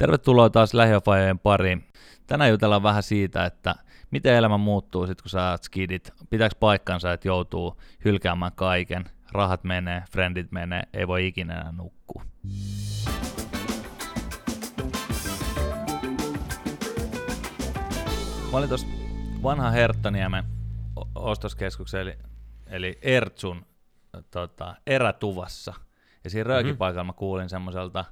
Tervetuloa 0.00 0.50
taas 0.50 0.74
lähiöfajojen 0.74 1.38
pariin. 1.38 1.84
Tänään 2.26 2.50
jutellaan 2.50 2.82
vähän 2.82 3.02
siitä, 3.02 3.44
että 3.44 3.74
miten 4.10 4.34
elämä 4.34 4.58
muuttuu 4.58 5.06
sitten, 5.06 5.22
kun 5.22 5.30
sä 5.30 5.58
skidit. 5.62 6.12
Pitääkö 6.30 6.54
paikkansa, 6.60 7.12
että 7.12 7.28
joutuu 7.28 7.80
hylkäämään 8.04 8.52
kaiken, 8.54 9.04
rahat 9.32 9.64
menee, 9.64 10.02
friendit 10.10 10.52
menee, 10.52 10.82
ei 10.94 11.08
voi 11.08 11.26
ikinä 11.26 11.54
enää 11.54 11.72
nukkua. 11.72 12.22
Mä 18.52 18.58
olin 18.58 18.68
tuossa 18.68 18.86
vanha 19.42 19.70
Herttoniemen 19.70 20.44
ostoskeskuksen, 21.14 22.00
eli, 22.00 22.18
eli 22.66 22.98
Ertsun 23.02 23.66
tota, 24.30 24.76
erätuvassa. 24.86 25.74
Ja 26.24 26.30
siinä 26.30 26.44
röökipaikalla 26.44 27.04
mä 27.04 27.12
kuulin 27.12 27.48
semmoiselta 27.48 28.04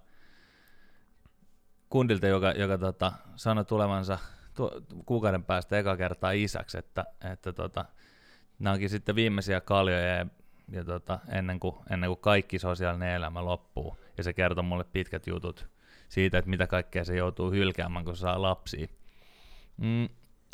kundilta, 1.91 2.27
joka, 2.27 2.51
joka 2.51 2.79
tota, 2.79 3.13
sanoi 3.37 3.65
tulevansa 3.65 4.19
tu- 4.55 4.71
kuukauden 5.07 5.45
päästä 5.45 5.79
eka 5.79 5.97
kertaa 5.97 6.31
isäksi, 6.31 6.79
että, 6.79 7.05
että 7.33 7.53
tota, 7.53 7.85
nämä 8.59 8.75
onkin 8.75 8.91
sitten 8.91 9.15
viimeisiä 9.15 9.61
kaljoja 9.61 10.17
ja, 10.17 10.27
ja 10.73 10.85
tota, 10.85 11.19
ennen, 11.33 11.61
kuin, 11.61 11.77
ennen 11.91 12.11
kuin 12.11 12.21
kaikki 12.21 12.59
sosiaalinen 12.59 13.15
elämä 13.15 13.45
loppuu. 13.45 13.97
Ja 14.19 14.25
se 14.25 14.33
kertoi 14.33 14.65
mulle 14.65 14.85
pitkät 14.85 15.27
jutut 15.27 15.69
siitä, 16.09 16.39
että 16.39 16.51
mitä 16.51 16.67
kaikkea 16.67 17.05
se 17.05 17.17
joutuu 17.17 17.51
hylkäämään, 17.51 18.05
kun 18.05 18.17
saa 18.17 18.43
lapsia. 18.43 18.87
Mm, 19.77 20.09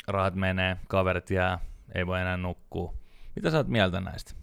rahat 0.07 0.35
menee, 0.35 0.77
kaverit 0.87 1.29
jää, 1.29 1.59
ei 1.95 2.07
voi 2.07 2.21
enää 2.21 2.37
nukkua. 2.37 2.93
Mitä 3.35 3.51
sä 3.51 3.57
oot 3.57 3.67
mieltä 3.67 3.99
näistä? 3.99 4.33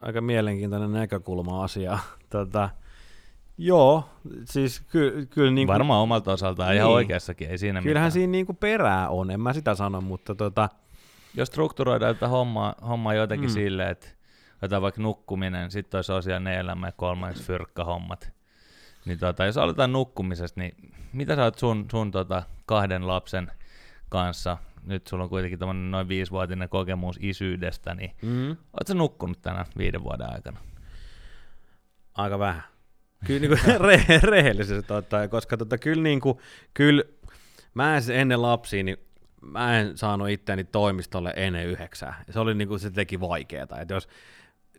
Aika 0.00 0.20
mielenkiintoinen 0.20 0.92
näkökulma 0.92 1.64
asiaa. 1.64 1.98
Tota, 2.30 2.70
joo, 3.58 4.08
siis 4.44 4.80
ky- 4.80 5.26
kyllä 5.30 5.50
niin 5.50 5.66
kuin, 5.68 5.74
Varmaan 5.74 6.00
omalta 6.00 6.32
osaltaan 6.32 6.68
niin. 6.70 6.76
ihan 6.76 6.90
oikeassakin, 6.90 7.50
ei 7.50 7.58
siinä 7.58 7.82
kyllähän 7.82 8.06
mitään. 8.06 8.12
siinä 8.12 8.30
niin 8.30 8.46
kuin 8.46 8.56
perää 8.56 9.08
on, 9.08 9.30
en 9.30 9.40
mä 9.40 9.52
sitä 9.52 9.74
sano, 9.74 10.00
mutta 10.00 10.34
tota, 10.34 10.68
Jos 11.34 11.48
strukturoidaan 11.48 12.14
tätä 12.14 12.28
hommaa, 12.28 12.74
hommaa 12.88 13.14
jotenkin 13.14 13.50
Mm. 13.50 13.54
silleen, 13.54 13.88
että 13.90 14.06
otetaan 14.56 14.82
vaikka 14.82 15.02
nukkuminen, 15.02 15.70
sitten 15.70 15.90
toi 15.90 16.04
sosiaalinen 16.04 16.58
elämä 16.58 16.86
ja 16.86 16.92
kolmanneksi 16.92 17.44
fyrkkahommat. 17.44 18.32
Niin 19.04 19.18
tota, 19.18 19.44
jos 19.44 19.56
aloitetaan 19.58 19.92
nukkumisesta, 19.92 20.60
niin 20.60 20.92
mitä 21.12 21.36
sä 21.36 21.44
oot 21.44 21.58
sun, 21.58 21.86
sun 21.90 22.10
tota 22.10 22.42
kahden 22.66 23.06
lapsen 23.06 23.50
kanssa, 24.08 24.56
nyt 24.86 25.06
sulla 25.06 25.24
on 25.24 25.30
kuitenkin 25.30 25.58
tämmöinen 25.58 25.90
noin 25.90 26.08
viisivuotinen 26.08 26.68
kokemus 26.68 27.16
isyydestä, 27.20 27.94
niin 27.94 28.10
mm, 28.22 28.48
oot 28.50 28.86
sä 28.86 28.94
nukkunut 28.94 29.42
tänä 29.42 29.64
viiden 29.78 30.02
vuoden 30.04 30.32
aikana? 30.32 30.58
aika 32.14 32.38
vähän. 32.38 32.62
Kyllä 33.26 33.40
niin 33.40 33.48
kuin 33.50 33.74
re- 33.90 34.20
rehellisesti 34.22 34.92
ottaen, 34.92 35.30
koska 35.30 35.56
tota, 35.56 35.78
kyllä, 35.78 36.02
niin 36.02 36.20
kuin, 36.20 36.38
kyllä 36.74 37.04
mä 37.74 37.96
en 37.96 38.02
siis 38.02 38.18
ennen 38.18 38.42
lapsia, 38.42 38.82
niin 38.84 38.96
mä 39.40 39.78
en 39.80 39.98
saanut 39.98 40.28
itseäni 40.28 40.64
toimistolle 40.64 41.32
ennen 41.36 41.66
yhdeksää. 41.66 42.24
Se 42.30 42.40
oli 42.40 42.54
niin 42.54 42.68
kuin, 42.68 42.80
se 42.80 42.90
teki 42.90 43.20
vaikeeta. 43.20 43.80
Että 43.80 43.94
jos 43.94 44.08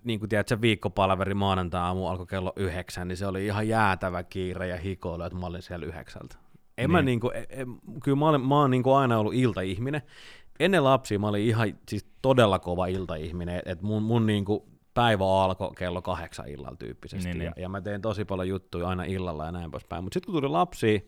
niin 0.04 0.20
kuin 0.20 0.30
tiedät, 0.30 0.48
se 0.48 0.62
viikkopalveri 0.62 1.34
maanantai-aamu 1.34 2.08
alkoi 2.08 2.26
kello 2.26 2.54
yhdeksän, 2.56 3.08
niin 3.08 3.18
se 3.18 3.28
oli 3.28 3.46
ihan 3.46 3.68
jäätävä 3.68 4.24
kiire 4.24 4.68
ja 4.68 4.78
hikoilu, 4.78 5.24
että 5.24 5.40
mä 5.40 5.46
olin 5.46 5.62
siellä 5.62 5.86
yhdeksältä. 5.86 6.36
En 6.78 6.92
mä 6.92 6.98
Niin. 6.98 7.06
niinku, 7.06 7.30
e- 7.30 7.40
e- 7.50 7.66
kyllä 8.04 8.18
mä, 8.18 8.30
olen, 8.30 8.42
mä 8.42 8.56
oon 8.60 8.72
niinku 8.72 8.94
aina 8.94 9.18
ollut 9.20 9.34
iltaihminen. 9.34 10.02
Ennen 10.60 10.84
lapsia 10.84 11.20
mä 11.20 11.28
olin 11.28 11.44
ihan 11.44 11.74
siis 11.90 12.06
todella 12.22 12.60
kova 12.60 12.88
iltaihminen, 12.88 13.62
että 13.66 13.86
mun, 13.86 14.04
mun 14.04 14.26
niinku 14.26 14.68
päivä 14.96 15.44
alkoi 15.44 15.72
kello 15.78 16.02
kahdeksan 16.02 16.48
illalla 16.50 16.76
tyyppisesti, 16.78 17.30
Niin, 17.30 17.42
ja, 17.42 17.52
niin. 17.56 17.62
ja 17.64 17.70
mä 17.70 17.82
tein 17.82 18.02
tosi 18.02 18.26
paljon 18.26 18.48
juttuja 18.48 18.88
aina 18.88 19.04
illalla 19.04 19.46
ja 19.46 19.52
näin 19.52 19.72
poispäin. 19.72 20.04
Mutta 20.04 20.14
sitten 20.14 20.34
kun 20.34 20.42
tuli 20.42 20.52
lapsia, 20.52 21.00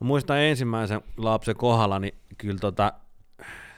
mä 0.00 0.06
muistan 0.06 0.38
ensimmäisen 0.38 1.00
lapsen 1.16 1.56
kohdalla, 1.56 1.98
niin 1.98 2.14
kyllä 2.38 2.58
tota, 2.58 2.92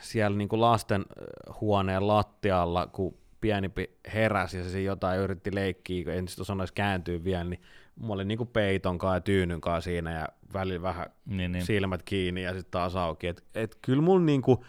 siellä 0.00 0.36
niinku 0.36 0.60
lasten 0.60 1.04
ö, 1.20 1.24
huoneen 1.60 2.06
lattialla, 2.06 2.86
kun 2.86 3.14
pienipi 3.40 3.90
heräsi 4.14 4.58
ja 4.58 4.64
se 4.64 4.82
jotain 4.82 5.20
yritti 5.20 5.54
leikkiä, 5.54 6.04
kun 6.04 6.12
en 6.12 6.28
sitten 6.28 6.44
sanoisi 6.44 6.74
kääntyä 6.74 7.24
vielä, 7.24 7.44
niin 7.44 7.60
mä 8.00 8.12
olin 8.12 8.28
niinku 8.28 8.44
peiton 8.44 8.98
kanssa 8.98 9.14
ja 9.16 9.20
tyynyn 9.20 9.60
kanssa 9.60 9.90
siinä 9.90 10.12
ja 10.18 10.28
välillä 10.52 10.82
vähän 10.82 11.06
niin. 11.26 11.52
niin. 11.52 11.66
silmät 11.66 12.02
kiinni 12.02 12.42
ja 12.42 12.52
sitten 12.52 12.70
taas 12.70 12.96
auki. 12.96 13.26
Et, 13.26 13.44
et 13.54 13.78
kyllä 13.82 14.02
mun 14.02 14.26
niinku, 14.26 14.64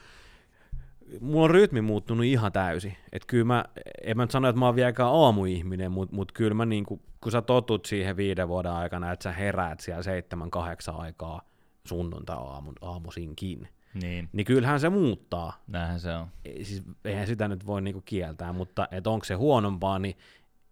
mulla 1.21 1.43
on 1.45 1.49
rytmi 1.49 1.81
muuttunut 1.81 2.25
ihan 2.25 2.51
täysin. 2.51 2.97
Et 3.11 3.25
kyllä 3.25 3.45
mä, 3.45 3.65
en 4.03 4.17
mä 4.17 4.23
nyt 4.23 4.31
sano, 4.31 4.49
että 4.49 4.59
mä 4.59 4.65
oon 4.65 4.75
vieläkään 4.75 5.09
aamuihminen, 5.13 5.91
mutta 5.91 6.15
mut 6.15 6.31
kyllä 6.31 6.53
mä 6.53 6.65
niinku, 6.65 7.01
kun 7.21 7.31
sä 7.31 7.41
totut 7.41 7.85
siihen 7.85 8.17
viiden 8.17 8.47
vuoden 8.47 8.71
aikana, 8.71 9.11
että 9.11 9.23
sä 9.23 9.31
heräät 9.31 9.79
siellä 9.79 10.03
seitsemän, 10.03 10.51
kahdeksan 10.51 10.95
aikaa 10.95 11.41
sunnuntai-aamun 11.87 12.75
aamuisinkin, 12.81 13.69
niin, 13.93 14.29
niin 14.33 14.45
kyllähän 14.45 14.79
se 14.79 14.89
muuttaa. 14.89 15.63
näinhän 15.67 15.99
se 15.99 16.15
on. 16.15 16.27
Ei- 16.45 16.63
Siis, 16.65 16.83
eihän 17.05 17.27
sitä 17.27 17.47
nyt 17.47 17.65
voi 17.65 17.81
niinku 17.81 18.01
kieltää, 18.05 18.53
mutta 18.53 18.87
et 18.91 19.07
onko 19.07 19.25
se 19.25 19.33
huonompaa, 19.33 19.99
niin 19.99 20.17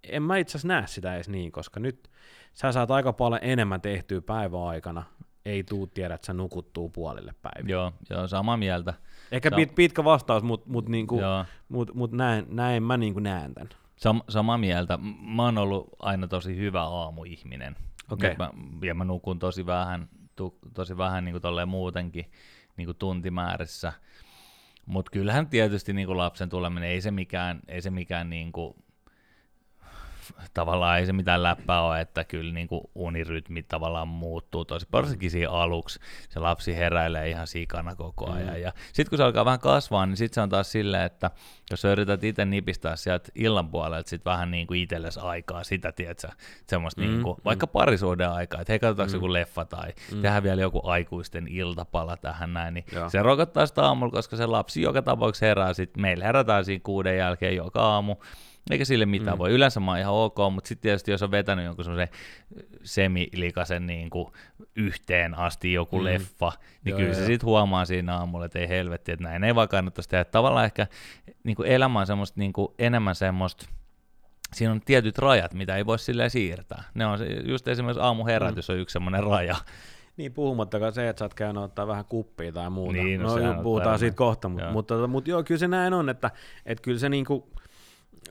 en 0.03 0.23
mä 0.23 0.37
itse 0.37 0.51
asiassa 0.51 0.67
näe 0.67 0.87
sitä 0.87 1.15
edes 1.15 1.29
niin, 1.29 1.51
koska 1.51 1.79
nyt 1.79 2.09
sä 2.53 2.71
saat 2.71 2.91
aika 2.91 3.13
paljon 3.13 3.39
enemmän 3.43 3.81
tehtyä 3.81 4.21
päivän 4.21 4.61
aikana, 4.61 5.03
ei 5.45 5.63
tuu 5.63 5.87
tiedä, 5.87 6.13
että 6.15 6.25
sä 6.27 6.33
nukuttuu 6.33 6.89
puolille 6.89 7.33
päiville. 7.41 7.71
Joo, 7.71 7.93
joo, 8.09 8.27
samaa 8.27 8.57
mieltä. 8.57 8.93
Ehkä 9.31 9.51
pit, 9.51 9.75
pitkä 9.75 10.03
vastaus, 10.03 10.43
mutta 10.43 10.69
mut 10.69 10.89
niinku, 10.89 11.19
mut, 11.69 11.93
mut 11.93 12.11
näin, 12.11 12.45
näin 12.49 12.83
mä 12.83 12.97
niinku 12.97 13.19
näen 13.19 13.53
tämän. 13.53 13.69
Sam- 13.97 14.23
samaa 14.29 14.57
mieltä. 14.57 14.99
Mä 15.35 15.43
oon 15.43 15.57
ollut 15.57 15.89
aina 15.99 16.27
tosi 16.27 16.57
hyvä 16.57 16.83
aamuihminen. 16.83 17.75
Nyt 18.29 18.37
Mä, 18.37 18.51
ja 18.87 18.95
mä 18.95 19.05
nukun 19.05 19.39
tosi 19.39 19.65
vähän, 19.65 20.09
tu, 20.35 20.57
tosi 20.73 20.97
vähän 20.97 21.25
niin 21.25 21.41
kuin 21.41 21.69
muutenkin 21.69 22.31
niin 22.77 22.85
kuin 22.85 22.97
tuntimäärissä. 22.97 23.93
Mutta 24.85 25.11
kyllähän 25.11 25.47
tietysti 25.47 25.93
niin 25.93 26.07
kuin 26.07 26.17
lapsen 26.17 26.49
tuleminen, 26.49 26.89
ei 26.89 27.01
se 27.01 27.11
mikään, 27.11 27.59
ei 27.67 27.81
se 27.81 27.89
mikään 27.89 28.29
niin 28.29 28.51
kuin, 28.51 28.75
tavallaan 30.53 30.99
ei 30.99 31.05
se 31.05 31.13
mitään 31.13 31.43
läppää 31.43 31.81
ole, 31.81 32.01
että 32.01 32.23
kyllä 32.23 32.53
niin 32.53 32.67
kuin 32.67 32.81
unirytmi 32.95 33.63
tavallaan 33.63 34.07
muuttuu 34.07 34.65
tosi, 34.65 34.87
varsinkin 34.91 35.31
siinä 35.31 35.51
aluksi. 35.51 35.99
Se 36.29 36.39
lapsi 36.39 36.75
heräilee 36.75 37.29
ihan 37.29 37.47
sikana 37.47 37.95
koko 37.95 38.31
ajan. 38.31 38.55
Mm. 38.55 38.61
Ja 38.61 38.73
sitten 38.93 39.09
kun 39.09 39.17
se 39.17 39.23
alkaa 39.23 39.45
vähän 39.45 39.59
kasvaa, 39.59 40.05
niin 40.05 40.17
sitten 40.17 40.35
se 40.35 40.41
on 40.41 40.49
taas 40.49 40.71
silleen, 40.71 41.03
että 41.03 41.31
jos 41.71 41.81
sä 41.81 41.91
yrität 41.91 42.23
itse 42.23 42.45
nipistää 42.45 42.95
sieltä 42.95 43.29
illan 43.35 43.69
puolelta 43.69 44.09
sit 44.09 44.25
vähän 44.25 44.51
niin 44.51 44.67
kuin 44.67 44.79
itsellesi 44.81 45.19
aikaa, 45.19 45.63
sitä 45.63 45.91
tiedätkö, 45.91 46.27
semmoista 46.67 47.01
Mm, 47.01 47.07
niin 47.07 47.23
kuin, 47.23 47.37
mm. 47.37 47.41
vaikka 47.45 47.67
parisuuden 47.67 48.29
aikaa, 48.29 48.61
että 48.61 48.73
hei 48.73 48.79
katsotaanko 48.79 49.11
Mm. 49.11 49.15
joku 49.15 49.33
leffa 49.33 49.65
tai 49.65 49.93
Mm. 50.11 50.21
tehdään 50.21 50.43
vielä 50.43 50.61
joku 50.61 50.81
aikuisten 50.83 51.47
iltapala 51.47 52.17
tähän 52.17 52.53
näin, 52.53 52.73
niin 52.73 52.85
Joo. 52.91 53.09
se 53.09 53.23
rokottaa 53.23 53.65
sitä 53.65 53.83
aamulla, 53.83 54.11
koska 54.11 54.35
se 54.35 54.45
lapsi 54.45 54.81
joka 54.81 55.01
tapauksessa 55.01 55.45
herää 55.45 55.73
sitten, 55.73 56.01
meillä 56.01 56.25
herätään 56.25 56.65
siinä 56.65 56.81
kuuden 56.83 57.17
jälkeen 57.17 57.55
joka 57.55 57.81
aamu, 57.81 58.15
eikä 58.71 58.85
sille 58.85 59.05
mitään 59.05 59.37
Mm. 59.37 59.39
voi. 59.39 59.51
Yleensä 59.51 59.79
mä 59.79 59.91
oon 59.91 59.99
ihan 59.99 60.13
ok, 60.13 60.35
mutta 60.51 60.67
sitten 60.67 60.81
tietysti 60.81 61.11
jos 61.11 61.23
on 61.23 61.31
vetänyt 61.31 61.65
jonkun 61.65 61.85
semmoisen 61.85 62.09
semilikasen 62.83 63.87
niin 63.87 64.09
kuin 64.09 64.27
yhteen 64.75 65.37
asti 65.37 65.73
joku 65.73 65.97
Mm. 65.97 66.03
leffa, 66.03 66.51
niin 66.83 66.91
Joo, 66.91 66.97
kyllä 66.97 67.11
joo, 67.11 67.19
se 67.19 67.25
sitten 67.25 67.47
huomaa 67.47 67.85
siinä 67.85 68.17
aamulla, 68.17 68.45
että 68.45 68.59
ei 68.59 68.69
helvetti, 68.69 69.11
että 69.11 69.23
näin 69.23 69.43
ei 69.43 69.55
vaan 69.55 69.67
kannattaisi 69.69 70.09
tehdä. 70.09 70.25
Tavallaan 70.25 70.65
ehkä 70.65 70.87
niin 71.43 71.55
kuin 71.55 71.69
elämä 71.69 71.99
on 71.99 72.07
semmoista, 72.07 72.39
niin 72.39 72.53
kuin 72.53 72.67
enemmän 72.79 73.15
semmoista, 73.15 73.65
siinä 74.53 74.71
on 74.71 74.81
tietyt 74.85 75.17
rajat, 75.17 75.53
mitä 75.53 75.75
ei 75.75 75.85
voi 75.85 75.99
silleen 75.99 76.29
siirtää. 76.29 76.83
Ne 76.93 77.05
on 77.05 77.19
just 77.45 77.67
esimerkiksi 77.67 78.01
aamuherätys 78.01 78.69
mm. 78.69 78.73
on 78.73 78.79
yksi 78.79 78.93
semmoinen 78.93 79.23
raja. 79.23 79.55
Niin 80.17 80.33
puhumattakaan 80.33 80.93
se, 80.93 81.09
että 81.09 81.19
sä 81.19 81.25
oot 81.25 81.33
käynyt 81.33 81.63
ottaa 81.63 81.87
vähän 81.87 82.05
kuppia 82.05 82.51
tai 82.51 82.69
muuta. 82.69 82.93
Niin, 82.93 83.21
no 83.21 83.37
no, 83.37 83.63
puhutaan 83.63 83.99
siitä 83.99 84.15
kohta, 84.17 84.49
mutta, 84.49 84.63
Joo. 84.63 84.73
mutta, 84.73 84.93
mutta, 84.93 85.07
mutta 85.07 85.29
joo, 85.29 85.43
kyllä 85.43 85.59
se 85.59 85.67
näin 85.67 85.93
on, 85.93 86.09
että, 86.09 86.31
että 86.65 86.81
kyllä 86.81 86.99
se 86.99 87.09
niinku, 87.09 87.49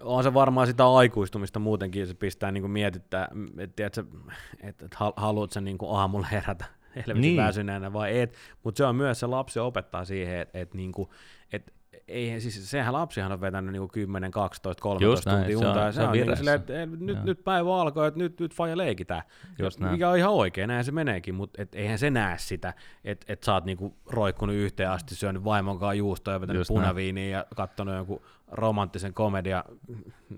on 0.01 0.23
se 0.23 0.35
varmaan 0.35 0.67
sitä 0.67 0.89
aikuistumista 0.89 1.59
muutenkin, 1.59 2.07
se 2.07 2.15
pistää 2.15 2.53
niinku 2.53 2.69
mietittää, 2.69 3.29
että, 3.59 3.87
että, 3.87 4.01
että, 4.01 4.83
että 4.85 4.97
hal- 5.01 5.13
haluat 5.17 5.51
sen 5.53 5.65
niinku 5.65 5.95
aamulla 5.95 6.27
herätä 6.27 6.65
helvetin 6.97 7.21
Niin. 7.21 7.37
niin. 7.37 7.47
väsyneenä 7.47 7.93
vai 7.93 8.21
et, 8.21 8.35
mutta 8.65 8.79
se 8.79 8.85
on 8.85 8.97
myös 8.97 9.21
se 9.21 9.27
lapsi 9.27 9.59
opettaa 9.59 10.05
siihen, 10.05 10.39
että, 10.41 10.59
että, 10.59 10.77
niinku, 10.77 11.13
että 11.53 11.73
ei, 12.09 12.41
siis 12.41 12.71
sehän 12.71 12.93
lapsihan 12.93 13.33
on 13.33 13.41
vetänyt 13.41 13.73
niinku 13.73 13.89
10, 13.89 14.31
12, 14.31 14.83
13 14.83 15.05
Just 15.13 15.27
näin, 15.27 15.39
tuntia 15.39 15.59
se 15.59 15.65
on- 15.67 15.71
unta, 15.71 15.81
ja 15.87 15.93
se 15.93 16.01
on 16.03 16.13
niinku 16.13 16.25
vireessä. 16.25 16.37
silleen, 16.41 16.61
että 16.61 17.05
nyt, 17.05 17.17
Joo. 17.17 17.25
nyt 17.25 17.45
päivä 17.45 17.77
alkoi, 17.81 18.09
että 18.09 18.19
nyt, 18.19 18.41
nyt 18.41 18.55
faija 18.55 18.77
leikitään. 18.77 19.23
Just 19.59 19.81
Ja 19.81 19.87
mikä 19.87 20.09
on 20.11 20.19
ihan 20.19 20.33
oikein, 20.33 20.69
näin 20.69 20.85
se 20.85 20.93
meneekin, 20.93 21.35
mutta 21.35 21.63
et, 21.63 21.75
eihän 21.75 21.99
se 21.99 22.11
näe 22.11 22.39
sitä, 22.39 22.75
että 23.05 23.33
et 23.33 23.43
sä 23.43 23.55
oot 23.55 23.65
niinku 23.65 23.97
roikkunut 24.07 24.55
yhteen 24.57 24.91
asti, 24.91 25.15
syönyt 25.15 25.45
vaimon 25.45 25.79
kanssa 25.79 25.95
juustoa 25.95 26.35
ja 26.35 26.41
vetänyt 26.41 26.61
Just 26.61 26.71
näin. 26.71 26.81
punaviiniä 26.81 27.29
ja 27.39 27.47
kattonut 27.57 27.95
jonkun 27.95 28.23
romanttisen 28.49 29.15
komedia. 29.15 29.65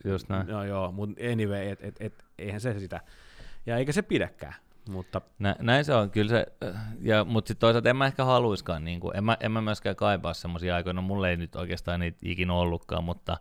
Just 0.04 0.28
näin. 0.28 0.48
Joo, 0.48 0.64
joo, 0.64 0.92
mutta 0.92 1.22
anyway, 1.32 1.68
et, 1.68 1.78
et, 1.82 1.96
et, 2.00 2.24
eihän 2.38 2.60
se 2.60 2.78
sitä. 2.78 3.00
Ja 3.66 3.76
eikä 3.76 3.92
se 3.92 4.02
pidäkään. 4.02 4.54
Mutta 4.88 5.20
Nä, 5.38 5.56
näin 5.60 5.84
se 5.84 5.94
on, 5.94 6.10
kyllä 6.10 6.28
se, 6.28 6.46
ja, 7.00 7.24
mutta 7.24 7.48
sitten 7.48 7.60
toisaalta 7.60 7.88
en 7.88 7.96
mä 7.96 8.06
ehkä 8.06 8.24
haluiskaan, 8.24 8.84
niin 8.84 9.00
kuin, 9.00 9.16
en, 9.16 9.24
mä, 9.24 9.36
en 9.40 9.52
mä 9.52 9.60
myöskään 9.60 9.96
kaipaa 9.96 10.34
semmoisia 10.34 10.74
aikoja, 10.74 10.92
no 10.92 11.02
mulla 11.02 11.28
ei 11.28 11.36
nyt 11.36 11.56
oikeastaan 11.56 12.00
niitä 12.00 12.18
ikinä 12.22 12.54
ollutkaan, 12.54 13.04
mutta, 13.04 13.36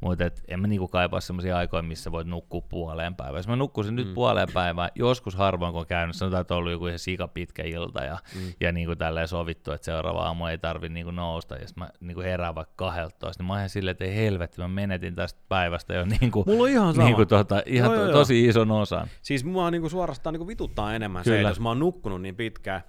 mutta 0.00 0.24
et, 0.24 0.44
en 0.48 0.60
mä 0.60 0.66
niin 0.66 0.78
kuin 0.78 0.90
kaipaa 0.90 1.20
semmoisia 1.20 1.56
aikoja, 1.56 1.82
missä 1.82 2.12
voit 2.12 2.26
nukkua 2.26 2.60
puoleen 2.60 3.14
päivään. 3.14 3.38
Jos 3.38 3.48
mä 3.48 3.56
nukkuisin 3.56 3.94
mm. 3.94 3.96
nyt 3.96 4.14
puoleen 4.14 4.48
päivään, 4.54 4.90
joskus 4.94 5.34
harvoin 5.34 5.72
kun 5.72 5.80
on 5.80 5.86
käynyt, 5.86 6.16
sanotaan, 6.16 6.40
että 6.40 6.54
on 6.54 6.58
ollut 6.58 6.72
joku 6.72 6.86
ihan 6.86 6.98
sika 6.98 7.28
pitkä 7.28 7.62
ilta 7.62 8.04
ja, 8.04 8.18
mm. 8.34 8.52
ja 8.60 8.72
niin 8.72 8.86
kuin 8.86 8.98
tälleen 8.98 9.28
sovittu, 9.28 9.72
että 9.72 9.84
seuraava 9.84 10.24
aamu 10.24 10.46
ei 10.46 10.58
tarvi 10.58 10.88
niin 10.88 11.04
kuin 11.04 11.16
nousta, 11.16 11.54
ja 11.54 11.66
mä 11.76 11.90
niin 12.00 12.14
kuin 12.14 12.26
herään 12.26 12.54
vaikka 12.54 12.74
12, 12.76 13.42
niin 13.42 13.46
mä 13.46 13.52
oon 13.52 13.60
ihan 13.60 13.68
silleen, 13.68 13.92
että 13.92 14.04
ei 14.04 14.16
helvetti, 14.16 14.60
mä 14.60 14.68
menetin 14.68 15.14
tästä 15.14 15.40
päivästä 15.48 15.94
jo 15.94 16.04
niin 16.04 16.30
kuin, 16.30 16.44
Mulla 16.46 16.62
on 16.62 16.68
ihan 16.68 16.94
sama. 16.94 17.06
Niin 17.06 17.16
kuin, 17.16 17.28
tota, 17.28 17.62
ihan 17.66 17.90
Joo, 17.90 18.00
to, 18.00 18.04
joo, 18.04 18.12
tosi 18.12 18.44
ison 18.44 18.70
osan. 18.70 19.08
Siis 19.22 19.44
mua 19.44 19.70
niinku 19.70 19.88
suorastaan 19.88 20.32
niinku 20.32 20.46
vituttaa 20.46 20.89
enemmän 20.94 21.24
se, 21.24 21.30
Kyllä. 21.30 21.40
että 21.40 21.50
jos 21.50 21.60
mä 21.60 21.68
oon 21.68 21.78
nukkunut 21.78 22.22
niin 22.22 22.36
pitkään, 22.36 22.82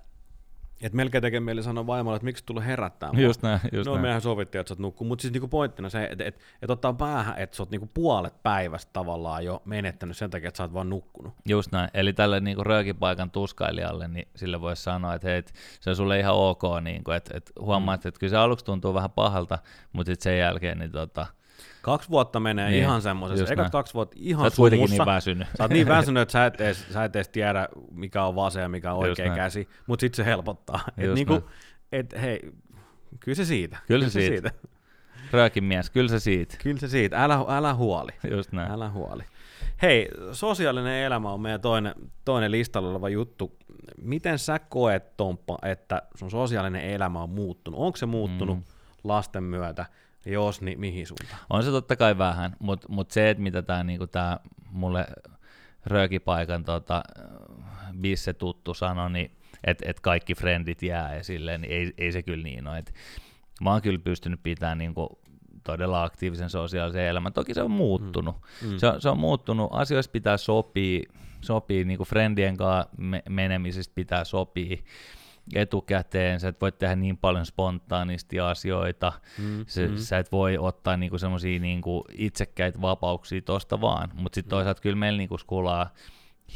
että 0.82 0.96
melkein 0.96 1.22
tekee 1.22 1.40
mieli 1.40 1.64
sanoa 1.64 1.88
vaimolle, 1.88 2.16
että 2.16 2.26
miksi 2.26 2.46
tulee 2.46 2.66
herättää 2.66 3.12
mua. 3.14 3.22
Just 3.22 3.42
näin, 3.42 3.60
just 3.72 3.86
no 3.88 3.94
näin. 3.94 4.02
mehän 4.02 4.22
sovittiin, 4.22 4.60
että 4.60 4.70
sä 4.70 4.74
oot 4.74 4.80
nukkuu, 4.80 5.08
mutta 5.08 5.22
siis 5.22 5.34
niinku 5.34 5.48
pointtina 5.48 5.90
se, 5.90 6.08
että 6.12 6.24
et, 6.24 6.40
et 6.62 6.70
ottaa 6.70 6.94
päähän, 6.94 7.38
että 7.38 7.56
sä 7.56 7.64
oot 7.64 7.72
niinku 7.72 7.90
puolet 7.94 8.44
päivästä 8.44 8.90
tavallaan 8.94 9.46
jo 9.46 9.62
menettänyt 9.66 10.18
sen 10.18 10.30
takia, 10.30 10.48
että 10.48 10.58
sä 10.58 10.64
oot 10.64 10.74
vaan 10.74 10.90
nukkunut. 10.90 11.34
Just 11.46 11.72
näin. 11.72 11.90
Eli 11.94 12.14
tälle 12.14 12.40
niin 12.40 12.66
röökipaikan 12.66 13.32
tuskailijalle, 13.32 14.08
niin 14.08 14.28
sille 14.36 14.62
voisi 14.62 14.84
sanoa, 14.84 15.14
että 15.14 15.28
hei, 15.28 15.38
et 15.38 15.54
se 15.80 15.90
on 15.90 15.96
sulle 15.96 16.20
ihan 16.20 16.36
ok, 16.36 16.64
niin 16.82 17.04
kuin, 17.04 17.18
että, 17.18 17.38
että 17.38 17.52
huomaat, 17.60 18.04
mm. 18.04 18.08
että 18.08 18.20
kyllä 18.20 18.32
se 18.32 18.38
aluksi 18.38 18.66
tuntuu 18.66 18.94
vähän 18.94 19.12
pahalta, 19.12 19.60
mutta 19.94 20.12
sitten 20.12 20.24
sen 20.24 20.40
jälkeen, 20.40 20.80
niin 20.80 20.92
tota, 20.92 21.28
Kaksi 21.82 22.10
vuotta 22.10 22.40
menee 22.40 22.70
Niin, 22.70 22.84
ihan 22.84 23.02
semmoisessa, 23.02 23.42
just 23.42 23.52
ekat 23.52 23.64
näin. 23.64 23.72
kaksi 23.72 23.94
vuotta 23.94 24.18
sä 24.18 24.24
ihan 24.24 24.44
oot 24.44 24.56
kuitenkin 24.56 24.90
niin 24.90 25.06
väsynyt. 25.06 25.48
Sä 25.58 25.64
oot 25.64 25.72
niin 25.72 25.88
väsynyt, 25.98 26.22
että 26.22 26.32
sä 26.32 26.46
et 26.46 26.62
edes, 26.62 26.86
sä 26.94 27.04
et 27.04 27.16
edes 27.16 27.30
tiedä, 27.30 27.68
mikä 27.92 28.24
on 28.24 28.36
vasen 28.36 28.62
ja 28.62 28.70
mikä 28.70 28.94
on 28.94 29.08
Just 29.08 29.10
oikea 29.20 29.26
näin. 29.26 29.36
käsi, 29.40 29.70
mutta 29.88 30.02
sitten 30.02 30.26
se 30.26 30.26
helpottaa. 30.30 30.80
Et 30.98 31.06
Just 31.06 31.16
niinku, 31.16 31.50
et, 31.92 32.14
hei, 32.22 32.52
kyllä 33.20 33.36
se 33.36 33.46
siitä. 33.46 33.78
Kyllä 33.88 34.10
se 34.10 34.22
siitä. 34.28 34.52
Röökin 35.32 35.64
mies, 35.64 35.90
kyllä 35.90 36.10
se 36.10 36.20
siitä. 36.20 36.56
Kyllä 36.64 36.80
se 36.80 36.88
siitä. 36.88 37.24
Älä, 37.24 37.46
älä 37.48 37.74
huoli. 37.74 38.12
Just 38.32 38.52
näin. 38.52 38.72
Älä 38.72 38.90
huoli. 38.90 39.24
Hei, 39.82 40.10
sosiaalinen 40.32 41.04
elämä 41.04 41.32
on 41.32 41.42
meidän 41.42 41.62
toinen, 41.62 41.96
toinen 42.26 42.52
listalla 42.52 42.90
oleva 42.90 43.10
juttu. 43.10 43.58
Miten 44.02 44.40
sä 44.40 44.60
koet, 44.60 45.18
Tomppa, 45.18 45.58
että 45.64 46.02
sun 46.16 46.32
sosiaalinen 46.32 46.82
elämä 46.82 47.24
on 47.24 47.30
muuttunut? 47.30 47.80
Onko 47.80 47.98
se 47.98 48.06
muuttunut 48.06 48.58
mm. 48.58 48.64
lasten 49.04 49.44
myötä? 49.44 49.86
Jos, 50.26 50.62
niin 50.62 50.80
mihin 50.80 51.08
suuntaan? 51.08 51.40
On 51.50 51.64
se 51.64 51.72
totta 51.72 51.96
kai 51.96 52.18
vähän, 52.18 52.56
mutta 52.60 52.88
mut 52.90 53.12
se, 53.12 53.30
että 53.30 53.44
mitä 53.44 53.62
tämä 53.62 53.84
niinku 53.84 54.08
tää 54.08 54.40
mulle 54.72 55.08
röökipaikan 55.86 56.64
tota, 56.64 57.04
bisse 58.02 58.34
tuttu 58.34 58.74
sanoi, 58.74 59.12
niin 59.12 59.32
että 59.64 59.86
et 59.88 60.00
kaikki 60.00 60.36
frendit 60.36 60.84
jää 60.84 61.14
esille, 61.14 61.58
niin 61.58 61.72
ei, 61.72 61.94
ei 61.98 62.12
se 62.12 62.24
kyllä 62.24 62.44
niin 62.44 62.68
ole. 62.68 62.78
Et 62.78 62.94
mä 63.62 63.72
oon 63.72 63.82
kyllä 63.82 64.00
pystynyt 64.00 64.44
pitämään 64.44 64.78
niinku 64.78 65.20
todella 65.64 66.04
aktiivisen 66.04 66.50
sosiaalisen 66.50 67.06
elämän. 67.06 67.34
Toki 67.34 67.54
se 67.54 67.62
on 67.62 67.72
muuttunut. 67.72 68.36
Mm. 68.62 68.78
Se, 68.78 68.88
on, 68.88 69.02
se 69.02 69.10
on 69.10 69.20
muuttunut. 69.20 69.70
Asioista 69.72 70.12
pitää 70.12 70.38
sopia, 70.38 71.02
sopii 71.42 71.84
niinku 71.84 72.06
friendien 72.06 72.58
kanssa 72.58 72.90
me, 72.98 73.24
menemisestä 73.30 73.96
pitää 73.96 74.24
sopia 74.24 74.78
etukäteen, 75.56 76.40
sä 76.40 76.48
et 76.48 76.62
voi 76.62 76.72
tehdä 76.72 76.96
niin 76.96 77.18
paljon 77.18 77.46
spontaanisti 77.46 78.40
asioita, 78.40 79.14
Mm, 79.38 79.66
se, 79.68 79.88
mm. 79.88 79.98
sä 79.98 80.18
et 80.18 80.32
voi 80.32 80.58
ottaa 80.58 80.98
niinku 80.98 81.18
semmoisia 81.18 81.60
niinku 81.60 82.06
itsekkäitä 82.18 82.82
vapauksia 82.82 83.42
tosta 83.42 83.82
vaan, 83.82 84.10
mutta 84.14 84.36
sitten 84.36 84.50
toisaalta 84.50 84.82
kyllä 84.82 84.96
meillä 84.96 85.18
niinku 85.18 85.38
skulaa 85.38 85.94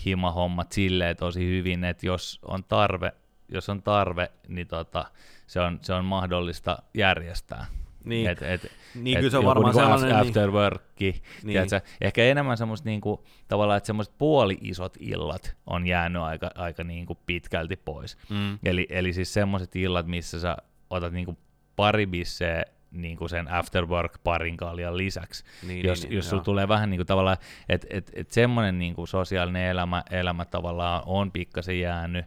himahommat 0.05 0.71
silleen 0.71 1.17
tosi 1.17 1.45
hyvin, 1.49 1.83
että 1.83 2.05
jos 2.05 2.39
on 2.45 2.63
tarve, 2.63 3.11
jos 3.49 3.69
on 3.69 3.83
tarve, 3.83 4.31
niin 4.47 4.67
tota, 4.67 5.05
se, 5.47 5.59
on, 5.59 5.79
se 5.81 5.93
on 5.93 6.05
mahdollista 6.05 6.77
järjestää. 6.93 7.65
Niin, 8.05 8.29
Et, 8.29 8.41
et, 8.41 8.71
niin 8.95 9.17
et 9.17 9.21
kyllä 9.21 9.31
se 9.31 9.37
on 9.37 9.45
varmaan 9.45 9.75
niinku 9.75 9.79
sellainen... 9.89 10.19
Niin, 10.19 10.27
after 10.29 10.51
workki, 10.51 11.11
Niin. 11.11 11.21
tiedätkö? 11.47 11.81
ehkä 12.01 12.23
enemmän 12.23 12.57
semmoista 12.57 12.89
niinku, 12.89 13.23
tavallaan, 13.47 13.77
että 13.77 13.87
semmoiset 13.87 14.13
puoli-isot 14.17 14.97
illat 14.99 15.55
on 15.67 15.87
jäänyt 15.87 16.21
aika, 16.21 16.51
aika 16.55 16.83
niinku 16.83 17.15
pitkälti 17.25 17.75
pois. 17.75 18.17
mm, 18.29 18.59
Eli, 18.65 18.87
eli 18.89 19.13
siis 19.13 19.33
semmoiset 19.33 19.75
illat, 19.75 20.07
missä 20.07 20.39
sä 20.39 20.57
otat 20.89 21.13
niinku 21.13 21.37
pari 21.75 22.07
bisseä 22.07 22.63
niinku 22.91 23.27
sen 23.27 23.51
after 23.51 23.85
work 23.85 24.19
parin 24.23 24.57
kaljan 24.57 24.97
lisäksi. 24.97 25.43
niin, 25.67 25.85
jos 25.85 26.03
niin, 26.03 26.13
jos 26.15 26.29
sulla 26.29 26.43
tulee 26.43 26.67
vähän 26.67 26.89
niinku 26.89 27.05
tavallaan, 27.05 27.37
että 27.69 27.87
et, 27.89 28.11
et 28.15 28.31
semmoinen 28.31 28.79
niinku 28.79 29.05
sosiaalinen 29.05 29.67
elämä, 29.67 30.03
elämä 30.11 30.45
tavallaan 30.45 31.03
on 31.05 31.31
pikkasen 31.31 31.79
jäänyt, 31.79 32.25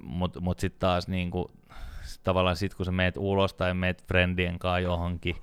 mutta 0.00 0.40
mut 0.40 0.58
sitten 0.58 0.80
taas 0.80 1.08
niinku, 1.08 1.50
s- 1.72 1.83
tavallaan 2.22 2.56
sit 2.56 2.74
kun 2.74 2.86
sä 2.86 2.92
meet 2.92 3.16
ulos 3.16 3.54
tai 3.54 3.74
meet 3.74 4.04
friendien 4.08 4.58
kanssa 4.58 4.78
johonkin, 4.80 5.36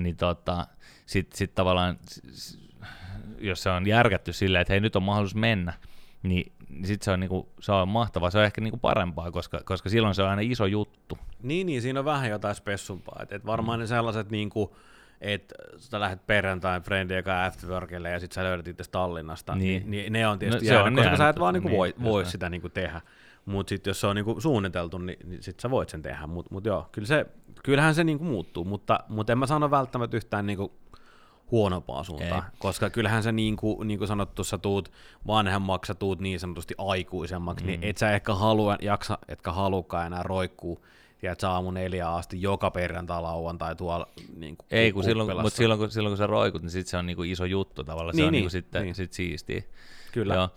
niin 0.00 0.16
tota, 0.16 0.66
sitten 1.06 1.38
sit 1.38 1.54
tavallaan, 1.54 1.98
jos 3.38 3.62
se 3.62 3.70
on 3.70 3.86
järkätty 3.86 4.32
silleen, 4.32 4.62
että 4.62 4.72
hei 4.72 4.80
nyt 4.80 4.96
on 4.96 5.02
mahdollisuus 5.02 5.40
mennä, 5.40 5.72
niin, 6.22 6.52
sitten 6.84 7.04
se 7.04 7.10
on, 7.10 7.20
niinku, 7.20 7.52
se 7.60 7.72
on 7.72 7.88
mahtavaa, 7.88 8.30
se 8.30 8.38
on 8.38 8.44
ehkä 8.44 8.60
niinku 8.60 8.76
parempaa, 8.76 9.30
koska, 9.30 9.60
koska 9.64 9.88
silloin 9.88 10.14
se 10.14 10.22
on 10.22 10.28
aina 10.28 10.42
iso 10.42 10.66
juttu. 10.66 11.18
Niin, 11.42 11.66
niin, 11.66 11.82
siinä 11.82 11.98
on 11.98 12.04
vähän 12.04 12.30
jotain 12.30 12.54
spessumpaa. 12.54 13.20
Et, 13.22 13.32
et 13.32 13.46
varmaan 13.46 13.78
mm. 13.78 13.80
ne 13.80 13.86
sellaiset, 13.86 14.30
niinku, 14.30 14.76
että 15.20 15.54
sä 15.76 16.00
lähdet 16.00 16.26
perjantain 16.26 16.82
friendien 16.82 17.24
kanssa 17.24 17.46
afterworkille 17.46 18.10
ja 18.10 18.20
sit 18.20 18.32
sä 18.32 18.44
löydät 18.44 18.68
itse 18.68 18.84
Tallinnasta, 18.90 19.54
niin, 19.54 19.80
Niin. 19.82 19.90
niin, 19.90 20.12
ne 20.12 20.28
on 20.28 20.38
tietysti 20.38 20.64
No, 20.64 20.68
se 20.68 20.74
jäänyt, 20.74 20.86
on 20.86 20.94
koska 20.94 21.04
jäänyt, 21.04 21.18
sä 21.18 21.28
et 21.28 21.38
vaan 21.38 21.54
niinku 21.54 21.68
niin, 21.68 21.78
voi, 21.78 21.94
voi 22.02 22.24
sitä 22.26 22.48
niinku 22.50 22.68
tehdä. 22.68 23.00
Mutta 23.44 23.68
sitten 23.68 23.90
jos 23.90 24.00
se 24.00 24.06
on 24.06 24.16
niinku 24.16 24.40
suunniteltu, 24.40 24.98
niin, 24.98 25.18
niin 25.24 25.42
sit 25.42 25.60
sä 25.60 25.70
voit 25.70 25.88
sen 25.88 26.02
tehdä. 26.02 26.26
Mutta 26.26 26.54
mut 26.54 26.64
joo, 26.64 26.88
kyllä 26.92 27.06
se, 27.06 27.26
kyllähän 27.62 27.94
se 27.94 28.04
niinku 28.04 28.24
muuttuu, 28.24 28.64
mutta, 28.64 29.00
mutta 29.08 29.32
en 29.32 29.38
mä 29.38 29.46
sano 29.46 29.70
välttämättä 29.70 30.16
yhtään 30.16 30.46
niinku 30.46 30.72
huonompaa 31.50 32.04
suuntaan, 32.04 32.44
Ei. 32.44 32.58
koska 32.58 32.90
kyllähän 32.90 33.22
se 33.22 33.32
niin 33.32 33.56
kuin, 33.56 33.88
niin 33.88 33.98
kuin 33.98 34.08
sanottu, 34.08 34.44
sä 34.44 34.58
tuut 34.58 34.92
vanhemmaksi, 35.26 35.88
sä 35.88 35.94
tuut 35.94 36.20
niin 36.20 36.40
sanotusti 36.40 36.74
aikuisemmaksi, 36.78 37.64
mm. 37.64 37.66
niin 37.66 37.84
et 37.84 37.96
sä 37.96 38.12
ehkä 38.12 38.34
halua, 38.34 38.76
jaksa, 38.82 39.18
etkä 39.28 39.52
halukaan 39.52 40.06
enää 40.06 40.22
roikkuu 40.22 40.84
tiedät, 41.18 41.44
aamu 41.44 41.70
neljä 41.70 42.08
asti 42.08 42.42
joka 42.42 42.70
perjantai 42.70 43.22
lauantai 43.22 43.76
tuolla 43.76 44.08
niin 44.36 44.56
kuin 44.56 44.66
Ei, 44.70 44.92
kun 44.92 45.04
silloin, 45.04 45.42
mutta 45.42 45.56
silloin, 45.56 45.80
kun, 45.80 45.90
silloin 45.90 46.10
kun 46.10 46.18
sä 46.18 46.26
roikut, 46.26 46.62
niin 46.62 46.70
sit 46.70 46.86
se 46.86 46.96
on 46.96 47.06
niinku 47.06 47.22
iso 47.22 47.44
juttu 47.44 47.84
tavallaan, 47.84 48.14
se 48.14 48.16
Niin, 48.16 48.26
on 48.26 48.32
niin, 48.32 48.38
niinku 48.38 48.50
sitten 48.50 48.82
niin. 48.82 48.94
sit 48.94 49.12
siistiä. 49.12 49.62
Kyllä. 50.14 50.34
Joo. 50.34 50.48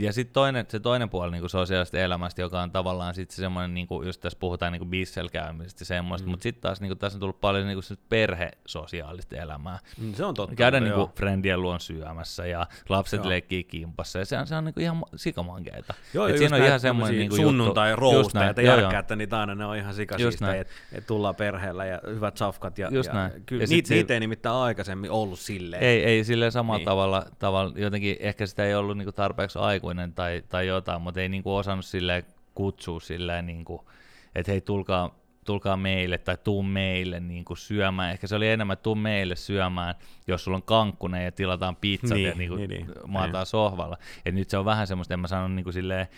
Ja 0.00 0.12
sitten 0.12 0.32
toinen, 0.32 0.66
se 0.68 0.80
toinen 0.80 1.10
puoli 1.10 1.30
niinku 1.30 1.48
sosiaalista 1.48 1.98
elämästä, 1.98 2.42
joka 2.42 2.62
on 2.62 2.70
tavallaan 2.70 3.14
sitten 3.14 3.36
se 3.36 3.40
semmoinen, 3.40 3.74
niinku, 3.74 4.02
just 4.02 4.20
tässä 4.20 4.38
puhutaan 4.38 4.72
niinku 4.72 4.86
bissel 4.86 5.28
käymisestä 5.28 5.82
ja 5.82 5.86
semmoista, 5.86 6.26
mm. 6.26 6.30
mutta 6.30 6.42
sitten 6.42 6.62
taas 6.62 6.80
niinku, 6.80 6.94
tässä 6.94 7.16
on 7.16 7.20
tullut 7.20 7.40
paljon 7.40 7.66
niinku, 7.66 7.82
semmoista 7.82 8.06
perhesosiaalista 8.08 9.36
elämää. 9.36 9.78
Mm, 9.98 10.14
se 10.14 10.24
on 10.24 10.34
totta. 10.34 10.56
Käydä 10.56 10.80
mutta 10.80 10.96
niinku 10.96 11.12
friendien 11.16 11.62
luon 11.62 11.80
syömässä 11.80 12.46
ja 12.46 12.66
lapset 12.88 13.20
Joo. 13.20 13.28
leikkii 13.28 13.64
kimpassa 13.64 14.18
ja 14.18 14.24
se 14.24 14.38
on, 14.38 14.46
se 14.46 14.54
on 14.54 14.64
niinku 14.64 14.80
ihan 14.80 14.96
ma- 14.96 15.06
sikamankeeta. 15.16 15.94
Joo, 16.14 16.28
Et 16.28 16.38
siinä 16.38 16.56
on 16.56 16.62
ihan 16.62 16.80
semmoinen 16.80 17.16
tämmösiä 17.16 17.38
niinku 17.38 17.50
sunnuntai 17.50 17.96
näin. 18.34 18.50
että 18.50 18.62
järkkäätte 18.62 19.16
niitä 19.16 19.40
aina, 19.40 19.54
ne 19.54 19.64
on 19.64 19.76
ihan 19.76 19.94
sikasiista, 19.94 20.46
näin. 20.46 20.60
että 20.60 20.72
et 20.92 21.06
tullaan 21.06 21.34
perheellä 21.34 21.84
ja 21.86 22.00
hyvät 22.06 22.36
safkat. 22.36 22.78
Ja, 22.78 22.88
Just 22.92 23.08
ja, 23.08 23.14
näin. 23.14 23.32
Kyllä, 23.46 23.62
Ja 23.62 23.66
niitä, 23.68 23.94
niitä 23.94 24.14
ei 24.14 24.20
nimittäin 24.20 24.54
aikaisemmin 24.54 25.10
ollut 25.10 25.38
silleen. 25.38 25.82
Ei, 25.82 26.04
ei 26.04 26.24
sille 26.24 26.50
samalla 26.50 26.78
Niin. 26.78 26.80
niin. 26.80 26.86
tavalla, 26.86 27.26
tavalla, 27.38 27.72
jotenkin 27.76 28.16
ehkä 28.20 28.46
sitä 28.46 28.64
ei 28.64 28.74
ollut 28.74 28.89
niinku 28.98 29.12
tarpeeksi 29.12 29.58
aikuinen 29.58 30.12
tai, 30.12 30.42
tai 30.48 30.66
jotain, 30.66 31.02
mutta 31.02 31.20
ei 31.20 31.28
niinku 31.28 31.56
osannut 31.56 31.84
sille 31.84 32.24
kutsua 32.54 33.00
silleen, 33.00 33.46
niinku, 33.46 33.90
että 34.34 34.52
hei 34.52 34.60
tulkaa, 34.60 35.14
tulkaa 35.44 35.76
meille 35.76 36.18
tai 36.18 36.36
tuu 36.44 36.62
meille 36.62 37.20
niinku 37.20 37.56
syömään. 37.56 38.12
Ehkä 38.12 38.26
se 38.26 38.34
oli 38.34 38.48
enemmän, 38.48 38.72
että 38.72 38.82
tuu 38.82 38.94
meille 38.94 39.36
syömään, 39.36 39.94
jos 40.26 40.44
sulla 40.44 40.56
on 40.56 40.62
kankkunen 40.62 41.24
ja 41.24 41.32
tilataan 41.32 41.76
pizzat 41.76 42.16
Niin, 42.16 42.28
ja 42.28 42.34
niinku 42.34 42.56
niin, 42.56 42.70
niin. 42.70 42.86
maataan 43.06 43.46
sohvalla. 43.46 43.96
Et 44.24 44.34
nyt 44.34 44.50
se 44.50 44.58
on 44.58 44.64
vähän 44.64 44.86
semmoista, 44.86 45.14
en 45.14 45.20
mä 45.20 45.26
sano 45.26 45.48
niinku 45.48 45.72
silleen, 45.72 46.08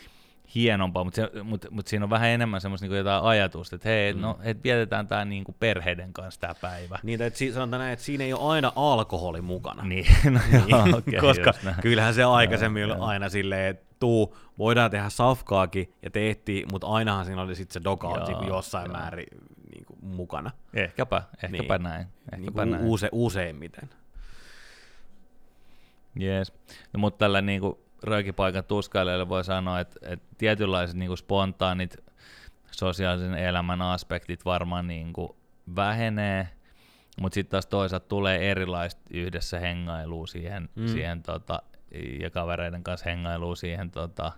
hienompaa, 0.54 1.04
mutta, 1.04 1.16
se, 1.16 1.42
mut, 1.42 1.66
mut 1.70 1.86
siinä 1.86 2.04
on 2.04 2.10
vähän 2.10 2.28
enemmän 2.28 2.60
semmoista 2.60 2.84
niinku 2.84 2.94
jotain 2.94 3.24
ajatusta, 3.24 3.76
että 3.76 3.88
hei, 3.88 4.14
mm. 4.14 4.20
no, 4.20 4.38
et 4.42 4.64
vietetään 4.64 5.08
tämä 5.08 5.24
niinku 5.24 5.52
perheiden 5.60 6.12
kanssa 6.12 6.40
tämä 6.40 6.54
päivä. 6.60 6.98
Niitä, 7.02 7.26
että 7.26 7.38
si- 7.38 7.52
sanotaan 7.52 7.80
näin, 7.80 7.92
että 7.92 8.04
siinä 8.04 8.24
ei 8.24 8.32
ole 8.32 8.52
aina 8.52 8.72
alkoholi 8.76 9.40
mukana. 9.40 9.82
Niin, 9.84 10.06
no 10.30 10.40
joo, 10.66 10.82
okei, 10.98 11.20
Koska 11.20 11.48
just 11.50 11.62
näin. 11.62 11.76
kyllähän 11.82 12.14
se 12.14 12.24
aikaisemmin 12.24 12.84
oli 12.84 12.94
aina 13.00 13.28
silleen, 13.28 13.70
että 13.70 13.86
tuu, 14.00 14.36
voidaan 14.58 14.90
tehdä 14.90 15.08
safkaakin 15.08 15.92
ja 16.02 16.10
tehtiin, 16.10 16.66
mutta 16.72 16.86
ainahan 16.86 17.24
siinä 17.26 17.42
oli 17.42 17.54
sitten 17.54 17.72
se 17.74 17.84
dokaut 17.84 18.28
niinku 18.28 18.44
jossain 18.44 18.90
joo. 18.90 19.00
määrin 19.00 19.26
niin 19.72 19.84
kuin, 19.84 19.98
mukana. 20.02 20.50
Ehkäpä, 20.74 21.22
ehkäpä 21.42 21.78
Niin. 21.78 21.82
näin. 21.82 22.06
Niin 22.06 22.40
Ehkäpä 22.40 22.62
kuin 22.62 22.70
näin. 22.70 22.84
use, 22.84 23.08
useimmiten. 23.12 23.90
Jees. 26.18 26.52
No, 26.92 26.98
mutta 26.98 27.18
tällä 27.18 27.42
niinku 27.42 27.80
röökipaikan 28.02 28.64
tuskailijalle 28.64 29.28
voi 29.28 29.44
sanoa, 29.44 29.80
että, 29.80 29.98
että 30.02 30.26
tietynlaiset 30.38 30.96
niinku 30.96 31.16
spontaanit 31.16 31.96
sosiaalisen 32.70 33.34
elämän 33.34 33.82
aspektit 33.82 34.44
varmaan 34.44 34.86
niinku 34.86 35.36
vähenee, 35.76 36.48
mutta 37.20 37.34
sitten 37.34 37.50
taas 37.50 37.66
toisaalta 37.66 38.08
tulee 38.08 38.50
erilaista 38.50 39.00
yhdessä 39.10 39.60
hengailua 39.60 40.26
siihen, 40.26 40.68
Mm. 40.74 40.86
siihen 40.88 41.22
tota, 41.22 41.62
ja 42.20 42.30
kavereiden 42.30 42.84
kanssa 42.84 43.10
hengailua 43.10 43.56
siihen 43.56 43.90
tota, 43.90 44.32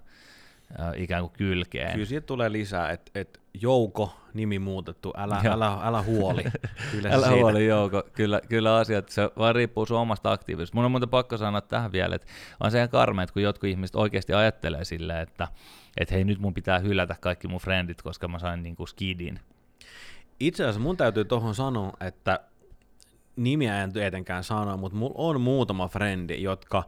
ikään 0.97 1.23
kuin 1.23 1.33
kylkeen. 1.33 1.93
Kyllä 1.93 2.07
siitä 2.07 2.27
tulee 2.27 2.53
lisää, 2.53 2.91
että 2.91 3.11
et 3.15 3.41
Jouko, 3.61 4.17
nimi 4.35 4.59
muutettu, 4.59 5.13
älä, 5.17 5.41
Joo. 5.45 5.55
älä, 5.55 5.79
älä 5.83 6.03
huoli. 6.03 6.45
Kyllä 6.93 7.09
Älä 7.09 7.27
siitä. 7.27 7.41
huoli 7.41 7.67
Jouko, 7.67 8.03
kyllä, 8.13 8.41
kyllä 8.49 8.77
asiat, 8.77 9.09
se 9.09 9.31
vaan 9.39 9.55
riippuu 9.55 9.87
sun 9.87 9.99
omasta 9.99 10.33
aktiivisuudesta. 10.33 10.77
Mun 10.77 10.85
on 10.85 10.91
muuten 10.91 11.09
pakko 11.09 11.37
sanoa 11.37 11.61
tähän 11.61 11.93
vielä, 11.93 12.15
että 12.15 12.27
on 12.61 12.71
se 12.71 12.79
ihan 12.79 13.23
että 13.23 13.33
kun 13.33 13.43
jotkut 13.43 13.71
ihmiset 13.71 13.97
oikeasti 13.97 14.33
ajattelee 14.33 14.85
silleen, 14.85 15.21
että 15.21 15.49
että 15.97 16.15
hei 16.15 16.25
nyt 16.25 16.39
mun 16.39 16.55
pitää 16.55 16.79
hylätä 16.79 17.17
kaikki 17.21 17.49
mun 17.49 17.61
frendit, 17.61 18.03
koska 18.03 18.29
mä 18.29 18.39
sain 18.39 18.63
niinku 18.63 18.87
skidin. 18.87 19.41
Itse 20.41 20.63
asiassa 20.63 20.81
mun 20.81 20.97
täytyy 20.97 21.25
tuohon 21.25 21.55
sanoa, 21.55 21.93
että 22.01 22.41
nimiä 23.37 23.83
en 23.83 23.93
tietenkään 23.93 24.45
sano, 24.45 24.77
mutta 24.77 24.99
mulla 24.99 25.15
on 25.17 25.41
muutama 25.41 25.89
frendi, 25.89 26.43
jotka 26.43 26.85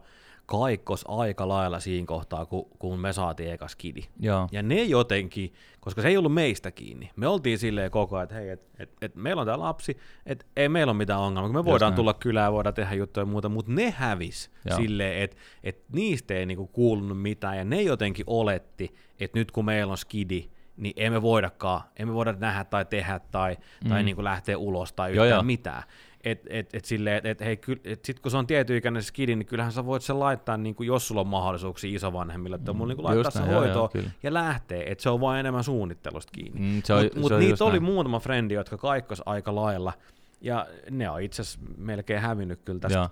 kaikkos 0.47 1.05
aika 1.07 1.47
lailla 1.47 1.79
siinä 1.79 2.05
kohtaa, 2.05 2.45
kun, 2.45 2.67
kun 2.79 2.99
me 2.99 3.13
saatiin 3.13 3.51
eka 3.51 3.67
skidi. 3.67 4.01
Joo, 4.19 4.47
Ja 4.51 4.63
ne 4.63 4.83
jotenkin, 4.83 5.53
koska 5.79 6.01
se 6.01 6.07
ei 6.07 6.17
ollut 6.17 6.33
meistä 6.33 6.71
kiinni, 6.71 7.11
me 7.15 7.27
oltiin 7.27 7.59
silleen 7.59 7.91
koko 7.91 8.15
ajan, 8.15 8.23
että 8.23 8.35
hei, 8.35 8.49
et, 8.49 8.61
et, 8.79 8.89
et 9.01 9.15
meillä 9.15 9.39
on 9.39 9.45
tää 9.45 9.59
lapsi, 9.59 9.97
että 10.25 10.45
ei 10.55 10.69
meillä 10.69 10.91
ole 10.91 10.97
mitään 10.97 11.19
ongelmaa, 11.19 11.49
kun 11.49 11.55
me 11.55 11.65
voidaan 11.65 11.89
näin. 11.89 11.95
tulla 11.95 12.13
kylään, 12.13 12.53
voidaan 12.53 12.73
tehdä 12.73 12.95
juttuja 12.95 13.21
ja 13.21 13.25
muuta, 13.25 13.49
mutta 13.49 13.71
ne 13.71 13.91
hävis 13.91 14.51
Joo. 14.65 14.77
silleen, 14.77 15.21
että 15.21 15.37
et 15.63 15.83
niistä 15.91 16.33
ei 16.33 16.45
niinku 16.45 16.67
kuulunut 16.67 17.21
mitään, 17.21 17.57
ja 17.57 17.63
ne 17.63 17.81
jotenkin 17.81 18.25
oletti, 18.27 18.95
että 19.19 19.39
nyt 19.39 19.51
kun 19.51 19.65
meillä 19.65 19.91
on 19.91 19.97
skidi, 19.97 20.49
niin 20.77 20.93
emme 20.97 21.21
voidakaan, 21.21 21.81
emme 21.99 22.13
voida 22.13 22.33
nähdä 22.33 22.63
tai 22.63 22.85
tehdä 22.85 23.19
tai, 23.31 23.57
mm. 23.83 23.89
tai 23.89 24.03
niinku 24.03 24.23
lähteä 24.23 24.57
ulos 24.57 24.93
tai 24.93 25.11
yhtään 25.11 25.29
joo. 25.29 25.43
mitään. 25.43 25.83
Et, 26.31 26.41
et, 26.49 26.69
et 26.75 26.85
silleen, 26.85 27.17
et, 27.17 27.25
et, 27.25 27.39
hei, 27.41 27.57
ky, 27.57 27.81
et 27.83 28.05
sit 28.05 28.19
kun 28.19 28.31
se 28.31 28.37
on 28.37 28.47
tietyikäinen 28.47 29.03
skidi, 29.03 29.35
niin 29.35 29.45
kyllähän 29.45 29.71
sä 29.71 29.85
voit 29.85 30.01
sen 30.03 30.19
laittaa, 30.19 30.57
niin 30.57 30.75
kuin, 30.75 30.87
jos 30.87 31.07
sulla 31.07 31.21
on 31.21 31.27
mahdollisuuksia 31.27 31.95
isovanhemmille, 31.95 32.55
että 32.55 32.73
mulla 32.73 32.93
niin 32.93 33.03
laittaa 33.03 33.31
se 33.31 33.39
hoitoon 33.53 33.89
kyllä. 33.89 34.09
ja 34.23 34.33
lähtee, 34.33 34.91
että 34.91 35.01
se 35.01 35.09
on 35.09 35.21
vain 35.21 35.39
enemmän 35.39 35.63
suunnittelusta 35.63 36.31
kiinni. 36.31 36.59
Mm, 36.59 36.81
se 36.83 36.93
on- 36.93 37.03
Mutta 37.03 37.19
mut 37.19 37.27
se 37.27 37.33
on 37.33 37.39
niitä 37.39 37.63
oli 37.63 37.71
näin. 37.71 37.83
muutama 37.83 38.19
frendi, 38.19 38.53
jotka 38.53 38.77
kaikkos 38.77 39.23
aika 39.25 39.55
lailla, 39.55 39.93
ja 40.41 40.65
ne 40.91 41.09
on 41.09 41.21
itse 41.21 41.41
asiassa 41.41 41.59
melkein 41.77 42.21
hävinnyt 42.21 42.59
kyllä 42.65 42.79
tästä, 42.79 43.09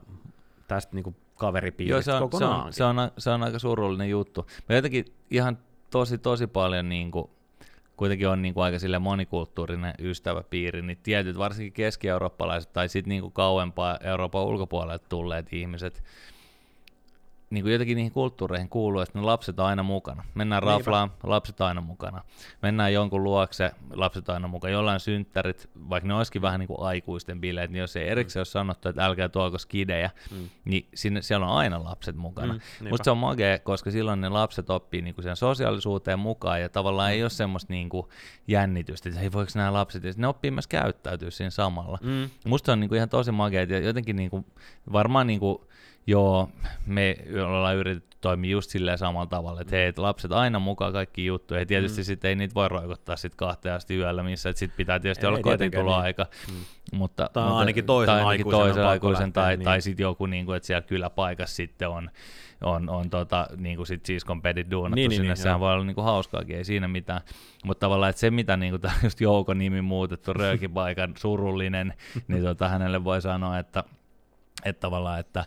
tästä 0.67 0.95
niinku 0.95 1.09
Joo, 1.09 1.35
kaveripiiristä 1.39 2.01
se 2.11 2.13
on, 2.13 2.17
se, 2.17 2.21
kokonaan. 2.21 2.65
on, 2.65 2.73
se, 2.73 2.83
on, 2.83 2.99
a- 2.99 3.11
se 3.17 3.29
on 3.29 3.43
aika 3.43 3.59
surullinen 3.59 4.09
juttu. 4.09 4.45
Mä 4.69 4.75
jotenkin 4.75 5.05
ihan 5.31 5.57
tosi, 5.89 6.17
tosi 6.17 6.47
paljon 6.47 6.89
niin 6.89 7.11
kuin, 7.11 7.29
kuitenkin 7.97 8.27
on 8.27 8.41
niin 8.41 8.53
kuin 8.53 8.63
aika 8.63 8.79
sille 8.79 8.99
monikulttuurinen 8.99 9.93
ystäväpiiri, 9.99 10.81
niin 10.81 10.97
tietyt, 11.03 11.37
varsinkin 11.37 11.73
keski-eurooppalaiset 11.73 12.73
tai 12.73 12.89
sitten 12.89 13.09
niin 13.09 13.21
kuin 13.21 13.33
kauempaa 13.33 13.97
Euroopan 14.03 14.43
ulkopuolelta 14.43 15.09
tulleet 15.09 15.53
ihmiset, 15.53 16.03
niin 17.49 17.63
kuin 17.63 17.71
jotenkin 17.71 17.95
niihin 17.95 18.11
kulttuureihin 18.11 18.69
kuuluu, 18.69 19.01
että 19.01 19.19
ne 19.19 19.25
lapset 19.25 19.59
on 19.59 19.65
aina 19.65 19.83
mukana. 19.83 20.23
Mennään 20.35 20.63
Niinpä. 20.63 20.77
raflaan, 20.77 21.11
lapset 21.23 21.61
on 21.61 21.67
aina 21.67 21.81
mukana. 21.81 22.21
Mennään 22.61 22.93
jonkun 22.93 23.23
luokse, 23.23 23.71
lapset 23.93 24.29
on 24.29 24.33
aina 24.35 24.47
mukana. 24.47 24.71
Jollain 24.71 24.99
synttärit, 24.99 25.69
vaikka 25.89 26.07
ne 26.07 26.13
olisikin 26.13 26.41
vähän 26.41 26.59
niin 26.59 26.67
kuin 26.67 26.79
aikuisten 26.81 27.41
bileet, 27.41 27.71
niin 27.71 27.79
jos 27.79 27.95
ei 27.95 28.07
erikseen 28.09 28.39
ole 28.39 28.45
sanottu, 28.45 28.89
että 28.89 29.05
älkää 29.05 29.29
tuoko 29.29 29.57
skidejä, 29.57 30.09
Mm. 30.31 30.49
niin 30.65 30.87
sinne, 30.95 31.21
siellä 31.21 31.45
on 31.47 31.57
aina 31.57 31.83
lapset 31.83 32.15
mukana. 32.15 32.53
Mm, 32.53 32.59
Mm. 32.81 32.89
Musta 32.89 33.03
se 33.03 33.11
on 33.11 33.17
magea, 33.17 33.59
koska 33.59 33.91
silloin 33.91 34.21
ne 34.21 34.29
lapset 34.29 34.69
oppii 34.69 35.01
niinku 35.01 35.21
sen 35.21 35.35
sosiaalisuuteen 35.35 36.19
mukaan 36.19 36.61
ja 36.61 36.69
tavallaan 36.69 37.11
ei 37.11 37.23
ole 37.23 37.29
semmoista 37.29 37.73
niinku 37.73 38.09
jännitystä, 38.47 39.09
että 39.09 39.19
hei 39.21 39.31
voiko 39.31 39.51
nämä 39.55 39.73
lapset, 39.73 40.03
ja 40.03 40.13
ne 40.17 40.27
oppii 40.27 40.51
myös 40.51 40.67
käyttäytyä 40.67 41.29
siinä 41.31 41.49
samalla. 41.49 41.97
Mm. 42.01 42.29
Musta 42.45 42.71
on 42.71 42.79
niinku 42.79 42.95
ihan 42.95 43.09
tosi 43.09 43.31
magea, 43.31 43.63
ja 43.63 43.79
jotenkin 43.79 44.15
niinku, 44.15 44.45
varmaan 44.93 45.27
niinku, 45.27 45.67
joo, 46.07 46.49
me 46.85 47.17
ollaan 47.45 47.75
yritetty 47.75 48.17
toimia 48.21 48.51
just 48.51 48.69
silleen 48.69 48.97
samalla 48.97 49.27
tavalla, 49.27 49.61
että 49.61 49.75
hei, 49.75 49.85
et 49.85 49.97
lapset 49.97 50.31
aina 50.31 50.59
mukaan 50.59 50.93
kaikki 50.93 51.25
juttuja, 51.25 51.59
ja 51.59 51.65
tietysti 51.65 52.01
mm. 52.01 52.05
sit 52.05 52.25
ei 52.25 52.35
niitä 52.35 52.55
voi 52.55 52.69
roikottaa 52.69 53.15
sit 53.15 53.35
kahteen 53.35 53.75
asti 53.75 53.97
yöllä, 53.97 54.23
missä 54.23 54.53
sit 54.55 54.71
pitää 54.77 54.99
tietysti 54.99 55.25
Ei 55.25 55.27
olla 55.27 55.39
kotituloaika, 55.39 56.25
Mm. 56.51 56.53
mutta, 56.97 57.29
Tai 57.33 57.43
mutta, 57.43 57.59
ainakin 57.59 57.85
toisen 57.85 58.15
tai 58.15 58.23
ainakin 58.23 58.45
aikuisen 58.45 58.59
toisen 58.59 58.85
aikuisen 58.85 59.27
lähteä, 59.27 59.43
tai, 59.43 59.57
niin. 59.57 59.65
tai 59.65 59.81
sitten 59.81 60.03
joku, 60.03 60.25
niin 60.25 60.45
kuin, 60.45 60.57
että 60.57 60.67
siellä 60.67 60.81
kyläpaikassa 60.81 61.55
sitten 61.55 61.89
on, 61.89 62.09
on, 62.63 62.89
on 62.89 63.09
tota, 63.09 63.47
niin 63.57 63.77
kuin 63.77 63.87
sit 63.87 64.05
siskon 64.05 64.41
pedit 64.41 64.71
duunattu 64.71 64.95
Niin, 64.95 65.09
niin, 65.09 65.09
niin, 65.09 65.17
sinne, 65.17 65.33
niin, 65.33 65.37
sehän 65.37 65.53
joo. 65.53 65.59
voi 65.59 65.73
olla 65.73 65.85
niin 65.85 65.95
kuin 65.95 66.05
hauskaakin, 66.05 66.57
ei 66.57 66.63
siinä 66.63 66.87
mitään. 66.87 67.21
Mutta 67.63 67.79
tavallaan, 67.79 68.09
että 68.09 68.19
se 68.19 68.31
mitä 68.31 68.57
niin 68.57 68.71
kuin 68.71 68.81
tämä 68.81 68.93
just 69.03 69.21
Joukon 69.21 69.57
nimi 69.57 69.81
muutettu 69.81 70.33
röökipaikan 70.33 71.13
surullinen, 71.17 71.93
niin 72.27 72.43
tota, 72.43 72.69
hänelle 72.69 73.03
voi 73.03 73.21
sanoa, 73.21 73.59
että 73.59 73.83
että 74.65 74.79
tavallaan, 74.79 75.19
että 75.19 75.45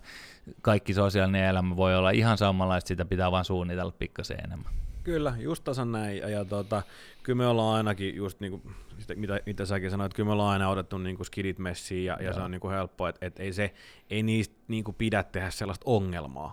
kaikki 0.63 0.95
sosiaalinen 0.95 1.45
elämä 1.45 1.77
voi 1.77 1.97
olla 1.97 2.11
ihan 2.11 2.39
samanlaista, 2.39 2.89
sitä 2.89 3.05
pitää 3.05 3.31
vaan 3.31 3.45
suunnitella 3.45 3.93
pikkasen 3.99 4.39
enemmän. 4.45 4.73
Kyllä, 5.05 5.35
just 5.39 5.65
tasan 5.65 5.93
näin. 5.93 6.19
Ja, 6.19 6.29
ja 6.29 6.45
tota, 6.45 6.83
kyllä 7.29 7.37
me 7.37 7.47
ollaan 7.47 7.77
ainakin 7.77 8.17
just 8.17 8.41
niinku, 8.41 8.63
sitä, 8.99 9.15
mitä, 9.15 9.41
mitä 9.47 9.65
säkin 9.65 9.91
sanoit, 9.91 10.15
kyllä 10.15 10.27
me 10.27 10.33
ollaan 10.33 10.51
aina 10.51 10.69
otettu 10.69 10.99
niinku 10.99 11.25
skidit 11.25 11.59
messiin 11.59 12.05
ja, 12.05 12.19
ja 12.21 12.33
se 12.33 12.41
on 12.41 12.51
niinku 12.51 12.69
helppoa, 12.69 13.09
että 13.09 13.27
et 13.27 13.41
ei, 13.41 13.53
se, 13.53 13.75
ei 14.11 14.23
niistä 14.23 14.55
niinku 14.69 14.93
pidä 14.93 15.23
tehdä 15.23 15.51
sellaista 15.51 15.83
ongelmaa. 15.87 16.53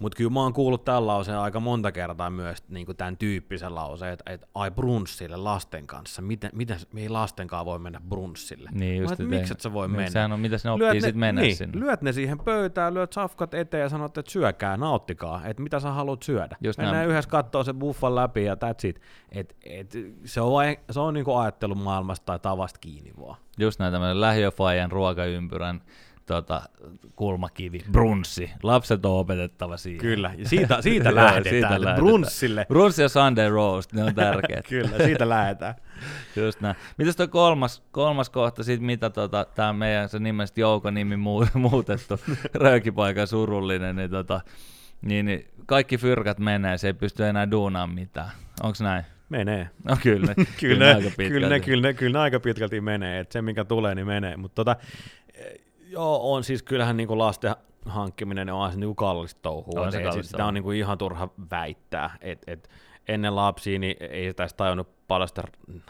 Mutta 0.00 0.16
kyllä 0.16 0.30
mä 0.30 0.40
oon 0.40 0.52
kuullut 0.52 0.84
tämän 0.84 1.06
lauseen 1.06 1.38
aika 1.38 1.60
monta 1.60 1.92
kertaa 1.92 2.30
myös 2.30 2.64
niinku 2.68 2.94
tämän 2.94 3.16
tyyppisen 3.16 3.74
lauseen, 3.74 4.12
että 4.12 4.32
et, 4.32 4.44
ai 4.54 4.70
brunssille 4.70 5.36
lasten 5.36 5.86
kanssa, 5.86 6.22
miten, 6.22 6.50
miten 6.54 6.78
ei 6.96 7.08
lastenkaan 7.08 7.66
voi 7.66 7.78
mennä 7.78 8.00
brunssille. 8.08 8.70
Niin 8.72 9.02
Mä 9.02 9.08
just, 9.10 9.20
et 9.20 9.28
miksi 9.28 9.52
et 9.52 9.60
sä 9.60 9.72
voi 9.72 9.88
niin, 9.88 9.96
mennä? 9.96 10.10
Sehän 10.10 10.32
on, 10.32 10.40
mitä 10.40 10.56
ne 10.64 10.70
oppii 10.70 11.00
sitten 11.00 11.18
mennä 11.18 11.40
niin, 11.40 11.56
sinne. 11.56 11.80
lyöt 11.80 12.02
ne 12.02 12.12
siihen 12.12 12.38
pöytään, 12.38 12.94
lyöt 12.94 13.12
safkat 13.12 13.54
eteen 13.54 13.80
ja 13.80 13.88
sanot, 13.88 14.18
että 14.18 14.32
syökää, 14.32 14.76
nauttikaa, 14.76 15.46
että 15.46 15.62
mitä 15.62 15.80
sä 15.80 15.90
haluat 15.90 16.22
syödä. 16.22 16.56
Just 16.60 16.78
Mennään 16.78 16.96
näin. 16.96 17.10
yhdessä 17.10 17.30
kattoo 17.30 17.64
se 17.64 17.74
buffan 17.74 18.14
läpi 18.14 18.44
ja 18.44 18.54
that's 18.54 18.88
it. 18.88 19.00
Et, 19.32 19.56
et, 19.64 19.92
se 20.24 20.40
on, 20.40 20.52
vai, 20.52 20.78
se 20.90 21.00
on 21.00 21.14
niinku 21.14 21.34
ajattelun 21.34 21.78
maailmasta 21.78 22.24
tai 22.26 22.38
tavasta 22.38 22.78
kiinni 22.78 23.12
vaan. 23.20 23.36
Just 23.58 23.80
näin 23.80 23.92
tämmöinen 23.92 24.20
lähiöfajan 24.20 24.92
ruokaympyrän 24.92 25.80
tota, 26.26 26.62
kulmakivi, 27.16 27.84
brunssi. 27.92 28.50
Lapset 28.62 29.06
on 29.06 29.18
opetettava 29.18 29.76
siihen. 29.76 30.00
Kyllä, 30.00 30.34
ja 30.38 30.48
siitä, 30.48 30.82
siitä 30.82 31.14
lähdetään, 31.14 31.54
siitä 31.54 31.70
lähdetään. 31.70 31.96
brunssille. 31.96 32.66
Brunssi 32.68 33.02
ja 33.02 33.08
Sunday 33.08 33.48
roast, 33.48 33.92
ne 33.92 34.04
on 34.04 34.14
tärkeät. 34.14 34.66
Kyllä, 34.76 35.04
siitä 35.04 35.28
lähdetään. 35.28 35.74
Just 36.36 36.60
näin. 36.60 36.76
Mitäs 36.98 37.16
toi 37.16 37.28
kolmas, 37.28 37.82
kolmas 37.90 38.30
kohta, 38.30 38.64
sit 38.64 38.80
mitä 38.80 39.10
tota, 39.10 39.46
tää 39.54 39.72
meidän 39.72 40.08
se 40.08 40.18
nimestä 40.18 40.60
Jouko 40.60 40.90
nimi 40.90 41.16
muu, 41.16 41.46
muutettu, 41.54 42.20
röökipaikan 42.54 43.26
surullinen, 43.26 43.96
niin, 43.96 44.10
tota, 44.10 44.40
niin, 45.02 45.26
niin 45.26 45.48
kaikki 45.66 45.98
fyrkat 45.98 46.38
menee, 46.38 46.78
se 46.78 46.86
ei 46.86 46.94
pysty 46.94 47.24
enää 47.24 47.50
duunaan 47.50 47.90
mitään. 47.90 48.30
Onks 48.62 48.80
näin? 48.80 49.04
Menee. 49.28 49.70
No 49.84 49.96
kyllä, 50.02 50.34
ne, 50.36 50.44
Kyllä, 50.60 50.86
ne 50.86 50.94
aika 50.94 51.10
kyllä, 51.16 51.48
ne, 51.48 51.60
kyllä, 51.60 51.88
ne, 51.88 51.94
kyllä 51.94 52.18
ne 52.18 52.22
aika 52.22 52.40
pitkälti 52.40 52.80
menee, 52.80 53.20
että 53.20 53.32
se 53.32 53.42
mikä 53.42 53.64
tulee, 53.64 53.94
niin 53.94 54.06
menee. 54.06 54.36
Mutta 54.36 54.54
tota, 54.54 54.76
eh, 55.34 55.60
joo, 55.88 56.34
on 56.34 56.44
siis 56.44 56.62
kyllähän 56.62 56.96
niinku 56.96 57.18
lasten 57.18 57.54
hankkiminen 57.86 58.50
on 58.50 58.72
se 58.72 58.78
niinku 58.78 58.94
kallista 58.94 59.40
touhua. 59.42 59.80
On 59.80 59.92
se 59.92 60.02
kallista 60.02 60.22
sitä 60.22 60.36
on 60.36 60.38
touhua. 60.38 60.52
niinku 60.52 60.70
ihan 60.70 60.98
turha 60.98 61.28
väittää, 61.50 62.16
että 62.20 62.52
et 62.52 62.70
ennen 63.08 63.36
lapsia 63.36 63.78
niin 63.78 63.96
ei 64.00 64.28
sitä 64.28 64.48
tajunnut 64.56 64.88
paljon 65.08 65.28
sitä 65.28 65.42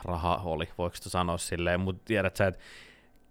rahaa 0.05 0.43
oli, 0.45 0.69
voiko 0.79 0.97
sitä 0.97 1.11
sanoa 1.11 1.39
silleen, 1.39 1.81
mutta 1.81 2.03
tiedät 2.05 2.37
sä, 2.37 2.47
että 2.47 2.61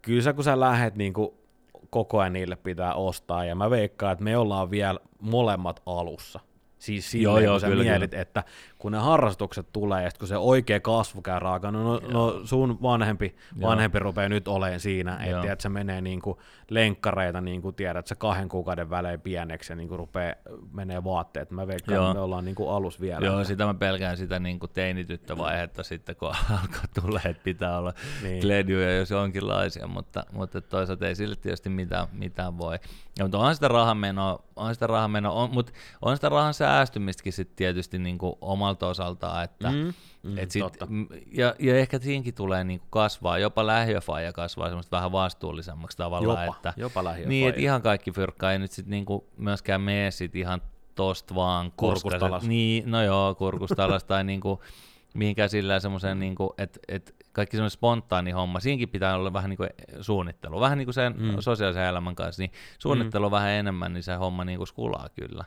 kyllä 0.02 0.22
sä 0.22 0.34
kun 0.34 0.44
sä 0.44 0.60
lähet 0.60 0.96
niinku 0.96 1.46
koko 1.90 2.20
ajan 2.20 2.34
niille 2.34 2.56
pitää 2.56 2.94
ostaa, 2.94 3.46
ja 3.46 3.56
mä 3.56 3.70
veikkaan, 3.70 4.12
että 4.14 4.24
me 4.24 4.38
ollaan 4.38 4.72
vielä 4.72 5.00
molemmat 5.20 5.82
alussa. 5.86 6.40
Siis 6.86 7.12
silleen, 7.12 7.24
Joo, 7.24 7.39
joo, 7.39 7.54
kun 7.54 7.62
sä 7.62 7.68
kyllä, 7.68 7.84
mietit, 7.84 8.13
että 8.13 8.44
kun 8.77 8.92
ne 8.92 8.98
harrastukset 8.98 9.68
tulee, 9.74 10.04
ja 10.04 10.10
kun 10.20 10.27
se 10.27 10.38
oikea 10.38 10.80
kasvu 10.80 11.22
käy 11.22 11.39
raakana, 11.39 11.84
no, 11.84 12.01
no 12.12 12.39
sun 12.44 12.82
vanhempi, 12.82 13.36
Joo. 13.60 13.70
vanhempi 13.70 14.00
rupeaa 14.00 14.30
nyt 14.30 14.48
olemaan 14.48 14.80
siinä, 14.80 15.18
että 15.25 15.51
et 15.54 15.62
se 15.62 15.70
menee 15.70 16.01
niinku 16.01 16.42
lenkkareita, 16.70 17.42
niin 17.42 17.62
kuin 17.62 17.75
tiedät, 17.75 18.08
sä 18.08 18.15
kahden 18.15 18.50
kuukauden 18.50 18.89
välein 18.89 19.22
pieneksi, 19.22 19.72
ja 19.72 19.75
niinku 19.75 19.98
rupeaa 19.98 20.36
menee 20.74 21.04
vaatteet. 21.04 21.51
Mä 21.51 21.68
veikkaan, 21.68 21.96
Joo. 21.96 22.06
että 22.06 22.13
me 22.13 22.24
ollaan 22.24 22.46
niinku 22.46 22.70
alus 22.70 23.01
vielä. 23.01 23.25
Joo, 23.25 23.44
sitä 23.44 23.65
mä 23.65 23.74
pelkään 23.74 24.18
sitä 24.18 24.39
niin 24.39 24.60
kuin 24.60 24.72
teinityttövaihetta 24.74 25.84
sitten, 25.84 26.15
kun 26.15 26.27
alkaa 26.62 26.86
tulla, 27.01 27.22
että 27.25 27.44
pitää 27.44 27.77
olla 27.77 27.94
Niin. 28.22 28.32
niin. 28.32 28.42
kledjuja, 28.42 28.96
jos 28.96 29.10
jonkinlaisia, 29.12 29.88
mutta, 29.88 30.25
mutta 30.32 30.62
toisaalta 30.62 31.08
ei 31.08 31.15
sille 31.15 31.36
tietysti 31.36 31.70
mitään, 31.70 32.08
mitään 32.12 32.58
voi. 32.58 32.80
Ja, 33.20 33.26
mutta 33.26 33.38
on 33.40 33.56
sitä 33.56 33.68
rahamenoa, 33.68 34.44
on 34.56 34.74
sitä 34.74 34.88
rahamenoa, 34.88 35.34
on, 35.34 35.50
mutta 35.54 35.72
on 36.02 36.18
sitä 36.18 36.30
rahan 36.30 36.54
säästymistäkin 36.54 37.34
sitten 37.34 37.56
tietysti 37.56 38.00
niin 38.00 38.18
kuin 38.18 38.36
omalta 38.42 38.88
osaltaan, 38.88 39.44
että 39.44 39.72
Mm, 39.72 39.94
mm, 40.24 40.38
et 40.38 40.52
sit, 40.52 40.62
totta. 40.62 40.88
ja, 41.32 41.56
ja 41.60 41.78
ehkä 41.78 42.00
siinkin 42.00 42.34
tulee 42.34 42.64
niin 42.64 42.80
kuin 42.80 42.90
kasvaa, 42.92 43.38
jopa 43.38 43.68
lähiöfaija 43.68 44.34
kasvaa 44.34 44.68
semmoista 44.68 44.98
vähän 44.98 45.12
vastuullisemmaksi 45.12 45.98
tavallaan, 45.98 46.46
Jopa, 46.46 46.56
että, 46.58 46.74
jopa 46.78 47.04
niin, 47.26 47.50
että 47.50 47.62
ihan 47.62 47.82
kaikki 47.82 48.12
fyrkkaa 48.12 48.52
ei 48.52 48.60
nyt 48.60 48.72
sitten 48.72 48.92
niinku 48.92 49.28
myöskään 49.38 49.82
mene 49.82 50.12
sit 50.12 50.36
ihan 50.36 50.62
tosta 50.96 51.36
vaan. 51.36 51.72
koska 51.76 52.02
Kurkusta 52.02 52.26
alas. 52.26 52.42
Se, 52.44 52.50
niin, 52.50 52.92
no 52.92 53.04
joo, 53.04 53.36
kurkusta 53.36 53.86
alas 53.86 54.04
tai 54.04 54.24
niinku, 54.34 54.62
mihinkään 55.14 55.50
sillä 55.50 55.80
semmoiseen, 55.80 56.20
niinku, 56.20 56.54
että 56.58 56.80
et, 56.88 57.25
kaikki 57.36 57.58
semmoinen 57.58 57.72
spontaani 57.72 58.32
homma, 58.32 58.60
siinkin 58.60 58.89
pitää 58.89 59.15
olla 59.15 59.34
vähän 59.34 59.50
niin 59.50 59.58
kuin 59.58 59.70
suunnittelu, 60.01 60.60
vähän 60.60 60.77
niin 60.77 60.86
kuin 60.86 60.94
sen 60.94 61.15
mm. 61.18 61.36
sosiaalisen 61.39 61.84
elämän 61.84 62.15
kanssa, 62.15 62.42
niin 62.42 62.51
suunnittelu 62.80 63.30
mm. 63.30 63.32
vähän 63.32 63.50
enemmän, 63.50 63.94
niin 63.94 64.04
se 64.04 64.13
homma 64.13 64.46
niin 64.46 64.58
kuin 64.58 64.68
skulaa 64.68 65.10
kyllä. 65.10 65.46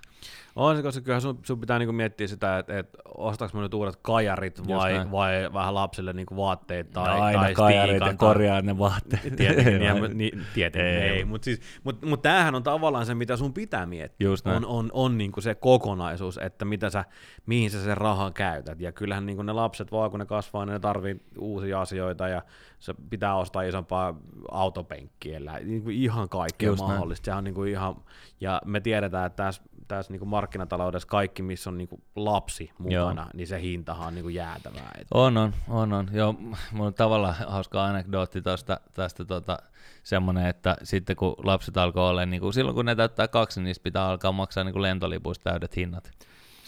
On 0.56 0.76
se, 0.76 0.82
koska 0.82 1.00
kyllä 1.00 1.20
sun, 1.20 1.38
sun 1.42 1.60
pitää 1.60 1.78
niin 1.78 1.86
kuin 1.86 1.96
miettiä 1.96 2.26
sitä, 2.26 2.58
että, 2.58 2.78
että 2.78 2.98
ostaks 3.14 3.54
mä 3.54 3.60
nyt 3.60 3.74
uudet 3.74 3.96
kajarit 4.02 4.68
vai, 4.68 5.10
vai 5.10 5.52
vähän 5.52 5.74
lapsille 5.74 6.12
niin 6.12 6.26
kuin 6.26 6.38
vaatteet 6.38 6.90
tai, 6.90 7.16
no 7.16 7.22
aina 7.22 7.40
tai 7.40 7.54
kajarit 7.54 8.00
ja 8.00 8.14
korjaa 8.14 8.62
ne 8.62 8.78
vaatteet. 8.78 9.22
Tietenkin, 9.36 9.78
niin, 9.78 10.18
niin, 10.18 10.46
tietenkin 10.54 10.92
ei, 10.92 11.08
ei. 11.08 11.24
mutta 11.24 11.44
siis, 11.44 11.60
mut, 11.84 12.04
mut 12.04 12.22
tämähän 12.22 12.54
on 12.54 12.62
tavallaan 12.62 13.06
se, 13.06 13.14
mitä 13.14 13.36
sun 13.36 13.52
pitää 13.52 13.86
miettiä. 13.86 14.28
Just 14.28 14.46
on, 14.46 14.66
on, 14.66 14.90
on 14.92 15.18
niin 15.18 15.32
kuin 15.32 15.44
se 15.44 15.54
kokonaisuus, 15.54 16.38
että 16.38 16.64
mitä 16.64 16.90
sä, 16.90 17.04
mihin 17.46 17.70
sä 17.70 17.84
sen 17.84 17.96
rahan 17.96 18.32
käytät. 18.32 18.80
Ja 18.80 18.92
kyllähän 18.92 19.26
niin 19.26 19.36
kuin 19.36 19.46
ne 19.46 19.52
lapset 19.52 19.92
vaan, 19.92 20.10
kun 20.10 20.20
ne 20.20 20.26
kasvaa, 20.26 20.64
niin 20.64 20.72
ne 20.72 20.78
tarvii 20.78 21.20
uusia 21.38 21.77
asioita 21.80 22.28
ja 22.28 22.42
se 22.78 22.94
pitää 23.10 23.36
ostaa 23.36 23.62
isompaa 23.62 24.14
autopenkkiä, 24.50 25.40
niin 25.64 25.82
kuin 25.82 25.96
ihan 25.96 26.28
kaikkea 26.28 26.68
Just 26.68 26.82
mahdollista. 26.82 27.24
Se 27.24 27.34
on 27.34 27.44
niin 27.44 27.54
kuin 27.54 27.70
ihan, 27.70 27.96
ja 28.40 28.62
me 28.64 28.80
tiedetään, 28.80 29.26
että 29.26 29.42
tässä 29.42 29.62
tässä 29.88 30.12
niin 30.12 30.28
markkinataloudessa 30.28 31.08
kaikki, 31.08 31.42
missä 31.42 31.70
on 31.70 31.78
niin 31.78 31.88
kuin 31.88 32.02
lapsi 32.16 32.70
mukana, 32.78 33.22
Joo. 33.22 33.30
niin 33.34 33.46
se 33.46 33.60
hintahan 33.60 34.06
on 34.06 34.14
niin 34.14 34.22
kuin 34.22 34.34
jäätävää. 34.34 34.92
On, 35.14 35.36
on, 35.36 35.54
on, 35.68 35.92
on. 35.92 36.08
Joo, 36.12 36.32
mulla 36.72 36.86
on 36.86 36.94
tavallaan 36.94 37.34
hauska 37.48 37.84
anekdootti 37.84 38.42
tosta, 38.42 38.80
tästä 38.94 39.24
tota, 39.24 39.58
semmoinen, 40.02 40.46
että 40.46 40.76
sitten 40.82 41.16
kun 41.16 41.34
lapset 41.44 41.76
alkoi 41.76 42.08
olla, 42.10 42.26
niin 42.26 42.40
kuin 42.40 42.52
silloin 42.52 42.74
kun 42.74 42.84
ne 42.84 42.94
täyttää 42.94 43.28
kaksi, 43.28 43.60
niin 43.60 43.76
pitää 43.82 44.08
alkaa 44.08 44.32
maksaa 44.32 44.64
niin 44.64 44.72
kuin 44.72 44.82
lentolipuista 44.82 45.50
täydet 45.50 45.76
hinnat. 45.76 46.10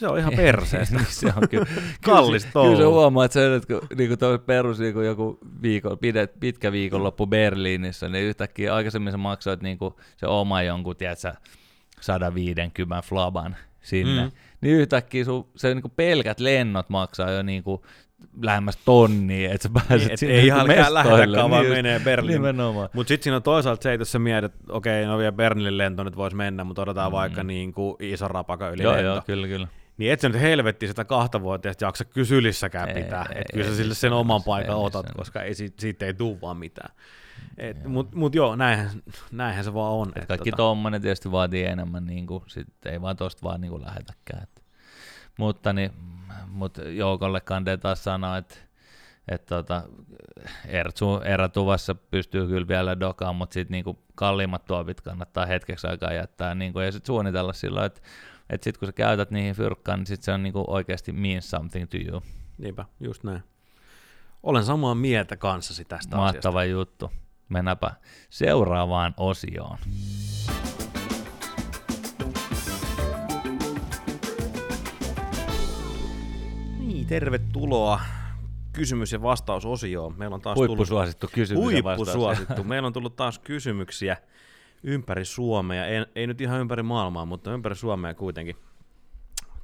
Se 0.01 0.07
on 0.07 0.19
ihan 0.19 0.33
perseestä. 0.35 0.95
niin 0.97 1.05
se 1.09 1.33
on 1.35 1.49
kyllä. 1.49 1.65
Kallis 2.05 2.45
touhu. 2.45 2.69
Kyllä 2.69 2.81
se 2.81 2.85
huomaa, 2.85 3.25
että 3.25 3.33
se, 3.33 3.55
että 3.55 3.67
kun 3.67 3.97
niin 3.97 4.17
kuin 4.17 4.39
perus 4.45 4.79
niin 4.79 4.93
kuin 4.93 5.05
joku 5.05 5.39
viikon, 5.61 5.97
pidet, 5.97 6.39
pitkä 6.39 6.71
viikonloppu 6.71 7.27
Berliinissä, 7.27 8.09
niin 8.09 8.25
yhtäkkiä 8.25 8.75
aikaisemmin 8.75 9.11
sä 9.11 9.17
maksoit 9.17 9.61
niin 9.61 9.77
kuin 9.77 9.93
se 10.17 10.27
oma 10.27 10.61
jonkun, 10.61 10.95
tiedätkö, 10.95 11.33
150 11.99 13.01
flaban 13.07 13.55
sinne, 13.81 14.23
mm. 14.25 14.31
niin 14.61 14.77
yhtäkkiä 14.77 15.25
sun, 15.25 15.47
se 15.55 15.73
niin 15.73 15.81
kuin 15.81 15.93
pelkät 15.95 16.39
lennot 16.39 16.89
maksaa 16.89 17.31
jo 17.31 17.41
niin 17.41 17.63
kuin 17.63 17.81
lähemmäs 18.41 18.77
tonnia, 18.85 19.51
että 19.51 19.67
sä 19.67 19.73
pääset 19.73 20.07
niin, 20.07 20.11
et 20.11 20.19
sinne 20.19 20.35
Ei 20.35 20.45
ihan 20.45 20.67
lähetäkään, 20.67 21.49
vaan 21.49 21.63
niin 21.63 21.73
menee 21.73 21.99
Berliin. 21.99 22.41
Mutta 22.93 23.07
sitten 23.07 23.23
siinä 23.23 23.35
on 23.35 23.43
toisaalta 23.43 23.83
se, 23.83 23.93
että 23.93 24.01
jos 24.01 24.11
sä 24.11 24.19
mietit, 24.19 24.53
että 24.53 24.73
okei, 24.73 25.05
no 25.05 25.17
vielä 25.17 25.31
Berliinin 25.31 25.77
lento 25.77 26.03
nyt 26.03 26.17
voisi 26.17 26.35
mennä, 26.35 26.63
mutta 26.63 26.81
odotetaan 26.81 27.11
mm. 27.11 27.15
vaikka 27.15 27.43
niin 27.43 27.73
kuin 27.73 27.95
iso 27.99 28.27
rapaka 28.27 28.69
yli 28.69 28.83
joo, 28.83 28.93
lento. 28.93 29.05
Joo, 29.05 29.21
kyllä, 29.25 29.47
kyllä. 29.47 29.67
Niin 30.01 30.13
et 30.13 30.19
sä 30.19 30.29
nyt 30.29 30.41
helvetti 30.41 30.87
sitä 30.87 31.05
kahta 31.05 31.41
vuotta 31.41 31.69
jaksa 31.81 32.05
kysylissäkään 32.05 32.89
pitää. 32.89 33.25
Että 33.35 33.53
kyllä 33.53 33.69
sä 33.69 33.75
sille 33.75 33.93
sen 33.93 34.13
oman 34.13 34.43
paikan 34.43 34.75
ei, 34.75 34.83
otat, 34.83 35.05
koska 35.15 35.41
ei, 35.41 35.55
siitä, 35.55 35.81
siitä 35.81 36.05
ei 36.05 36.13
tule 36.13 36.41
vaan 36.41 36.57
mitään. 36.57 36.95
Mutta 37.85 38.17
mut 38.17 38.35
joo, 38.35 38.55
näinhän, 38.55 38.89
näinhän 39.31 39.63
se 39.63 39.73
vaan 39.73 39.93
on. 39.93 40.11
Et 40.15 40.25
kaikki 40.25 40.51
tota... 40.51 40.57
tommonen 40.57 41.01
tietysti 41.01 41.31
vaatii 41.31 41.65
enemmän, 41.65 42.05
niin 42.05 42.27
kuin, 42.27 42.43
sit 42.47 42.67
ei 42.85 43.01
vaan 43.01 43.15
tosta 43.15 43.43
vaan 43.43 43.61
niin 43.61 43.71
kuin 43.71 43.81
lähetäkään. 43.81 44.43
Et. 44.43 44.63
Mutta 45.37 45.73
niin, 45.73 45.91
mut 46.47 46.77
joukolle 46.95 47.41
kandee 47.41 47.77
taas 47.77 48.03
sanoa, 48.03 48.37
että 48.37 48.55
et 49.27 49.45
tota, 49.45 49.83
Ertsu 50.67 51.21
erätuvassa 51.25 51.95
pystyy 51.95 52.47
kyllä 52.47 52.67
vielä 52.67 52.99
dokaan, 52.99 53.35
mutta 53.35 53.53
sitten 53.53 53.71
niinku 53.71 53.99
kalliimmat 54.15 54.65
tuopit 54.65 55.01
kannattaa 55.01 55.45
hetkeksi 55.45 55.87
aikaa 55.87 56.13
jättää 56.13 56.55
niinku, 56.55 56.79
ja 56.79 56.91
sitten 56.91 57.07
suunnitella 57.07 57.53
sillä 57.53 57.85
että 57.85 58.01
et 58.51 58.63
sitten 58.63 58.79
kun 58.79 58.87
sä 58.87 58.93
käytät 58.93 59.31
niihin 59.31 59.55
fyrkkaan, 59.55 59.99
niin 59.99 60.07
sit 60.07 60.23
se 60.23 60.31
on 60.31 60.43
niinku 60.43 60.63
oikeasti 60.67 61.11
means 61.11 61.49
something 61.49 61.89
to 61.89 61.97
you. 61.97 62.21
Niinpä, 62.57 62.85
just 62.99 63.23
näin. 63.23 63.43
Olen 64.43 64.63
samaa 64.63 64.95
mieltä 64.95 65.37
kanssasi 65.37 65.85
tästä 65.85 66.15
Mahtava 66.15 66.59
asiasta. 66.59 66.79
juttu. 66.79 67.11
Mennäpä 67.49 67.91
seuraavaan 68.29 69.13
osioon. 69.17 69.77
Niin, 76.79 77.07
tervetuloa 77.07 78.01
kysymys- 78.73 79.11
ja 79.11 79.21
vastausosioon. 79.21 80.17
Meillä 80.17 80.33
on 80.33 80.41
taas 80.41 80.57
Huippusuosittu 80.57 81.27
tullut... 81.27 81.33
kysymys 81.33 81.63
Huippusuosittu. 81.63 82.63
Meillä 82.63 82.87
on 82.87 82.93
tullut 82.93 83.15
taas 83.15 83.39
kysymyksiä 83.39 84.17
ympäri 84.83 85.25
Suomea. 85.25 85.85
Ei, 85.85 86.05
ei 86.15 86.27
nyt 86.27 86.41
ihan 86.41 86.59
ympäri 86.59 86.83
maailmaa, 86.83 87.25
mutta 87.25 87.53
ympäri 87.53 87.75
Suomea 87.75 88.13
kuitenkin. 88.13 88.55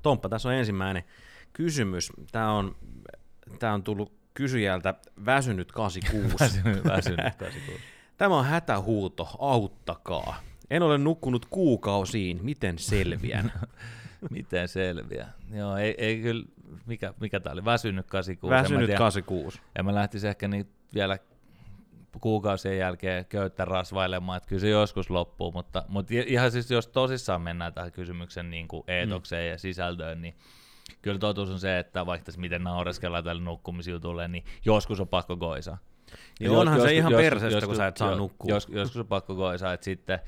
Tomppa, 0.02 0.30
tässä 0.30 0.50
on 0.50 0.56
ensimmäinen 0.56 1.04
kysymys. 1.54 2.12
Tämä 2.32 2.52
on, 2.52 2.76
tämä 3.60 3.74
on 3.74 3.84
tullut 3.84 4.14
kysyjältä 4.34 4.94
väsynyt 5.26 5.72
86. 5.72 6.34
väsynyt, 6.40 6.84
väsynyt 6.84 7.18
86. 7.18 7.84
Tämä 8.18 8.38
on 8.38 8.46
hätähuuto, 8.46 9.30
auttakaa. 9.40 10.40
En 10.70 10.84
ole 10.84 10.98
nukkunut 10.98 11.46
kuukausiin, 11.46 12.40
miten 12.44 12.80
selviän? 12.80 13.52
miten 14.30 14.68
selviä? 14.68 15.28
Joo, 15.52 15.78
ei, 15.78 15.96
ei 15.98 16.22
kyllä, 16.22 16.46
mikä, 16.86 17.14
mikä 17.20 17.40
tämä 17.40 17.54
oli, 17.54 17.66
väsynyt 17.66 18.08
86. 18.08 18.64
Väsynyt 18.64 18.98
86. 18.98 19.62
Ja 19.76 19.84
mä 19.84 19.96
lähtisin 19.96 20.30
ehkä 20.30 20.48
niin 20.48 20.70
vielä 20.94 21.18
kuukausien 22.20 22.78
jälkeen 22.78 23.26
köyttä 23.26 23.66
rasvailemaan, 23.66 24.38
että 24.38 24.50
kyllä 24.50 24.60
se 24.60 24.70
joskus 24.70 25.10
loppuu, 25.10 25.52
mutta, 25.52 25.84
mutta 25.88 26.14
ihan 26.28 26.52
siis 26.52 26.72
jos 26.72 26.88
tosissaan 26.88 27.42
mennään 27.42 27.74
tähän 27.74 27.92
kysymyksen 27.92 28.50
niin 28.50 28.68
kuin 28.68 28.84
eetokseen 28.88 29.46
mm. 29.46 29.52
ja 29.52 29.58
sisältöön, 29.58 30.22
niin 30.22 30.36
kyllä 31.02 31.20
totuus 31.20 31.50
on 31.50 31.60
se, 31.60 31.80
että 31.80 32.06
vaikka 32.06 32.32
miten 32.38 32.64
naureskellaan 32.64 33.24
tälle 33.24 33.42
nukkumisjutulle, 33.42 34.28
niin 34.28 34.44
joskus 34.66 35.00
on 35.00 35.08
pakko 35.08 35.36
goisa. 35.36 35.78
Niin 36.40 36.52
onhan 36.52 36.78
jos, 36.78 36.88
se 36.88 36.94
ihan 36.94 37.12
jos, 37.12 37.22
persestä, 37.22 37.66
kun 37.66 37.76
sä 37.76 37.88
et 37.88 37.98
saa 37.98 38.16
nukkua. 38.16 38.50
Jos, 38.50 38.68
joskus 38.70 38.98
on 38.98 39.08
pakko 39.08 39.36
goisa, 39.36 39.74
että 39.74 39.86
sitten 39.86 40.20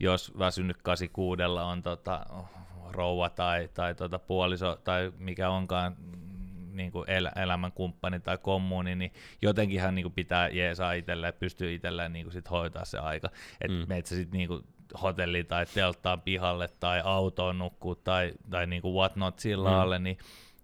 jos 0.00 0.38
väsynyt 0.38 0.82
86 0.82 1.42
on 1.42 1.82
tota, 1.82 2.26
rouva 2.90 3.30
tai, 3.30 3.68
tai 3.74 3.94
tota 3.94 4.18
puoliso 4.18 4.78
tai 4.84 5.12
mikä 5.18 5.50
onkaan 5.50 5.96
niin 6.78 6.92
kuin 6.92 7.10
el- 7.10 7.30
elämänkumppani 7.36 8.20
tai 8.20 8.38
kommuni, 8.38 8.94
niin 8.94 9.12
jotenkinhan 9.42 9.94
niin 9.94 10.04
kuin 10.04 10.12
pitää 10.12 10.48
jeesaa 10.48 10.92
itselleen, 10.92 11.34
pystyy 11.40 11.74
itselleen 11.74 12.12
niin 12.12 12.24
kuin 12.24 12.32
sit 12.32 12.50
hoitaa 12.50 12.84
se 12.84 12.98
aika. 12.98 13.30
Että 13.60 13.78
mm. 13.78 13.84
meet 13.88 14.06
sä 14.06 14.16
sitten 14.16 14.38
niin 14.38 14.48
kuin 14.48 14.62
hotelli 15.02 15.44
tai 15.44 15.66
telttaan 15.66 16.20
pihalle 16.20 16.68
tai 16.80 17.00
autoon 17.04 17.58
nukkuu 17.58 17.94
tai, 17.94 18.32
tai 18.50 18.66
niin 18.66 18.82
kuin 18.82 18.94
whatnot 18.94 19.38
sillä 19.38 19.70
mm. 19.70 19.76
alle, 19.76 19.98
niin 19.98 20.18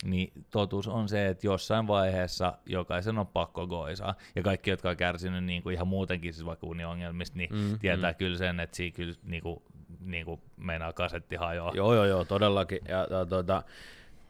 niin 0.04 0.32
totuus 0.50 0.88
on 0.88 1.08
se, 1.08 1.28
että 1.28 1.46
jossain 1.46 1.86
vaiheessa 1.86 2.58
jokaisen 2.66 3.18
on 3.18 3.26
pakko 3.26 3.66
goisaa. 3.66 4.14
Ja 4.34 4.42
kaikki, 4.42 4.70
jotka 4.70 4.90
on 4.90 4.96
kärsinyt 4.96 5.44
niin 5.44 5.62
kuin 5.62 5.74
ihan 5.74 5.88
muutenkin 5.88 6.32
siis 6.32 6.46
vaikka 6.46 6.66
uniongelmista, 6.66 7.38
niin 7.38 7.50
mm, 7.52 7.78
tietää 7.78 8.10
mm. 8.12 8.16
kyllä 8.16 8.38
sen, 8.38 8.60
että 8.60 8.76
siinä 8.76 8.94
kyllä 8.96 9.14
niin 9.22 9.42
kuin, 9.42 9.62
niin 10.00 10.24
kuin 10.24 10.40
meinaa 10.56 10.92
kasetti 10.92 11.36
hajoa. 11.36 11.72
Joo, 11.74 11.94
joo, 11.94 12.04
joo, 12.04 12.24
todellakin. 12.24 12.78
Ja, 12.88 13.06
ja 13.10 13.26
tuota, 13.26 13.62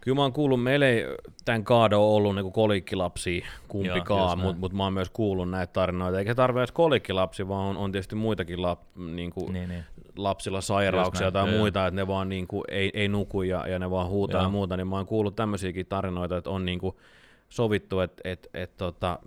Kyllä 0.04 0.14
mä 0.14 0.22
oon 0.22 0.32
kuullut, 0.32 0.62
meillä 0.62 0.86
ei 0.86 1.04
tämän 1.44 1.64
kaado 1.64 2.00
ole 2.00 2.16
ollut 2.16 2.34
niinku 2.34 2.50
kolikkilapsia 2.50 3.46
kumpikaan, 3.68 4.38
mutta 4.38 4.60
mut 4.60 4.72
mä 4.72 4.84
oon 4.84 4.92
myös 4.92 5.10
kuullut 5.10 5.50
näitä 5.50 5.72
tarinoita. 5.72 6.18
Eikä 6.18 6.34
tarvitse 6.34 6.60
edes 6.60 6.72
kolikkilapsi, 6.72 7.48
vaan 7.48 7.66
on, 7.66 7.76
on 7.76 7.92
tietysti 7.92 8.14
muitakin 8.14 8.62
lap, 8.62 8.80
niinku, 8.96 9.52
niin, 9.52 9.68
niin. 9.68 9.84
lapsilla 10.16 10.60
sairauksia 10.60 11.32
tai 11.32 11.48
joo, 11.48 11.58
muita, 11.58 11.86
että 11.86 11.96
ne 11.96 12.06
vaan 12.06 12.28
niinku, 12.28 12.64
ei, 12.68 12.90
ei 12.94 13.08
nuku 13.08 13.42
ja, 13.42 13.68
ja 13.68 13.78
ne 13.78 13.90
vaan 13.90 14.08
huutaa 14.08 14.40
joo. 14.40 14.46
ja 14.46 14.50
muuta. 14.50 14.76
Niin 14.76 14.88
mä 14.88 14.96
oon 14.96 15.06
kuullut 15.06 15.36
tämmöisiäkin 15.36 15.86
tarinoita, 15.86 16.36
että 16.36 16.50
on 16.50 16.64
niinku 16.64 17.00
sovittu, 17.48 18.00
että 18.00 18.20
et, 18.24 18.48
et, 18.54 18.76
tota, 18.76 19.18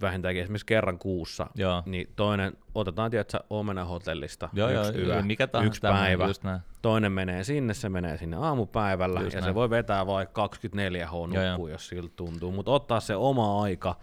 vähintäänkin 0.00 0.42
esimerkiksi 0.42 0.66
kerran 0.66 0.98
kuussa, 0.98 1.46
Joo. 1.54 1.82
niin 1.86 2.12
toinen 2.16 2.52
otetaan, 2.74 3.10
tiedätkö, 3.10 3.38
Omena-hotellista 3.50 4.48
Joo, 4.52 4.70
yksi 4.70 4.98
yö, 5.00 5.22
mikä 5.22 5.48
yksi 5.64 5.80
päivä, 5.80 6.26
just 6.26 6.44
näin. 6.44 6.60
toinen 6.82 7.12
menee 7.12 7.44
sinne, 7.44 7.74
se 7.74 7.88
menee 7.88 8.16
sinne 8.16 8.36
aamupäivällä, 8.36 9.20
just 9.20 9.34
ja 9.34 9.40
näin. 9.40 9.50
se 9.50 9.54
voi 9.54 9.70
vetää 9.70 10.06
vaikka 10.06 10.32
24 10.42 11.06
h 11.06 11.12
nukkuu, 11.12 11.68
jos 11.68 11.88
siltä 11.88 12.12
tuntuu, 12.16 12.52
mutta 12.52 12.70
ottaa 12.70 13.00
se 13.00 13.16
oma 13.16 13.62
aika, 13.62 13.96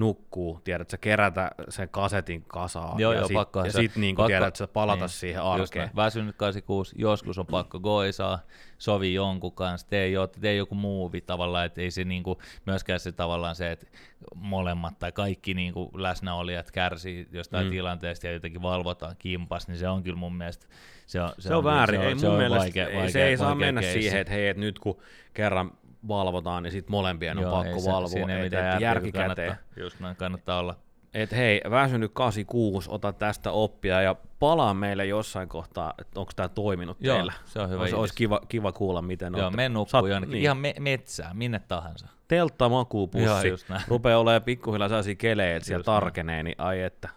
nukkuu, 0.00 0.60
tiedät 0.64 0.90
sä, 0.90 0.98
kerätä 0.98 1.50
sen 1.68 1.88
kasetin 1.88 2.44
kasaan 2.48 3.00
joo, 3.00 3.12
ja 3.12 3.18
joo, 3.18 3.28
sit, 3.28 3.34
pakko 3.34 3.64
ja 3.64 3.72
sit 3.72 3.96
niin 3.96 4.16
kuin, 4.16 4.26
tiedät 4.26 4.56
sä, 4.56 4.68
palata 4.68 5.00
niin, 5.00 5.08
siihen 5.08 5.42
arkeen. 5.42 5.90
Väsynyt 5.96 6.36
86, 6.36 6.94
joskus 6.98 7.38
on 7.38 7.46
pakko 7.46 7.80
goisaa, 7.80 8.38
sovi 8.78 9.14
jonkun 9.14 9.52
kanssa, 9.52 9.88
tee, 9.88 10.08
jo, 10.08 10.26
tee 10.26 10.54
joku 10.54 10.74
muuvi 10.74 11.20
tavallaan, 11.20 11.66
että 11.66 11.80
ei 11.80 11.90
se 11.90 12.04
niin 12.04 12.22
kuin, 12.22 12.38
myöskään 12.66 13.00
se 13.00 13.12
tavallaan 13.12 13.56
se, 13.56 13.72
että 13.72 13.86
molemmat 14.34 14.98
tai 14.98 15.12
kaikki 15.12 15.54
niin 15.54 15.72
kuin 15.72 15.90
läsnäolijat 15.94 16.70
kärsii 16.70 17.28
jostain 17.32 17.66
mm. 17.66 17.70
tilanteesta 17.70 18.26
ja 18.26 18.32
jotenkin 18.32 18.62
valvotaan 18.62 19.16
kimpas, 19.18 19.68
niin 19.68 19.78
se 19.78 19.88
on 19.88 20.02
kyllä 20.02 20.18
mun 20.18 20.36
mielestä 20.36 20.66
se 21.10 21.20
on, 21.20 21.28
se, 21.38 21.48
se 21.48 21.54
on, 21.54 21.58
on 21.58 21.64
väärin. 21.64 22.00
Se 22.00 22.06
on, 22.06 22.12
ei 22.12 22.18
se 22.18 22.26
mun 22.26 22.32
on 22.32 22.38
mielestä, 22.38 22.58
vaikea, 22.58 22.86
vaikea, 22.86 23.10
se 23.10 23.24
ei 23.24 23.36
saa 23.36 23.54
mennä 23.54 23.80
keissi. 23.80 24.02
siihen, 24.02 24.20
että 24.20 24.32
hei, 24.32 24.48
että 24.48 24.60
nyt 24.60 24.78
kun 24.78 24.98
kerran 25.34 25.70
valvotaan, 26.08 26.62
niin 26.62 26.72
sitten 26.72 26.90
molempien 26.90 27.36
on 27.38 27.42
Joo, 27.42 27.52
pakko 27.52 27.76
ei, 27.80 27.92
valvoa. 27.92 28.08
Siinä 28.08 28.36
ei 28.36 28.42
mitään 28.42 28.80
järkikäteen. 28.82 29.48
Kannattaa, 29.48 29.82
just 29.82 30.00
näin, 30.00 30.16
kannattaa 30.16 30.58
olla 30.58 30.74
että 31.14 31.36
hei, 31.36 31.60
väsynyt 31.70 32.10
86, 32.14 32.90
ota 32.90 33.12
tästä 33.12 33.50
oppia 33.52 34.02
ja 34.02 34.16
palaa 34.38 34.74
meille 34.74 35.06
jossain 35.06 35.48
kohtaa, 35.48 35.94
että 35.98 36.20
onko 36.20 36.32
tämä 36.36 36.48
toiminut 36.48 36.96
Joo, 37.00 37.16
teillä. 37.16 37.32
se 37.44 37.60
on 37.60 37.70
hyvä 37.70 37.80
Olisi, 37.80 37.94
olisi 37.94 38.14
kiva, 38.14 38.40
kiva 38.48 38.72
kuulla, 38.72 39.02
miten 39.02 39.32
Joo, 39.32 39.42
olette- 39.42 39.56
me 39.56 39.68
nukkuu 39.68 40.06
jonnekin, 40.06 40.32
niin. 40.32 40.42
ihan 40.42 40.56
me- 40.56 40.74
metsään, 40.78 41.36
minne 41.36 41.60
tahansa. 41.68 42.06
Teltta 42.28 42.68
makuupussi, 42.68 43.48
Joo, 43.48 43.78
rupeaa 43.88 44.18
olemaan 44.18 44.42
pikkuhiljaa 44.42 44.88
sellaisia 44.88 45.14
kelejä, 45.14 45.56
että 45.56 45.66
siellä 45.66 45.84
tarkenee, 45.84 46.42
niin 46.42 46.54
ai 46.58 46.80
että, 46.82 47.08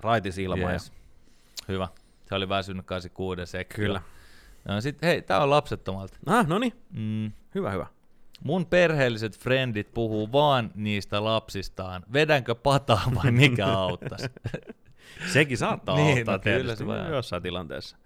raitis 0.00 0.38
ilma. 0.38 0.70
Yes. 0.72 0.92
Hyvä. 1.68 1.88
Se 2.24 2.34
oli 2.34 2.48
väsynyt 2.48 2.86
86 2.86 3.46
sekki. 3.50 3.74
Kyllä. 3.76 4.00
No, 4.64 4.80
sit, 4.80 5.02
hei, 5.02 5.22
tää 5.22 5.42
on 5.42 5.50
lapsettomalta. 5.50 6.16
Ja, 6.26 6.38
ah, 6.38 6.46
no 6.46 6.58
niin, 6.58 6.72
Mm, 6.90 7.32
hyvä, 7.54 7.70
hyvä. 7.70 7.86
Mun 8.44 8.66
perheelliset 8.66 9.38
frendit 9.38 9.94
puhuu 9.94 10.32
vaan 10.32 10.70
niistä 10.74 11.24
lapsistaan. 11.24 12.02
Vedänkö 12.12 12.54
pataa 12.54 13.12
vai 13.14 13.32
mikä 13.32 13.66
auttaisi? 13.78 14.28
Sekin 15.32 15.58
saattaa 15.58 15.96
Niin, 15.96 16.18
auttaa 16.18 16.34
no 16.36 16.42
kyllä 16.42 16.64
tietysti 16.64 16.84
se 16.84 17.10
jossain 17.10 17.42
tilanteessa. 17.42 17.96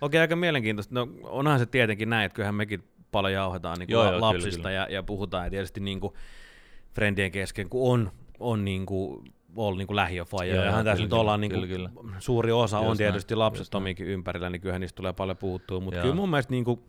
Okei, 0.00 0.20
aika 0.20 0.36
mielenkiintoista. 0.36 0.94
No 0.94 1.08
onhan 1.22 1.58
se 1.58 1.66
tietenkin 1.66 2.10
näin, 2.10 2.26
että 2.26 2.36
kyllähän 2.36 2.54
mekin 2.54 2.84
paljon 3.12 3.32
jauhetaan 3.32 3.78
niin 3.78 3.90
Joo, 3.90 4.10
joo, 4.10 4.20
lapsista 4.20 4.58
kyllä, 4.58 4.70
ja, 4.70 4.86
ja, 4.90 5.02
puhutaan 5.02 5.46
ja 5.46 5.50
tietysti 5.50 5.80
niin 5.80 6.00
kuin 6.00 6.14
friendien 6.94 7.32
kesken, 7.32 7.68
kun 7.68 7.92
on, 7.92 8.12
on 8.38 8.64
niin 8.64 8.86
kuin, 8.86 9.24
ollut 9.56 9.78
niin 9.78 9.96
lähiöfaija. 9.96 10.54
Joo, 10.54 10.64
Ja 10.64 10.70
joo, 10.70 10.84
tässä 10.84 10.94
kyllä, 10.94 11.04
nyt 11.04 11.12
ollaan 11.12 11.40
niin 11.40 11.50
kyllä, 11.50 11.66
kuin, 11.66 11.76
kyllä. 11.76 11.90
suuri 12.18 12.52
osa 12.52 12.76
Just 12.76 12.82
on 12.82 12.86
näin, 12.86 12.96
tietysti 12.96 13.34
lapsettomiinkin 13.34 14.06
ympärillä, 14.06 14.50
niin 14.50 14.60
kyllähän 14.60 14.80
niistä 14.80 14.96
tulee 14.96 15.12
paljon 15.12 15.36
puhuttua. 15.36 15.80
Mutta 15.80 16.00
kyllä 16.00 16.14
mun 16.14 16.30
mielestä 16.30 16.50
niin 16.50 16.64
kuin, 16.64 16.80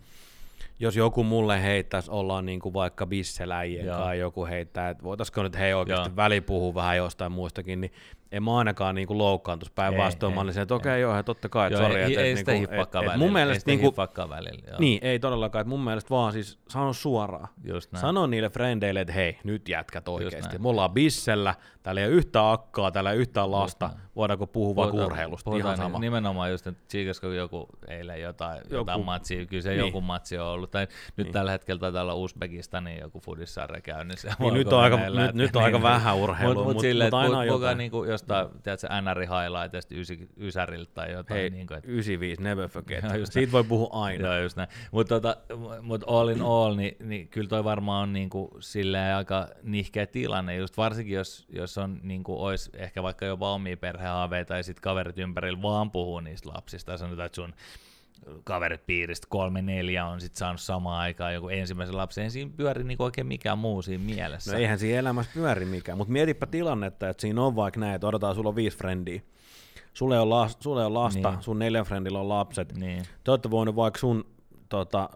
jos 0.83 0.95
joku 0.95 1.23
mulle 1.23 1.63
heittäisi, 1.63 2.11
ollaan 2.11 2.45
niin 2.45 2.59
kuin 2.59 2.73
vaikka 2.73 3.05
bisseläjien 3.05 3.87
tai 3.87 4.19
joku 4.19 4.45
heittää, 4.45 4.89
että 4.89 5.03
voitaisiko 5.03 5.43
nyt 5.43 5.57
hei 5.57 5.73
oikeasti 5.73 6.09
Joo. 6.09 6.15
välipuhua 6.15 6.73
vähän 6.73 6.97
jostain 6.97 7.31
muistakin, 7.31 7.81
niin 7.81 7.91
en 8.33 8.43
mä 8.43 8.57
ainakaan 8.57 8.95
niin 8.95 9.07
kuin 9.07 9.17
loukkaantuisi 9.17 9.71
päinvastoin. 9.75 10.31
Ei, 10.31 10.35
Mä 10.35 10.41
ei, 10.41 10.45
olin 10.47 10.59
että 10.59 10.75
okei, 10.75 11.01
joo, 11.01 11.13
hei, 11.13 11.23
totta 11.23 11.49
kai, 11.49 11.67
että 11.67 11.79
sori. 11.79 11.95
ei, 12.01 12.11
että, 12.13 12.21
ei 12.21 12.37
sitä 12.37 12.51
niinku, 12.51 12.71
välillä. 12.93 13.17
Mun 13.17 13.27
ei 13.27 13.33
mielestä 13.33 13.71
niin 13.71 13.79
kuin, 13.79 13.87
hiffakkaa 13.91 14.29
välillä. 14.29 14.61
Joo. 14.67 14.79
niin, 14.79 14.99
ei 15.01 15.19
todellakaan, 15.19 15.61
että 15.61 15.69
mun 15.69 15.83
mielestä 15.83 16.09
vaan 16.09 16.33
siis 16.33 16.59
sano 16.69 16.93
suoraan. 16.93 17.47
Just 17.63 17.91
näin. 17.91 18.01
Sano 18.01 18.27
niille 18.27 18.49
frendeille, 18.49 19.01
että 19.01 19.13
hei, 19.13 19.37
nyt 19.43 19.69
jätkät 19.69 20.07
oikeasti. 20.07 20.57
Me 20.59 20.69
ollaan 20.69 20.91
bissellä, 20.91 21.55
täällä 21.83 22.01
ei 22.01 22.07
ole 22.07 22.13
yhtään 22.15 22.51
akkaa, 22.51 22.91
täällä 22.91 23.09
ei 23.11 23.15
ole 23.15 23.21
yhtään 23.21 23.51
lasta. 23.51 23.89
Voidaanko 24.15 24.47
puhua 24.47 24.75
vaan 24.75 24.91
urheilusta, 25.05 25.43
puhutaan 25.51 25.75
ihan 25.75 25.77
sama. 25.87 25.99
Nimenomaan 25.99 26.51
just, 26.51 26.67
että 26.67 26.83
Chiikasko 26.89 27.27
joku 27.27 27.67
eilen 27.87 28.21
jotain, 28.21 28.57
joku, 28.57 28.73
jotain 28.75 29.05
matsia, 29.05 29.45
kyllä 29.45 29.61
se 29.63 29.69
niin. 29.69 29.79
joku 29.79 30.01
matsi 30.01 30.37
on 30.37 30.47
ollut. 30.47 30.71
Tai 30.71 30.87
nyt 31.17 31.27
Niin. 31.27 31.33
tällä 31.33 31.51
hetkellä 31.51 31.79
taitaa 31.79 32.01
olla 32.01 32.15
Uzbekistanin 32.15 32.99
joku 33.01 33.19
fudissarja 33.19 33.81
käynnissä. 33.81 34.33
Niin, 34.39 34.53
nyt 34.53 34.73
on 34.73 34.79
aika- 34.83 34.97
nyt- 34.97 35.33
nyt 35.35 35.55
on 35.55 35.63
aika 35.63 35.81
vähän 35.81 36.15
urheilua, 36.15 36.53
Mutta 36.53 36.65
mut- 36.69 36.73
mut 36.73 36.81
silleen, 36.81 37.07
mut 37.13 37.23
aina 37.23 37.45
jotain. 37.45 37.77
niinku 37.77 38.03
jostain, 38.31 38.61
tiedätkö, 38.61 38.87
NR 39.01 39.19
highlightista 39.19 39.95
ysi, 39.95 40.29
Ysäriltä 40.37 40.91
tai 40.93 41.11
jotain. 41.11 41.39
Hei, 41.39 41.49
niinku, 41.49 41.73
et, 41.73 41.85
95, 41.85 42.41
never 42.41 42.69
forget. 42.69 43.03
Joo, 43.03 43.15
just 43.15 43.33
Siitä 43.33 43.51
voi 43.51 43.63
puhua 43.63 43.89
aina. 43.91 44.27
Joo, 44.27 44.37
just 44.37 44.57
näin. 44.57 44.69
Mutta 44.91 45.21
tota, 45.21 45.37
mut 45.81 46.03
all 46.07 46.29
in 46.29 46.41
all, 46.41 46.75
niin, 46.75 46.95
niin 46.99 47.27
kyllä 47.27 47.47
toi 47.47 47.63
varmaan 47.63 48.03
on 48.03 48.13
niinku 48.13 48.57
silleen 48.59 49.15
aika 49.15 49.47
nihkeä 49.63 50.05
tilanne, 50.05 50.55
just 50.55 50.77
varsinkin 50.77 51.15
jos, 51.15 51.45
jos 51.49 51.77
on 51.77 51.99
niinku, 52.03 52.43
ois 52.43 52.69
ehkä 52.73 53.03
vaikka 53.03 53.25
jopa 53.25 53.53
omia 53.53 53.77
perhehaaveita 53.77 54.57
ja 54.57 54.63
sit 54.63 54.79
kaverit 54.79 55.19
ympärillä 55.19 55.61
vaan 55.61 55.91
puhuu 55.91 56.19
niistä 56.19 56.49
lapsista 56.49 56.91
ja 56.91 56.97
sanotaan, 56.97 57.25
että 57.25 57.35
sun 57.35 57.53
kaverit 58.43 58.85
piiristä 58.85 59.27
kolme 59.29 59.61
neljä 59.61 60.05
on 60.05 60.21
sit 60.21 60.35
saanut 60.35 60.61
samaan 60.61 60.99
aikaan 61.01 61.33
joku 61.33 61.49
ensimmäisen 61.49 61.97
lapsen, 61.97 62.23
ei 62.23 62.29
siinä 62.29 62.51
pyöri 62.57 62.83
niinku 62.83 63.03
oikein 63.03 63.27
mikään 63.27 63.57
muu 63.57 63.81
siinä 63.81 64.03
mielessä. 64.03 64.51
No 64.51 64.57
eihän 64.59 64.79
siinä 64.79 64.99
elämässä 64.99 65.31
pyöri 65.33 65.65
mikään, 65.65 65.97
mutta 65.97 66.11
mietipä 66.13 66.45
tilannetta, 66.45 67.09
että 67.09 67.21
siinä 67.21 67.41
on 67.41 67.55
vaikka 67.55 67.79
näin, 67.79 67.95
että 67.95 68.07
odotetaan, 68.07 68.35
sulla 68.35 68.49
on 68.49 68.55
viisi 68.55 68.77
frendiä. 68.77 69.21
Sulle 69.93 70.19
on, 70.19 70.29
las, 70.29 70.57
sulle 70.59 70.85
on 70.85 70.93
lasta, 70.93 71.31
Niin. 71.31 71.41
sun 71.43 71.59
neljän 71.59 71.85
frendillä 71.85 72.19
on 72.19 72.29
lapset. 72.29 72.77
Niin. 72.77 73.03
Te 73.23 73.31
olette 73.31 73.51
voinut 73.51 73.75
vaikka 73.75 73.99
sun 73.99 74.25
tota, 74.69 75.09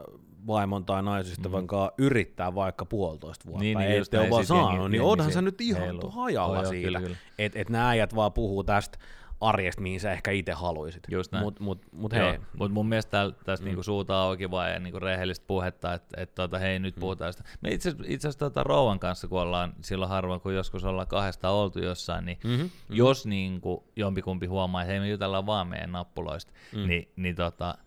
vaimon 0.48 0.86
tai 0.86 1.04
naisystävän 1.04 1.64
mm. 1.64 1.68
kanssa 1.68 1.94
yrittää 1.98 2.56
vaikka 2.56 2.86
puolitoista 2.86 3.46
vuotta, 3.46 3.64
Niin, 3.64 3.78
niin, 3.78 3.84
niin, 3.86 3.92
ei 3.92 3.98
just 3.98 4.12
te 4.12 4.20
ole 4.20 4.30
vaan 4.30 4.42
jengi- 4.44 4.48
saanut, 4.48 4.92
niin 4.92 5.00
jengi 5.00 5.00
onhan 5.12 5.28
sä 5.28 5.34
siinä 5.34 5.42
nyt 5.42 5.62
ihan 5.62 5.82
heiluu. 5.82 6.10
hajalla 6.10 6.66
siitä, 6.66 7.02
että 7.40 7.60
et 7.60 7.70
nämä 7.70 7.90
äijät 7.90 8.16
vaan 8.16 8.34
puhuu 8.34 8.64
tästä 8.64 8.98
arjesta, 9.42 9.82
mihin 9.82 10.00
sä 10.00 10.12
ehkä 10.12 10.32
itse 10.32 10.52
haluisit. 10.52 11.04
Just 11.12 11.32
näin. 11.32 11.44
Mut, 11.44 11.60
mut, 11.60 11.86
mut 11.92 12.14
Joo, 12.14 12.30
hei, 12.30 12.40
Mutta 12.58 12.74
mun 12.74 12.90
mielestä 12.90 13.12
täällä, 13.12 13.36
tästä 13.46 13.64
mm. 13.64 13.68
niinku 13.68 13.84
suuta 13.84 14.22
auki 14.22 14.52
vaan 14.52 14.72
ja 14.72 14.80
niinku 14.80 15.00
rehellistä 15.00 15.46
puhetta, 15.48 15.94
että 15.94 16.22
et 16.22 16.36
tota, 16.36 16.60
hei 16.60 16.80
nyt 16.80 16.96
puhutaan 17.00 17.34
sitä. 17.34 17.44
Me 17.62 17.70
itse 17.70 17.90
itse 17.90 18.28
asiassa 18.28 18.40
tota 18.40 18.64
Rouvan 18.64 19.00
kanssa, 19.00 19.28
kun 19.28 19.42
ollaan 19.42 19.74
silloin 19.82 20.10
harvoin, 20.10 20.42
kun 20.42 20.56
joskus 20.56 20.84
ollaan 20.86 21.08
kahdesta 21.08 21.50
oltu 21.50 21.80
jossain, 21.80 22.26
niin 22.26 22.38
Mhm, 22.44 22.52
mm-hmm. 22.52 22.70
jos 22.90 23.26
niinku 23.26 23.88
jompikumpi 23.96 24.46
huomaa, 24.46 24.82
että 24.82 24.92
hei 24.92 25.00
me 25.00 25.10
jutellaan 25.10 25.46
vaan 25.46 25.68
meidän 25.68 25.92
nappuloista, 25.92 26.52
mm. 26.76 26.88
niin, 26.88 27.12
niin 27.16 27.36
tota, 27.36 27.78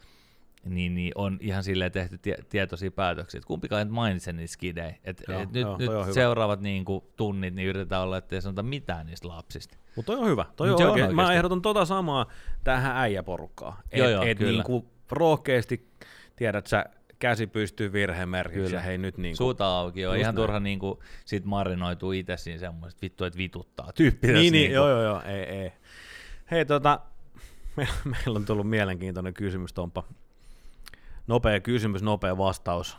niin, 0.64 0.94
niin 0.94 1.12
on 1.14 1.38
ihan 1.40 1.64
silleen 1.64 1.92
tehty 1.92 2.18
tie, 2.18 2.36
tietoisia 2.48 2.90
päätöksiä, 2.90 3.38
että 3.38 3.46
kumpikaan 3.46 3.78
ei 3.78 3.84
mainitse 3.84 4.32
niitä 4.32 4.52
skidejä. 4.52 4.94
Et, 5.04 5.22
Joo, 5.28 5.40
et 5.40 5.52
nyt, 5.52 5.62
joo, 5.62 5.76
nyt 5.78 6.14
seuraavat 6.14 6.60
niin 6.60 6.84
kuin, 6.84 7.04
tunnit, 7.16 7.54
niin 7.54 7.68
yritetään 7.68 8.02
olla, 8.02 8.18
ettei 8.18 8.42
sanota 8.42 8.62
mitään 8.62 9.06
niistä 9.06 9.28
lapsista. 9.28 9.76
Mutta 9.96 10.12
toi 10.12 10.22
on 10.22 10.28
hyvä. 10.28 10.44
Toi 10.56 10.68
Mut 10.68 10.74
on 10.74 10.78
se 10.78 10.84
on 10.84 10.90
oikein. 10.90 11.16
Mä 11.16 11.32
ehdotan 11.32 11.62
tota 11.62 11.84
samaa 11.84 12.26
tähän 12.64 12.96
äijäporukkaan. 12.96 13.76
Joo, 13.92 14.06
et, 14.06 14.12
joo, 14.12 14.22
et 14.22 14.38
kyllä. 14.38 14.52
niinku 14.52 14.90
rohkeasti 15.10 15.90
tiedät 16.36 16.66
sä, 16.66 16.84
käsi 17.18 17.46
pystyy 17.46 17.92
virhemerkiksi 17.92 18.60
Kyllä. 18.60 18.76
ja 18.76 18.80
hei 18.80 18.98
nyt 18.98 19.18
niinku. 19.18 19.36
Suuta 19.36 19.78
auki, 19.78 20.06
on 20.06 20.16
ihan 20.16 20.34
näin. 20.34 20.36
turha 20.36 20.60
niinku, 20.60 21.02
sit 21.24 21.44
marinoituu 21.44 22.12
itse 22.12 22.36
siinä 22.36 22.58
semmoista, 22.58 22.98
vittu, 23.02 23.24
että 23.24 23.36
vituttaa 23.36 23.92
tyyppi. 23.92 24.32
niin, 24.32 24.52
niin, 24.52 24.72
joo, 24.72 24.90
joo, 24.90 25.02
joo, 25.02 25.22
ei, 25.22 25.42
ei. 25.42 25.72
Hei 26.50 26.64
tota, 26.64 27.00
me, 27.76 27.88
meillä 28.04 28.36
on 28.36 28.44
tullut 28.44 28.68
mielenkiintoinen 28.68 29.34
kysymys, 29.34 29.72
Tompa. 29.72 30.02
Nopea 31.26 31.60
kysymys, 31.60 32.02
nopea 32.02 32.38
vastaus. 32.38 32.96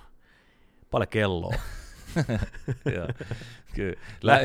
Paljon 0.92 1.08
kelloa. 1.08 1.56
Joo, 2.96 3.08
Kyllä. 3.76 4.40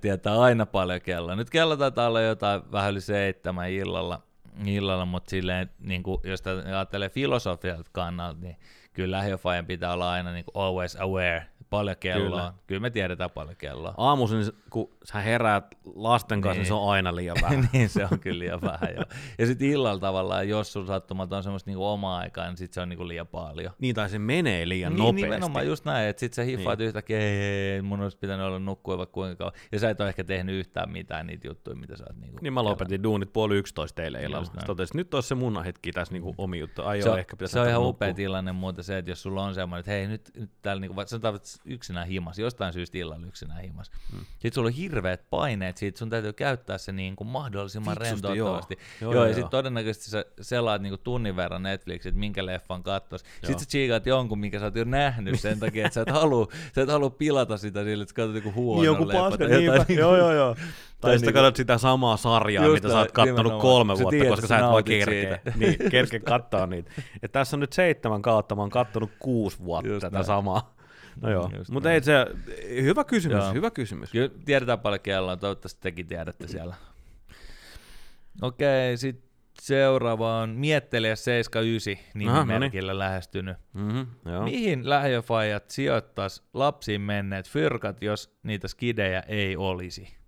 Tietää 0.00 0.40
aina 0.40 0.66
paljon 0.66 1.00
kelloa. 1.00 1.36
Nyt 1.36 1.50
kello 1.50 1.76
taitaa 1.76 2.06
olla 2.06 2.20
jotain 2.20 2.62
vähän 2.72 2.90
yli 2.90 3.00
seitsemän 3.00 3.70
illalla, 3.70 4.22
illalla 4.66 5.04
mutta 5.04 5.30
silleen, 5.30 5.70
niin 5.78 6.02
kuin, 6.02 6.20
jos 6.24 6.42
ajattelee 6.66 7.08
filosofialta 7.08 7.90
kannalta, 7.92 8.40
niin 8.40 8.56
kyllä 8.92 9.16
lähiöpajan 9.16 9.66
pitää 9.66 9.92
olla 9.92 10.12
aina 10.12 10.32
niin 10.32 10.44
kuin 10.44 10.64
always 10.64 10.96
aware. 10.96 11.46
Paljon 11.72 11.96
kelloa. 12.00 12.40
Kyllä. 12.40 12.52
Kyllä. 12.66 12.80
me 12.80 12.90
tiedetään 12.90 13.30
paljon 13.30 13.56
kelloa. 13.56 13.94
Aamuisin, 13.96 14.52
kun 14.70 14.90
sä 15.04 15.20
heräät 15.20 15.64
lasten 15.94 16.40
kanssa, 16.40 16.52
niin, 16.52 16.58
Niin. 16.62 16.66
se 16.66 16.74
on 16.74 16.90
aina 16.92 17.16
liian 17.16 17.36
vähän. 17.42 17.68
niin 17.72 17.88
se 17.88 18.04
on 18.12 18.20
kyllä 18.20 18.38
liian 18.38 18.60
vähän. 18.60 18.96
Jo. 18.96 19.02
Ja 19.38 19.46
sitten 19.46 19.68
illalla 19.68 20.00
tavallaan, 20.00 20.48
jos 20.48 20.72
sun 20.72 20.86
sattumat 20.86 21.32
on 21.32 21.42
semmoista 21.42 21.70
niinku 21.70 21.84
omaa 21.86 22.18
aikaa, 22.18 22.46
niin 22.46 22.56
sit 22.56 22.72
se 22.72 22.80
on 22.80 22.88
niinku 22.88 23.08
liian 23.08 23.26
paljon. 23.26 23.72
niin, 23.78 23.94
tai 23.94 24.08
se 24.08 24.18
menee 24.18 24.68
liian 24.68 24.92
niin, 24.92 24.98
nopeasti. 24.98 25.22
nimenomaan 25.22 25.66
just 25.66 25.84
näin, 25.84 26.08
että 26.08 26.20
sit 26.20 26.32
sä 26.34 26.42
hiffaat 26.42 26.78
niin. 26.78 26.86
yhtäkkiä, 26.86 27.18
ei, 27.18 27.82
mun 27.82 28.00
olisi 28.00 28.18
pitänyt 28.18 28.46
olla 28.46 28.58
nukkua 28.58 28.98
vaikka 28.98 29.12
kuinka 29.12 29.36
kauan. 29.36 29.52
Ja 29.72 29.78
sä 29.78 29.90
et 29.90 30.00
ole 30.00 30.08
ehkä 30.08 30.24
tehnyt 30.24 30.54
yhtään 30.54 30.90
mitään 30.92 31.26
niitä 31.26 31.48
juttuja, 31.48 31.76
mitä 31.76 31.96
sä 31.96 32.04
oot 32.08 32.16
niinku 32.16 32.38
Niin 32.42 32.52
mä 32.52 32.64
lopetin 32.64 33.02
duunit 33.02 33.32
puoli 33.32 33.56
yksitoista 33.56 34.02
eilen 34.02 34.22
illalla. 34.24 34.44
Sitten 34.44 34.66
totesin, 34.66 34.96
nyt 34.96 35.14
olisi 35.14 35.28
se 35.28 35.34
mun 35.34 35.64
hetki 35.64 35.92
tässä 35.92 36.12
niinku 36.14 36.34
omi 36.38 36.58
juttu. 36.58 36.82
Ai 36.82 37.02
se, 37.02 37.08
joo, 37.08 37.12
on, 37.12 37.18
ehkä 37.18 37.36
pitäisi 37.36 37.52
se 37.52 37.60
on 37.60 37.68
ihan 37.68 37.82
upea 37.82 38.14
tilanne 38.14 38.52
muuten 38.52 38.84
se, 38.84 38.98
että 38.98 39.10
jos 39.10 39.22
sulla 39.22 39.42
on 39.44 39.54
semmoinen, 39.54 39.80
että 39.80 39.90
hei 39.90 40.06
nyt, 40.06 40.30
nyt 40.36 40.50
täällä 40.62 40.80
niinku, 40.80 41.02
sanotaan, 41.06 41.34
että 41.34 41.48
yksinään 41.64 42.06
himas, 42.06 42.38
jostain 42.38 42.72
syystä 42.72 42.98
illalla 42.98 43.26
yksinään 43.26 43.60
himas. 43.62 43.90
Hmm. 44.12 44.20
Sitten 44.30 44.52
sulla 44.52 44.66
on 44.68 44.72
hirveät 44.74 45.30
paineet 45.30 45.76
siitä, 45.76 45.98
sun 45.98 46.10
täytyy 46.10 46.32
käyttää 46.32 46.78
se 46.78 46.92
niin 46.92 47.16
kuin 47.16 47.28
mahdollisimman 47.28 47.94
Fiksusti, 47.98 48.28
rentouttavasti. 48.28 48.78
joo. 49.00 49.12
Joo, 49.12 49.20
Joo, 49.20 49.26
ja 49.28 49.34
sitten 49.34 49.50
todennäköisesti 49.50 50.10
sä 50.10 50.24
selaat 50.40 50.82
niinku 50.82 50.98
tunnin 50.98 51.36
verran 51.36 51.62
Netflixit, 51.62 52.06
että 52.06 52.18
minkä 52.20 52.46
leffan 52.46 52.82
kattos. 52.82 53.20
Sitten 53.20 53.58
sä 53.58 53.66
tsiikaat 53.66 54.06
jonkun, 54.06 54.38
mikä 54.38 54.58
sä 54.58 54.64
oot 54.64 54.76
jo 54.76 54.84
nähnyt 54.84 55.40
sen 55.40 55.60
takia, 55.60 55.86
että 55.86 55.94
sä 55.94 56.00
et 56.00 56.10
halua, 56.10 56.48
sä 56.74 56.82
et 56.82 56.88
halua 56.88 57.10
pilata 57.10 57.56
sitä 57.56 57.84
sille, 57.84 58.02
että 58.02 58.10
sä 58.10 58.14
katsot 58.16 58.34
joku 58.34 58.52
huono 58.52 58.80
Niin 58.82 58.86
joku 58.86 59.08
leffa 59.08 59.20
paska, 59.22 59.48
tai 59.48 59.64
jotain 59.64 59.98
Joo, 59.98 60.16
joo, 60.16 60.32
joo. 60.32 60.56
Tai 61.00 61.12
sitten 61.18 61.26
niinku- 61.26 61.38
katsot 61.38 61.56
sitä 61.56 61.78
samaa 61.78 62.16
sarjaa, 62.16 62.64
Just 62.64 62.74
mitä 62.74 62.88
sä 62.88 62.98
oot 62.98 63.12
kattonut 63.12 63.60
kolme 63.60 63.94
vuotta, 63.94 64.10
tiedät, 64.10 64.28
koska 64.30 64.46
sä 64.46 64.56
et 64.56 64.62
vaan 64.62 64.72
nautit 64.72 64.98
kerkeä. 64.98 65.38
Niin, 65.56 65.76
kerkeä 65.90 66.20
katsoa 66.20 66.66
niitä. 66.66 66.90
Ja 67.22 67.28
tässä 67.28 67.56
on 67.56 67.60
nyt 67.60 67.72
seitsemän 67.72 68.22
kautta, 68.22 68.54
mä 68.54 68.62
oon 68.62 68.70
kattonut 68.70 69.10
kuusi 69.18 69.58
vuotta 69.64 69.88
Just 69.90 70.00
tätä 70.00 70.14
näin. 70.16 70.24
samaa. 70.24 70.74
No 71.20 71.30
joo, 71.30 71.50
mutta 71.70 71.92
ei 71.92 72.02
se, 72.02 72.12
hyvä 72.82 73.04
kysymys, 73.04 73.38
Joo. 73.38 73.52
hyvä 73.54 73.70
kysymys. 73.70 74.10
Kyllä 74.10 74.30
tiedetään 74.44 74.80
paljon 74.80 75.00
kelloa, 75.00 75.36
toivottavasti 75.36 75.80
tekin 75.80 76.06
tiedätte 76.06 76.48
siellä. 76.48 76.74
Okei, 78.42 78.96
sitten 78.96 79.32
seuraava 79.60 80.38
on 80.38 80.50
Miettelijä 80.50 81.16
79 81.16 82.28
Aha, 82.28 82.38
no 82.38 82.44
nimimerkillä 82.44 82.98
lähestynyt. 82.98 83.56
Mm-hmm, 83.72 84.06
joo. 84.32 84.44
Mihin 84.44 84.90
lähiöfajat 84.90 85.70
sijoittais 85.70 86.42
lapsiin 86.54 87.00
menneet 87.00 87.48
fyrkat, 87.48 88.02
jos 88.02 88.36
niitä 88.42 88.68
skidejä 88.68 89.20
ei 89.20 89.56
olisi? 89.56 90.21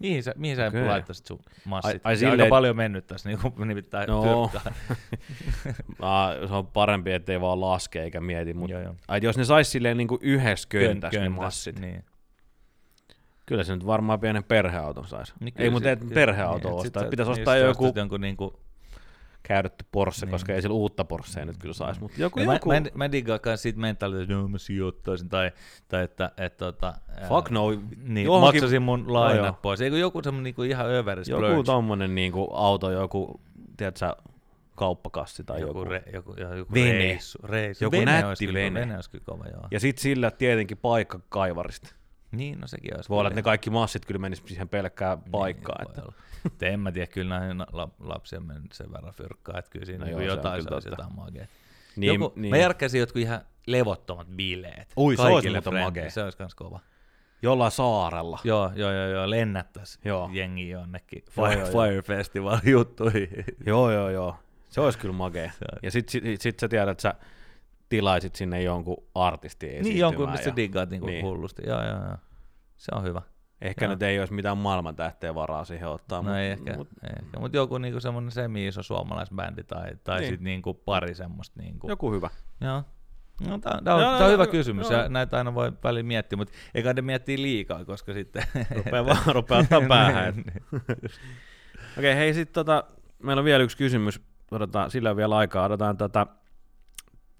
Mihin 0.00 0.22
sä, 0.22 0.34
mihin 0.36 0.56
sä 0.56 0.66
Okei. 0.66 0.86
laittaisit 0.86 1.26
sun 1.26 1.38
massit? 1.64 1.94
Ai- 1.94 2.00
ai 2.04 2.16
silleen- 2.16 2.40
aika 2.40 2.50
paljon 2.50 2.76
mennyt 2.76 3.06
tässä, 3.06 3.28
niin 3.28 3.38
kuin 3.38 3.68
nimittäin 3.68 4.08
No. 4.08 4.50
Ah, 6.00 6.30
se 6.48 6.54
on 6.54 6.66
parempi, 6.66 7.12
ettei 7.12 7.40
vaan 7.40 7.60
laske 7.60 8.02
eikä 8.02 8.20
mieti. 8.20 8.54
Mutta 8.54 8.72
Joo, 8.72 8.82
joo. 8.82 8.94
ai, 9.08 9.20
jos 9.22 9.38
ne 9.38 9.44
sais 9.44 9.72
silleen 9.72 9.96
niinku 9.96 10.18
yhdessä 10.20 10.68
köntäs 10.68 11.12
ne 11.12 11.18
Köntäs, 11.18 11.36
massit. 11.36 11.78
Niin. 11.78 12.04
Kyllä 13.46 13.64
se 13.64 13.74
nyt 13.74 13.86
varmaan 13.86 14.20
pienen 14.20 14.44
perheauton 14.44 15.06
saisi. 15.08 15.32
Niin 15.40 15.54
Ei, 15.56 15.70
mutta 15.70 15.90
et 15.90 15.98
perheauto 16.14 16.68
niin, 16.68 16.80
ostaa. 16.80 17.04
Pitäisi 17.04 17.32
niin, 17.32 17.40
ostaa 17.40 17.54
sä 17.54 17.58
joku 17.58 17.92
jonkun 17.94 18.20
niinku, 18.20 18.60
käytetty 19.42 19.84
Porsche, 19.92 20.26
Niin. 20.26 20.30
koska 20.32 20.52
ei 20.52 20.62
sillä 20.62 20.74
uutta 20.74 21.04
Porschea 21.04 21.44
nyt 21.44 21.56
kyllä 21.58 21.74
saisi. 21.74 22.00
Mutta 22.00 22.20
joku, 22.20 22.40
Ja 22.40 22.46
mä, 22.46 22.52
joku... 22.52 22.68
mä, 22.68 22.76
en, 22.76 22.90
mä 22.94 23.04
en 23.04 23.12
diggaa 23.12 23.38
kans 23.38 23.62
siitä 23.62 23.78
mentaliteetista, 23.80 24.32
että 24.32 24.42
no, 24.42 24.48
mä 24.48 24.58
sijoittaisin, 24.58 25.28
tai, 25.28 25.52
tai 25.88 26.04
että, 26.04 26.30
et, 26.36 26.56
tota, 26.56 26.94
ää, 27.08 27.28
Fuck 27.28 27.50
no, 27.50 27.70
niin, 27.70 28.26
johonkin- 28.26 28.40
maksaisin 28.40 28.82
mun 28.82 29.04
No 29.06 29.12
lainat 29.12 29.46
joo. 29.46 29.58
pois. 29.62 29.80
Eikö 29.80 29.98
joku 29.98 30.22
semmonen 30.22 30.44
niinku 30.44 30.62
ihan 30.62 30.86
överis 30.90 31.28
joku 31.28 31.62
tommonen 31.64 32.14
niinku 32.14 32.48
auto, 32.52 32.90
joku, 32.90 33.40
tiedätkö, 33.76 34.12
kauppakassi 34.76 35.44
tai 35.44 35.60
joku. 35.60 35.78
joku, 35.78 35.90
re, 35.90 36.02
joku, 36.12 36.34
joku, 36.40 36.54
joku 36.54 36.74
Vene. 36.74 36.92
reissu, 36.98 37.38
reissu. 37.44 37.84
Joku 37.84 37.96
vene 37.96 38.04
nätti 38.12 38.26
olisi 38.26 38.46
kyllä, 38.46 38.58
vene. 38.58 38.80
Vene 38.80 38.94
olisi 38.94 39.10
kyllä 39.10 39.24
kova, 39.24 39.44
joo. 39.46 39.62
Ja 39.70 39.80
sit 39.80 39.98
sillä 39.98 40.30
tietenkin 40.30 40.76
paikka 40.76 41.20
kaivarista. 41.28 41.94
Niin, 42.32 42.60
no 42.60 42.66
sekin 42.66 42.94
olisi. 42.96 43.08
Voi 43.08 43.18
olla, 43.18 43.28
että 43.28 43.38
ne 43.38 43.42
kaikki 43.42 43.70
massit 43.70 44.06
kyllä 44.06 44.18
menis 44.18 44.42
siihen 44.46 44.68
pelkkään 44.68 45.22
paikkaan. 45.30 45.86
Niin, 45.96 46.04
että. 46.46 46.66
en 46.66 46.80
mä 46.80 46.92
tiedä, 46.92 47.06
kyllä 47.06 47.38
näihin 47.38 47.58
la- 47.72 47.88
lapsia 48.00 48.40
mennyt 48.40 48.72
sen 48.72 48.92
verran 48.92 49.14
fyrkkaa, 49.14 49.58
että 49.58 49.70
kyllä 49.70 49.86
siinä 49.86 50.04
No 50.04 50.04
no 50.04 50.10
joo, 50.10 50.18
se 50.20 50.30
on 50.32 50.36
jotain 50.36 50.66
totta. 50.66 50.90
jotain 50.90 51.14
magia. 51.16 51.46
Niin, 51.96 52.20
Joku, 52.20 52.32
niin. 52.36 52.50
Mä 52.50 52.56
järkkäisin 52.56 53.00
jotkut 53.00 53.22
ihan 53.22 53.40
levottomat 53.66 54.26
bileet. 54.28 54.92
Ui, 54.96 55.16
se 55.16 55.22
olisi 55.22 55.48
muuten. 55.80 56.10
Se 56.10 56.22
olisi 56.24 56.38
kans 56.38 56.54
kova. 56.54 56.80
Jollain 57.42 57.72
saarella. 57.72 58.38
Joo, 58.44 58.72
joo, 58.74 58.92
joo, 58.92 59.06
joo 59.06 59.30
lennättäisi 59.30 59.98
Joo. 60.04 60.30
jengi 60.32 60.68
jonnekin 60.68 61.24
Joo, 61.36 61.48
Fire, 61.48 61.60
joo. 61.60 61.70
Fire 61.86 62.02
Festival 62.02 62.58
juttuihin. 62.64 63.44
Joo, 63.66 63.90
joo, 63.92 64.10
joo. 64.10 64.36
Se 64.70 64.80
olisi 64.80 64.98
kyllä. 64.98 65.14
Se 65.32 65.64
on- 65.72 65.78
Ja 65.82 65.90
sit, 65.90 66.08
sit, 66.08 66.40
sit 66.40 66.58
sä 66.60 66.68
tiedät, 66.68 66.88
että 66.88 67.02
sä 67.02 67.14
tilaisit 67.90 68.34
sinne 68.36 68.62
jonkun 68.62 68.96
artistin 69.14 69.82
niin 69.82 69.98
jonkun, 69.98 70.30
mistä 70.30 70.48
ja 70.48 70.56
diggaat 70.56 70.90
niinku 70.90 71.06
Niin. 71.06 71.24
hullusti. 71.24 71.62
Joo, 71.66 71.82
joo, 71.84 71.96
joo. 72.06 72.16
Se 72.76 72.92
on 72.94 73.02
hyvä. 73.02 73.22
Ehkä 73.62 73.84
Joo. 73.84 73.92
nyt 73.94 74.02
ei 74.02 74.20
olisi 74.20 74.32
mitään 74.34 74.58
maailmantähteä 74.58 75.34
varaa 75.34 75.64
siihen 75.64 75.88
ottaa. 75.88 76.18
No 76.22 76.28
mut, 76.28 76.36
ei 76.38 76.50
ehkä, 76.50 76.76
Mut, 76.76 76.88
ei 77.04 77.10
ehkä. 77.24 77.40
mutta 77.40 77.56
joku 77.56 77.78
niinku 77.78 78.00
semmoinen 78.00 78.30
semi-iso 78.32 78.82
suomalaisbändi 78.82 79.64
tai, 79.64 79.90
tai 80.04 80.20
Niin. 80.20 80.28
sitten 80.28 80.44
niinku 80.44 80.74
pari 80.74 81.14
semmoista. 81.14 81.60
Niinku. 81.62 81.88
joku 81.88 82.12
hyvä. 82.12 82.30
Joo. 82.60 82.82
No, 83.48 83.58
tämä 83.58 83.74
on, 83.78 83.84
tää 83.84 83.94
on, 83.94 84.18
tää 84.18 84.26
on 84.26 84.32
hyvä 84.32 84.42
joo, 84.44 84.50
kysymys, 84.50 84.90
joo. 84.90 85.02
ja 85.02 85.08
näitä 85.08 85.38
aina 85.38 85.54
voi 85.54 85.72
välillä 85.84 86.06
miettiä, 86.06 86.36
mutta 86.36 86.54
eikä 86.74 86.92
ne 86.94 87.02
miettii 87.02 87.42
liikaa, 87.42 87.84
koska 87.84 88.12
sitten... 88.12 88.42
Rupeaa 88.76 89.06
vaan 89.06 89.34
rupeaa 89.34 89.60
ottaa 89.60 89.80
päähän. 89.88 90.34
Niin, 90.34 90.62
Okei, 91.98 92.16
hei 92.16 92.34
sit 92.34 92.52
tota, 92.52 92.84
meillä 93.22 93.40
on 93.40 93.44
vielä 93.44 93.64
yksi 93.64 93.76
kysymys. 93.76 94.20
Odotetaan, 94.50 94.90
sillä 94.90 95.10
on 95.10 95.16
vielä 95.16 95.36
aikaa. 95.36 95.64
Odotetaan 95.64 95.96
tota, 95.96 96.26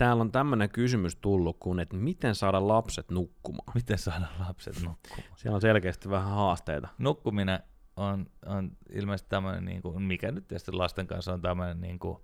täällä 0.01 0.21
on 0.21 0.33
tämmöinen 0.33 0.71
kysymys 0.71 1.17
tullut, 1.17 1.57
kun 1.59 1.81
että 1.81 1.97
miten 1.97 2.35
saada 2.35 2.69
lapset 2.69 3.11
nukkumaan. 3.11 3.73
Miten 3.75 3.99
saada 3.99 4.27
lapset 4.39 4.75
nukkumaan? 4.83 5.23
Siellä 5.37 5.55
on 5.55 5.61
selkeästi 5.61 6.11
vähän 6.11 6.31
haasteita. 6.31 6.89
Nukkuminen 6.99 7.61
on, 7.97 8.27
on 8.47 8.71
ilmeisesti 8.93 9.29
tämmöinen, 9.31 9.65
niin 9.65 9.83
kuin, 9.83 10.03
mikä 10.03 10.33
nyt 10.33 10.49
tietysti 10.49 10.73
lasten 10.73 11.07
kanssa 11.07 11.33
on 11.33 11.43
tämmöinen 11.43 11.81
niin 11.81 11.99
kuin, 11.99 12.19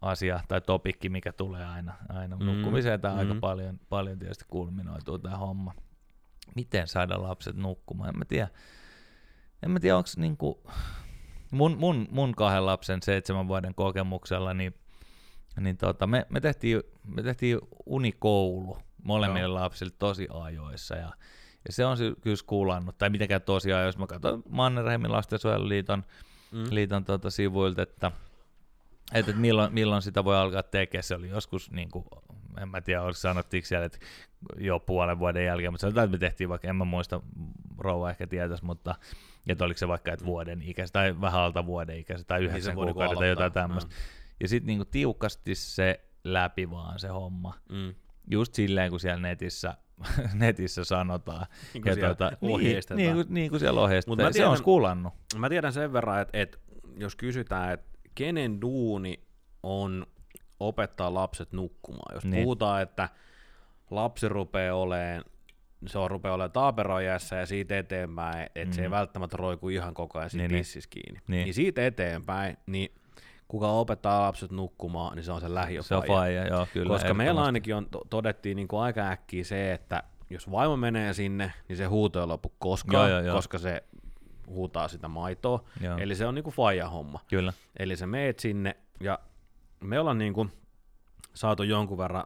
asia 0.00 0.40
tai 0.48 0.60
topikki, 0.60 1.08
mikä 1.08 1.32
tulee 1.32 1.64
aina. 1.64 1.94
aina. 2.08 2.36
Mm, 2.36 2.44
Nukkumiseen 2.44 3.00
tämä 3.00 3.14
aika 3.14 3.34
mm. 3.34 3.40
paljon, 3.40 3.80
paljon 3.88 4.18
tietysti 4.18 4.44
kulminoituu 4.48 5.18
tämä 5.18 5.36
homma. 5.36 5.74
Miten 6.54 6.88
saada 6.88 7.22
lapset 7.22 7.56
nukkumaan? 7.56 8.08
En 8.08 8.18
mä 8.18 8.24
tiedä. 8.24 8.48
En 9.62 9.70
mä 9.70 9.80
tiedä, 9.80 9.96
onko 9.96 10.08
niinku, 10.16 10.62
mun, 11.50 11.76
mun, 11.78 12.08
mun 12.10 12.34
kahden 12.34 12.66
lapsen 12.66 13.02
seitsemän 13.02 13.48
vuoden 13.48 13.74
kokemuksella, 13.74 14.54
niin, 14.54 14.74
niin 15.60 15.76
tota, 15.76 16.06
me, 16.06 16.26
me, 16.30 16.40
tehtiin, 16.40 16.82
me 17.14 17.22
tehtiin 17.22 17.58
unikoulu 17.86 18.78
molemmille 19.02 19.48
Joo. 19.48 19.54
lapsille 19.54 19.92
tosi 19.98 20.28
ajoissa. 20.30 20.94
Ja, 20.94 21.12
ja 21.66 21.72
se 21.72 21.84
on 21.84 21.96
kyllä 22.20 22.36
kuulannut, 22.46 22.98
tai 22.98 23.10
mitenkään 23.10 23.42
tosi 23.42 23.72
ajoissa. 23.72 24.00
Mä 24.00 24.06
katsoin 24.06 24.42
Mannerheimin 24.48 25.12
lastensuojeluliiton 25.12 26.04
Mm. 26.52 26.64
liiton 26.70 27.04
tuota 27.04 27.30
sivuilta, 27.30 27.82
että, 27.82 28.12
että, 29.14 29.32
milloin, 29.32 29.74
milloin, 29.74 30.02
sitä 30.02 30.24
voi 30.24 30.36
alkaa 30.36 30.62
tekemään. 30.62 31.02
Se 31.02 31.14
oli 31.14 31.28
joskus, 31.28 31.70
niin 31.70 31.90
kuin, 31.90 32.04
en 32.62 32.68
mä 32.68 32.80
tiedä, 32.80 33.02
oliko 33.02 33.16
sanottiinko 33.16 33.66
siellä, 33.66 33.86
että 33.86 33.98
jo 34.58 34.80
puolen 34.80 35.18
vuoden 35.18 35.44
jälkeen, 35.44 35.72
mutta 35.72 35.80
sanotaan, 35.80 36.04
että 36.04 36.14
me 36.14 36.18
tehtiin 36.18 36.48
vaikka, 36.48 36.68
en 36.68 36.76
mä 36.76 36.84
muista, 36.84 37.20
rouva 37.78 38.10
ehkä 38.10 38.26
tietäisi, 38.26 38.64
mutta 38.64 38.94
että 39.46 39.64
oliko 39.64 39.78
se 39.78 39.88
vaikka, 39.88 40.12
että 40.12 40.24
vuoden 40.24 40.62
ikäistä 40.62 40.92
tai 40.92 41.20
vähän 41.20 41.40
alta 41.40 41.66
vuoden 41.66 41.98
ikäistä 41.98 42.26
tai 42.26 42.40
Niin 42.40 42.50
yhdeksän 42.50 42.76
niinku 42.76 42.92
kuukauden 42.92 43.18
tai 43.18 43.28
jotain 43.28 43.52
tämmöistä. 43.52 43.94
Ja 44.40 44.48
sitten 44.48 44.66
niin 44.66 44.86
tiukasti 44.90 45.54
se 45.54 46.00
läpi 46.24 46.70
vaan 46.70 46.98
se 46.98 47.08
homma. 47.08 47.54
Mm. 47.72 47.94
Just 48.30 48.54
silleen, 48.54 48.90
kun 48.90 49.00
siellä 49.00 49.20
netissä, 49.20 49.74
netissä 50.34 50.84
sanotaan. 50.84 51.46
Niin 51.74 51.82
kuin 51.82 51.94
siellä 51.94 52.30
niin, 52.40 52.52
ohjeistetaan. 52.54 52.96
niin, 52.98 53.14
kuin, 53.14 53.26
niin 53.30 53.50
kuin 53.50 53.60
siellä 53.60 53.80
ohjeistetaan. 53.80 54.18
Mä 54.28 54.32
se 54.32 54.46
on 54.46 54.52
tiedän- 54.52 54.64
kuulannut. 54.64 55.12
Mä 55.38 55.48
tiedän 55.48 55.72
sen 55.72 55.92
verran, 55.92 56.20
että, 56.22 56.38
että 56.42 56.58
jos 56.96 57.16
kysytään, 57.16 57.72
että 57.72 57.86
kenen 58.14 58.60
duuni 58.60 59.20
on 59.62 60.06
opettaa 60.60 61.14
lapset 61.14 61.52
nukkumaan. 61.52 62.14
Jos 62.14 62.24
Niin. 62.24 62.30
niin. 62.30 62.42
puhutaan, 62.44 62.82
että 62.82 63.08
lapsi 63.90 64.28
rupeaa 64.28 64.76
olemaan 64.76 65.24
se 65.86 65.98
on 65.98 66.10
rupeaa 66.10 66.34
olemaan 66.34 66.52
taaperojässä 66.52 67.36
ja 67.36 67.46
siitä 67.46 67.78
eteenpäin, 67.78 68.42
että 68.54 68.64
mm. 68.66 68.72
se 68.72 68.82
ei 68.82 68.88
Mhm. 68.88 68.94
välttämättä 68.94 69.36
roiku 69.36 69.68
ihan 69.68 69.94
koko 69.94 70.18
ajan 70.18 70.30
Niin, 70.32 70.50
niin, 70.50 70.64
niin. 70.74 70.82
kiinni. 70.90 71.12
Niin. 71.12 71.22
Niin. 71.28 71.44
niin 71.44 71.54
siitä 71.54 71.86
eteenpäin, 71.86 72.56
niin 72.66 72.94
kuka 73.48 73.68
opettaa 73.68 74.22
lapset 74.22 74.50
nukkumaan, 74.50 75.16
niin 75.16 75.24
se 75.24 75.32
on 75.32 75.40
se 75.40 75.46
Se 75.82 75.94
on 75.94 76.02
faija, 76.06 76.46
joo, 76.46 76.66
kyllä. 76.72 76.88
Koska 76.88 77.14
meillä 77.14 77.42
ainakin 77.44 77.74
on, 77.74 77.86
to- 77.90 78.06
todettiin 78.10 78.56
niin 78.56 78.68
kuin 78.68 78.80
aika 78.80 79.08
äkkiä 79.08 79.44
se, 79.44 79.72
että 79.72 80.02
jos 80.30 80.50
vaimo 80.50 80.76
menee 80.76 81.14
sinne, 81.14 81.52
niin 81.68 81.76
se 81.76 81.84
huuto 81.84 82.20
ei 82.20 82.26
lopu 82.26 82.52
koskaan, 82.58 83.10
Joo, 83.10 83.18
joo, 83.18 83.26
joo. 83.26 83.36
koska 83.36 83.58
se 83.58 83.84
huutaa 84.46 84.88
sitä 84.88 85.08
maitoa. 85.08 85.64
Joo. 85.80 85.98
Eli 85.98 86.14
se 86.14 86.26
on 86.26 86.34
niinku 86.34 86.50
faija 86.50 86.88
homma. 86.88 87.20
Kyllä. 87.28 87.52
Eli 87.78 87.96
sä 87.96 88.06
meet 88.06 88.38
sinne 88.38 88.76
ja 89.00 89.18
me 89.80 90.00
ollaan 90.00 90.18
niinku 90.18 90.46
saatu 91.34 91.62
jonkun 91.62 91.98
verran 91.98 92.24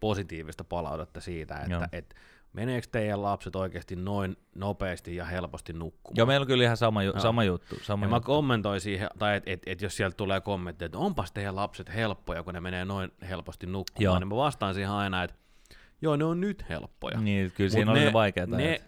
positiivista 0.00 0.64
palautetta 0.64 1.20
siitä, 1.20 1.64
Joo. 1.68 1.82
että 1.84 1.96
et, 1.98 2.14
meneekö 2.58 2.86
teidän 2.92 3.22
lapset 3.22 3.56
oikeasti 3.56 3.96
noin 3.96 4.36
nopeasti 4.54 5.16
ja 5.16 5.24
helposti 5.24 5.72
nukkumaan. 5.72 6.16
Joo, 6.16 6.26
meillä 6.26 6.44
on 6.44 6.46
kyllä 6.46 6.64
ihan 6.64 6.76
sama, 6.76 7.02
ju- 7.02 7.12
Joo. 7.12 7.20
sama 7.20 7.44
juttu. 7.44 7.76
Sama 7.82 8.04
ja 8.06 8.10
mä 8.10 8.16
juttu. 8.16 8.26
kommentoin 8.26 8.80
siihen, 8.80 9.08
tai 9.18 9.36
että 9.36 9.50
et, 9.50 9.62
et 9.66 9.82
jos 9.82 9.96
sieltä 9.96 10.16
tulee 10.16 10.40
kommentti, 10.40 10.84
että 10.84 10.98
onpas 10.98 11.32
teidän 11.32 11.56
lapset 11.56 11.94
helppoja, 11.94 12.42
kun 12.42 12.54
ne 12.54 12.60
menee 12.60 12.84
noin 12.84 13.12
helposti 13.28 13.66
nukkumaan, 13.66 14.04
Joo. 14.04 14.18
niin 14.18 14.28
mä 14.28 14.36
vastaan 14.36 14.74
siihen 14.74 14.90
aina, 14.92 15.22
että 15.24 15.36
joo, 16.02 16.16
ne 16.16 16.24
on 16.24 16.40
nyt 16.40 16.64
helppoja. 16.68 17.20
Niin, 17.20 17.52
kyllä 17.56 17.70
siinä 17.70 17.84
Mut 17.84 17.92
oli 17.92 18.00
ne, 18.00 18.06
ne 18.06 18.12
vaikeat 18.12 18.50
ne 18.50 18.56
ajat. 18.68 18.82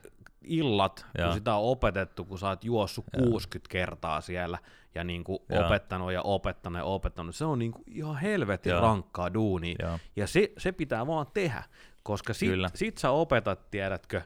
illat, 0.45 1.07
Joo. 1.19 1.27
kun 1.27 1.35
sitä 1.35 1.55
on 1.55 1.65
opetettu, 1.65 2.25
kun 2.25 2.39
sä 2.39 2.49
oot 2.49 2.65
juossut 2.65 3.05
Joo. 3.17 3.27
60 3.31 3.73
kertaa 3.73 4.21
siellä 4.21 4.59
ja 4.95 5.05
niin 5.05 5.25
kuin 5.25 5.39
opettanut 5.65 6.13
ja 6.13 6.23
opettanut 6.23 6.79
ja 6.79 6.85
opettanut, 6.85 7.35
se 7.35 7.45
on 7.45 7.59
niin 7.59 7.73
kuin 7.73 7.85
ihan 7.87 8.17
helvetin 8.17 8.81
rankkaa 8.81 9.35
duunia. 9.35 9.75
Joo. 9.83 9.99
Ja 10.17 10.27
se, 10.27 10.53
se 10.59 10.73
pitää 10.73 11.07
vaan 11.07 11.27
tehdä, 11.35 11.63
koska 12.03 12.35
sit, 12.35 12.49
Kyllä. 12.49 12.71
sit 12.75 12.99
sä 12.99 13.11
opetat, 13.11 13.71
tiedätkö, 13.71 14.23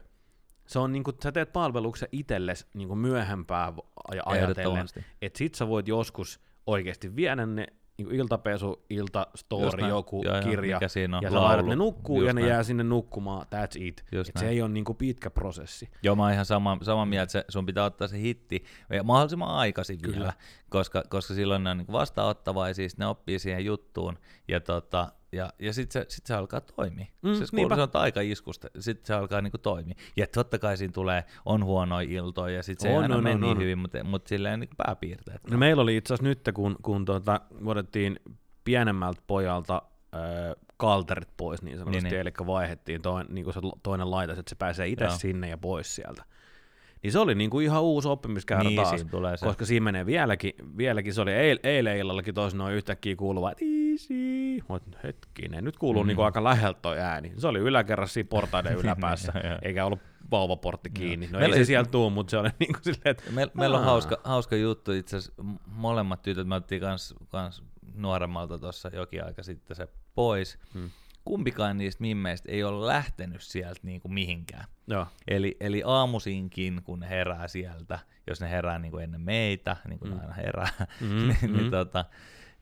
se 0.67 0.79
on 0.79 0.91
niin 0.91 1.03
kuin, 1.03 1.17
sä 1.23 1.31
teet 1.31 1.53
palveluksen 1.53 2.09
itsellesi 2.11 2.65
niin 2.73 2.97
myöhempää 2.97 3.73
ja 4.15 4.23
ajatellen, 4.25 4.87
että 5.21 5.37
sit 5.37 5.55
sä 5.55 5.67
voit 5.67 5.87
joskus 5.87 6.39
oikeasti 6.67 7.15
viedä 7.15 7.45
ne 7.45 7.67
niin 7.97 8.11
iltapesu, 8.11 8.67
Just 8.67 8.85
iltastory, 8.89 9.81
näin. 9.81 9.89
joku 9.89 10.23
Joo, 10.23 10.35
joo, 10.35 10.43
kirja, 10.43 10.75
mikä 10.75 10.87
siinä 10.87 11.17
on, 11.17 11.23
ja 11.23 11.31
sä 11.31 11.41
laitat 11.41 11.65
ne 11.65 11.75
nukkuu 11.75 12.17
Just 12.17 12.27
ja 12.27 12.33
ne 12.33 12.41
näin. 12.41 12.49
jää 12.51 12.63
sinne 12.63 12.83
nukkumaan, 12.83 13.47
that's 13.47 13.81
it. 13.83 14.05
Just 14.11 14.29
Et 14.29 14.37
se 14.37 14.49
ei 14.49 14.61
ole 14.61 14.69
niin 14.69 14.85
kuin 14.85 14.97
pitkä 14.97 15.29
prosessi. 15.29 15.89
Joo, 16.03 16.15
mä 16.15 16.23
oon 16.23 16.33
ihan 16.33 16.45
sama, 16.45 16.77
sama 16.81 17.05
mieltä, 17.05 17.31
se, 17.31 17.45
sun 17.49 17.65
pitää 17.65 17.85
ottaa 17.85 18.07
se 18.07 18.19
hitti 18.21 18.63
ja 18.89 19.03
mahdollisimman 19.03 19.49
aikaisin 19.49 20.01
Kyllä. 20.01 20.17
vielä, 20.17 20.33
koska, 20.69 21.03
koska 21.09 21.33
silloin 21.33 21.63
ne 21.63 21.69
on 21.69 21.77
niin 21.77 21.91
vastaanottavaisia, 21.91 22.87
ne 22.97 23.05
oppii 23.07 23.39
siihen 23.39 23.65
juttuun 23.65 24.17
ja, 24.47 24.59
tota, 24.59 25.11
ja, 25.35 25.53
ja 25.59 25.73
sitten 25.73 26.01
se, 26.01 26.05
sit 26.09 26.25
se 26.25 26.33
alkaa 26.33 26.61
toimia. 26.61 27.05
Mm, 27.21 27.33
se, 27.33 27.33
kuuluu, 27.33 27.45
niinpä. 27.53 27.75
se 27.75 27.81
on 27.81 27.89
taikaiskusta, 27.89 28.67
sitten 28.79 29.05
se 29.05 29.13
alkaa 29.13 29.41
niin 29.41 29.51
toimia. 29.61 29.95
Ja 30.17 30.27
totta 30.27 30.59
kai 30.59 30.77
siinä 30.77 30.91
tulee, 30.91 31.23
on 31.45 31.63
huonoja 31.65 32.07
iltoja 32.11 32.55
ja 32.55 32.63
sitten 32.63 32.81
se 32.83 32.89
ei 32.89 32.95
On, 32.95 33.01
aina 33.03 33.15
on, 33.15 33.23
mene 33.23 33.35
on, 33.35 33.41
niin 33.41 33.51
on. 33.51 33.61
hyvin, 33.61 33.77
mutta, 33.77 34.03
mutta 34.03 34.29
silleen 34.29 34.59
niin 34.59 34.69
pääpiirteet. 34.77 35.41
No 35.51 35.57
meillä 35.57 35.81
oli 35.83 35.97
itse 35.97 36.13
asiassa 36.13 36.29
nyt, 36.29 36.49
kun, 36.53 36.75
kun 36.81 37.05
tuota, 37.05 37.41
otettiin 37.65 38.19
pienemmältä 38.63 39.21
pojalta 39.27 39.81
äh, 40.15 40.21
kalterit 40.77 41.29
pois 41.37 41.61
niin 41.61 41.77
sanotusti, 41.77 42.03
Niin, 42.03 42.11
niin, 42.11 42.21
eli 42.21 42.31
vaihdettiin 42.47 43.01
toinen, 43.01 43.35
niin 43.35 43.53
se 43.53 43.59
toinen 43.83 44.11
laitas, 44.11 44.37
että 44.39 44.49
se 44.49 44.55
pääsee 44.55 44.87
itse 44.87 45.05
Joo. 45.05 45.15
sinne 45.17 45.49
ja 45.49 45.57
pois 45.57 45.95
sieltä. 45.95 46.23
Niin 47.03 47.11
se 47.11 47.19
oli 47.19 47.35
niin 47.35 47.49
kuin 47.49 47.65
ihan 47.65 47.83
uusi 47.83 48.07
oppimiskäyrä 48.07 48.63
Niin, 48.63 48.75
taas, 48.75 48.89
siinä 48.89 49.09
tulee 49.09 49.37
se. 49.37 49.45
koska 49.45 49.65
siinä 49.65 49.83
menee 49.83 50.05
vieläkin, 50.05 50.53
vieläkin 50.77 51.13
se 51.13 51.21
oli 51.21 51.31
eil, 51.33 51.59
eilen 51.63 51.97
illallakin 51.97 52.33
toisin 52.33 52.57
noin 52.57 52.75
yhtäkkiä 52.75 53.15
kuuluva, 53.15 53.51
että 53.51 53.65
easy, 53.95 54.63
Mut 54.67 54.83
hetkinen, 55.03 55.63
nyt 55.63 55.77
kuuluu 55.77 56.03
Mm. 56.03 56.07
niin 56.07 56.15
kuin 56.15 56.25
aika 56.25 56.43
läheltä 56.43 56.79
toi 56.81 56.99
ääni. 56.99 57.33
Se 57.37 57.47
oli 57.47 57.59
yläkerrassa 57.59 58.13
siinä 58.13 58.27
portaiden 58.29 58.73
yläpäässä, 58.83 59.31
Joo, 59.35 59.43
joo. 59.49 59.59
eikä 59.61 59.85
ollut 59.85 59.99
vauvaportti 60.31 60.89
kiinni. 60.89 61.27
No 61.31 61.39
Meillä 61.39 61.55
ei 61.55 61.61
se 61.61 61.65
sieltä 61.67 61.89
tuu, 61.91 62.09
mutta 62.09 62.31
se 62.31 62.37
oli 62.37 62.49
niin 62.59 62.73
kuin 62.73 62.83
silleen, 62.83 63.01
että 63.11 63.23
Me, 63.31 63.47
meillä 63.53 63.77
on 63.79 63.85
hauska, 63.85 64.17
hauska 64.23 64.55
juttu, 64.55 64.91
itse 64.91 65.17
asiassa 65.17 65.43
molemmat 65.65 66.21
tytöt, 66.21 66.47
me 66.47 66.55
otettiin 66.55 66.81
kans, 66.81 67.15
kans 67.29 67.63
nuoremmalta 67.95 68.59
tuossa 68.59 68.89
jokin 68.93 69.25
aika 69.25 69.43
sitten 69.43 69.75
se 69.77 69.87
pois, 70.15 70.59
Hmm. 70.73 70.89
kumpikaan 71.25 71.77
niistä 71.77 72.01
mimmeistä 72.01 72.51
ei 72.51 72.63
ole 72.63 72.87
lähtenyt 72.87 73.41
sieltä 73.41 73.79
niin 73.83 74.01
kuin 74.01 74.13
mihinkään. 74.13 74.65
Joo. 74.87 75.07
Eli, 75.27 75.57
eli 75.59 75.81
aamusinkin, 75.85 76.81
kun 76.83 76.99
ne 76.99 77.09
herää 77.09 77.47
sieltä, 77.47 77.99
jos 78.27 78.41
ne 78.41 78.49
herää 78.49 78.79
niin 78.79 78.91
kuin 78.91 79.03
ennen 79.03 79.21
meitä, 79.21 79.77
niin 79.87 79.99
kuin 79.99 80.11
mm. 80.13 80.19
aina 80.19 80.33
herää, 80.33 80.69
Mm, 81.01 81.07
niin, 81.27 81.37
mm. 81.41 81.57
niin, 81.57 81.71
tota, 81.71 82.05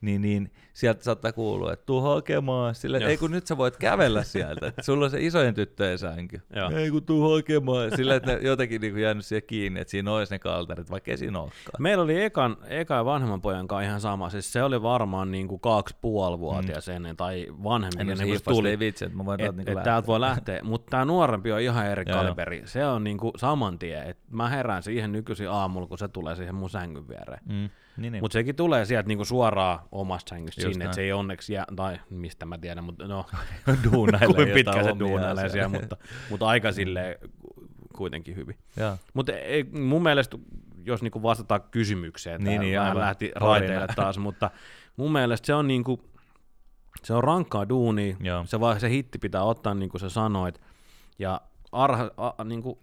niin, 0.03 0.21
niin 0.21 0.51
sieltä 0.73 1.03
saattaa 1.03 1.31
kuulua, 1.31 1.73
että 1.73 1.85
tuu 1.85 2.01
hakemaan. 2.01 2.75
Sille, 2.75 2.97
että 2.97 3.09
ei 3.09 3.17
kun 3.17 3.31
nyt 3.31 3.47
sä 3.47 3.57
voit 3.57 3.77
kävellä 3.77 4.23
sieltä, 4.23 4.67
että 4.67 4.81
sulla 4.83 5.05
on 5.05 5.11
se 5.11 5.21
isojen 5.21 5.53
tyttöjen 5.53 5.97
sänky. 5.97 6.41
Joo. 6.55 6.69
Ei 6.69 6.91
kun 6.91 7.03
tuu 7.03 7.35
hakemaan. 7.35 7.91
Sillä, 7.95 8.15
että 8.15 8.31
ne 8.31 8.39
jotenkin 8.41 8.81
niin 8.81 8.93
kuin 8.93 9.03
jäänyt 9.03 9.25
siihen 9.25 9.43
kiinni, 9.47 9.79
että 9.79 9.91
siinä 9.91 10.11
olisi 10.11 10.33
ne 10.33 10.39
kalterit, 10.39 10.91
vaikka 10.91 11.11
ei 11.11 11.17
siinä 11.17 11.39
olekaan. 11.39 11.75
Meillä 11.79 12.03
oli 12.03 12.23
ekan, 12.23 12.57
eka 12.67 12.95
ja 12.95 13.05
vanhemman 13.05 13.41
pojan 13.41 13.67
kanssa 13.67 13.87
ihan 13.87 14.01
sama. 14.01 14.29
Siis 14.29 14.53
se 14.53 14.63
oli 14.63 14.81
varmaan 14.81 15.31
niin 15.31 15.47
kuin 15.47 15.59
kaksi 15.59 15.95
puoli 16.01 16.39
vuotias 16.39 16.87
mm. 16.87 16.93
ennen 16.93 17.17
tai 17.17 17.47
vanhemmin. 17.63 18.01
En 18.01 18.09
ennen 18.09 18.27
kuin 18.27 18.41
tuli. 18.43 18.69
ei 18.69 18.79
vitsi, 18.79 19.05
että 19.05 19.17
mä 19.17 19.25
voin 19.25 19.41
Et, 19.41 19.55
täältä 19.55 19.71
et 19.71 19.83
täältä 19.83 20.07
voi 20.07 20.21
lähteä, 20.21 20.59
mutta 20.63 20.89
tämä 20.89 21.05
nuorempi 21.05 21.51
on 21.51 21.61
ihan 21.61 21.87
eri 21.87 22.03
Joo, 22.07 22.17
kaliberi. 22.17 22.61
Se 22.65 22.85
on 22.85 23.03
niinku 23.03 23.31
saman 23.37 23.79
tien, 23.79 24.03
että 24.03 24.23
mä 24.31 24.49
herään 24.49 24.83
siihen 24.83 25.11
nykyisin 25.11 25.49
aamulla, 25.49 25.87
kun 25.87 25.97
se 25.97 26.07
tulee 26.07 26.35
siihen 26.35 26.55
mun 26.55 26.69
sängyn 26.69 27.07
viereen. 27.07 27.41
Mm. 27.45 27.69
Niin, 27.97 28.11
niin. 28.11 28.23
Mutta 28.23 28.33
sekin 28.33 28.55
tulee 28.55 28.85
sieltä 28.85 29.07
niinku 29.07 29.25
suoraan 29.25 29.79
omasta 29.91 30.29
sängystä 30.29 30.61
Just 30.61 30.73
sinne, 30.73 30.85
että 30.85 30.95
se 30.95 31.01
ei 31.01 31.13
onneksi 31.13 31.53
jää, 31.53 31.65
tai 31.75 31.99
mistä 32.09 32.45
mä 32.45 32.57
tiedän, 32.57 32.83
mutta 32.83 33.07
no, 33.07 33.25
duunailee 33.91 34.35
kuin 34.35 34.49
pitkä 34.49 34.83
se 34.83 34.99
duunailee 34.99 35.49
siellä, 35.49 35.69
mutta, 35.69 35.97
mutta 36.29 36.47
aika 36.47 36.71
silleen 36.71 37.15
kuitenkin 37.97 38.35
hyvin. 38.35 38.57
Mutta 39.13 39.31
ei, 39.31 39.63
mun 39.63 40.03
mielestä, 40.03 40.37
jos 40.85 41.01
niinku 41.01 41.23
vastataan 41.23 41.61
kysymykseen, 41.71 42.43
Niin, 42.43 42.61
niin, 42.61 42.79
aivan. 42.79 42.99
lähti 42.99 43.31
raiteille 43.35 43.87
taas, 43.95 44.17
mutta 44.27 44.51
mun 44.97 45.11
mielestä 45.11 45.45
se 45.45 45.53
on 45.53 45.67
niinku, 45.67 45.99
se 47.03 47.13
on 47.13 47.23
rankkaa 47.23 47.69
duunia, 47.69 48.15
Joo. 48.19 48.45
se, 48.45 48.57
se 48.79 48.89
hitti 48.89 49.17
pitää 49.19 49.43
ottaa 49.43 49.73
niin 49.73 49.89
kuin 49.89 50.01
sä 50.01 50.09
sanoit, 50.09 50.61
ja 51.19 51.41
arha, 51.73 52.09
a, 52.17 52.43
niin 52.43 52.61
kuin, 52.63 52.79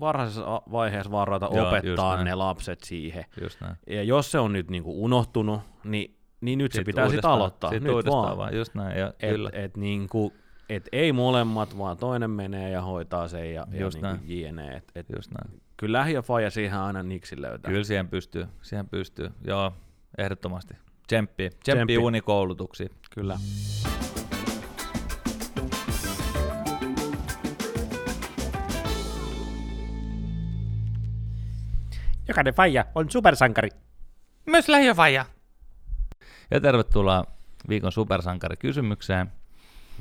varhaisessa 0.00 0.54
a- 0.54 0.62
vaiheessa 0.72 1.10
varata 1.10 1.46
Joo, 1.52 1.54
just 1.54 1.68
opettaa 1.68 2.14
näin. 2.14 2.24
ne 2.24 2.34
lapset 2.34 2.82
siihen. 2.84 3.24
Just 3.42 3.60
näin. 3.60 3.76
Ja 3.86 4.02
jos 4.02 4.30
se 4.30 4.38
on 4.38 4.52
nyt 4.52 4.70
niin 4.70 4.82
kuin 4.82 4.96
unohtunut, 4.96 5.60
niin, 5.84 6.16
niin 6.40 6.58
nyt 6.58 6.72
se 6.72 6.76
Sit 6.76 6.86
pitää 6.86 7.08
sitten 7.08 7.30
aloittaa. 7.30 7.70
Sit 7.70 7.82
nyt 7.82 8.06
vaan. 8.06 8.36
vaan. 8.38 8.56
Just 8.56 8.74
näin, 8.74 8.98
ja 8.98 9.12
Et, 9.20 9.30
kyllä. 9.34 9.50
et, 9.52 9.76
niin 9.76 10.08
kuin, 10.08 10.32
et 10.68 10.88
ei 10.92 11.12
molemmat, 11.12 11.78
vaan 11.78 11.96
toinen 11.96 12.30
menee 12.30 12.70
ja 12.70 12.82
hoitaa 12.82 13.28
sen 13.28 13.54
ja, 13.54 13.66
ja 13.72 13.80
Just 13.80 14.02
niin 14.02 14.18
kuin 14.18 14.40
jne. 14.40 14.76
Et, 14.76 14.92
et, 14.94 15.06
Just 15.16 15.30
näin. 15.30 15.60
kyllä 15.76 15.98
lähi 15.98 16.12
ja 16.12 16.22
faija 16.22 16.50
siihen 16.50 16.78
aina 16.78 17.02
niksi 17.02 17.42
löytää. 17.42 17.70
Kyllä 17.70 17.84
siihen 17.84 18.08
pystyy, 18.08 18.46
siihen 18.62 18.88
pystyy. 18.88 19.30
Joo, 19.44 19.72
ehdottomasti. 20.18 20.74
Tsemppi, 21.06 21.48
Tsemppi. 21.48 21.58
tsemppi 21.62 21.98
unikoulutuksiin. 21.98 22.90
Kyllä. 23.14 23.38
Jokainen 32.28 32.54
faija 32.54 32.84
on 32.94 33.10
supersankari. 33.10 33.68
Myös 34.46 34.68
lähiöfaija. 34.68 35.26
Ja 36.50 36.60
tervetuloa 36.60 37.24
viikon 37.68 37.92
supersankarikysymykseen. 37.92 39.32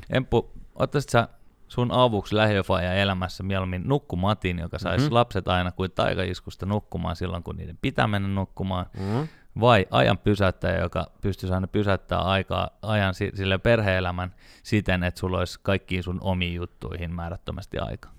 Emppu, 0.09 0.51
ottaisit 0.75 1.09
sä 1.09 1.27
sun 1.67 1.91
avuksi 1.91 2.35
lähiöfaija 2.35 2.93
elämässä 2.93 3.43
mieluummin 3.43 3.81
nukkumatin, 3.85 4.59
joka 4.59 4.79
saisi 4.79 4.97
Mhm. 4.97 5.03
mm-hmm. 5.05 5.13
lapset 5.13 5.47
aina 5.47 5.71
kuin 5.71 5.91
taikaiskusta 5.91 6.65
nukkumaan 6.65 7.15
silloin, 7.15 7.43
kun 7.43 7.55
niiden 7.57 7.77
pitää 7.81 8.07
mennä 8.07 8.27
nukkumaan, 8.27 8.85
Mm. 8.93 9.27
vai 9.59 9.85
ajan 9.91 10.17
pysäyttäjä, 10.17 10.79
joka 10.81 11.07
pystyisi 11.21 11.53
aina 11.53 11.67
pysäyttämään 11.67 12.27
aikaa, 12.27 12.69
ajan 12.81 13.13
si- 13.13 13.31
sille 13.35 13.57
perheelämän 13.57 14.35
siten, 14.63 15.03
että 15.03 15.19
sulla 15.19 15.39
olisi 15.39 15.59
kaikkiin 15.63 16.03
sun 16.03 16.17
omiin 16.21 16.55
juttuihin 16.55 17.13
määrättömästi 17.15 17.77
aika. 17.77 18.09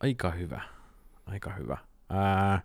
Aika 0.00 0.30
hyvä. 0.30 0.60
Aika 1.26 1.50
hyvä. 1.52 1.78
Ää, 2.10 2.62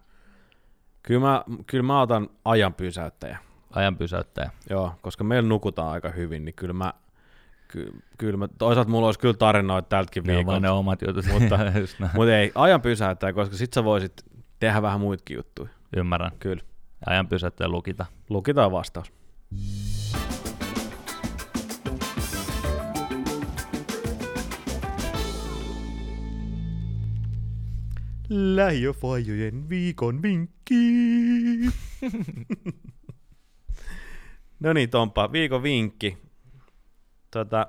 kyllä, 1.08 1.22
mä, 1.22 1.43
kyllä 1.67 1.84
mä 1.84 2.02
otan 2.02 2.30
ajan 2.46 2.74
pysäyttäjä. 2.74 3.38
Ajan 3.72 3.98
pysäyttäjä. 3.98 4.52
Joo, 4.70 4.91
koska 5.02 5.24
meillä 5.24 5.50
nukutaan 5.50 5.91
aika 5.91 6.10
hyvin, 6.10 6.46
niin 6.46 6.56
kyllä 6.56 6.74
mä, 6.74 6.93
ky, 7.67 7.93
kyllä 8.17 8.38
mä 8.38 8.48
toisaalta 8.58 8.91
mulla 8.91 9.06
olisi 9.06 9.20
kyllä 9.20 9.34
tarinoita 9.34 9.89
tältäkin 9.89 10.24
Ne 10.24 10.38
on 10.38 10.46
vaan 10.46 10.62
ne 10.62 10.67
viikolta. 10.67 10.80
omat 10.80 11.02
jutut. 11.02 11.26
Mutta-. 11.34 11.60
Mutta 12.15 12.38
ei, 12.38 12.52
ajan 12.56 12.82
pysäyttäjä, 12.82 13.34
koska 13.34 13.56
sit 13.56 13.74
sä 13.74 13.84
voisit 13.84 14.13
tehdä 14.60 14.82
vähän 14.82 15.00
muitakin 15.00 15.36
juttuja. 15.38 15.70
Ymmärrän. 15.98 16.32
Kyllä. 16.39 16.63
Ajan 17.06 17.28
pysäyttäjä 17.28 17.67
lukita. 17.70 18.06
Lukitaan 18.30 18.72
vastaus. 18.72 19.12
Lähiöfajojen 28.30 29.70
viikon 29.70 30.22
vinkki. 30.22 30.76
no 34.60 34.74
niin, 34.74 34.90
Tompa, 34.90 35.32
viikon 35.32 35.63
vinkki. 35.63 36.18
Tota, 37.32 37.68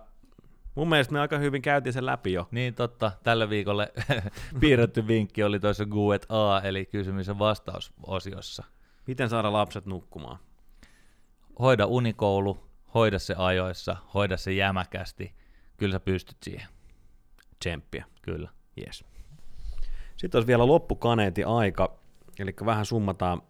mun 0.74 0.88
mielestä 0.88 1.12
me 1.12 1.20
aika 1.20 1.38
hyvin 1.38 1.62
käytiin 1.62 1.92
sen 1.92 2.06
läpi 2.06 2.32
jo. 2.32 2.48
Niin 2.50 2.74
totta, 2.74 3.12
tälle 3.22 3.50
viikolle 3.50 3.92
piirretty 4.60 5.06
vinkki 5.06 5.42
oli 5.42 5.60
tuossa 5.60 5.84
Q&A, 5.86 6.60
eli 6.60 6.86
kysymys- 6.86 7.28
ja 7.28 7.38
vastausosiossa. 7.38 8.64
Miten 9.06 9.28
saada 9.28 9.52
lapset 9.52 9.86
nukkumaan? 9.86 10.38
Hoida 11.58 11.86
unikoulu, 11.86 12.68
hoida 12.94 13.18
se 13.18 13.34
ajoissa, 13.38 13.96
hoida 14.14 14.36
se 14.36 14.52
jämäkästi. 14.52 15.34
Kyllä 15.76 15.92
sä 15.92 16.00
pystyt 16.00 16.36
siihen, 16.42 16.68
Tsemppiä. 17.58 18.04
kyllä. 18.22 18.50
Yes. 18.86 19.04
Sitten 20.18 20.38
olisi 20.38 20.46
vielä 20.46 20.66
loppukaneetin 20.66 21.46
aika, 21.46 21.98
eli 22.38 22.54
vähän 22.64 22.86
summataan 22.86 23.42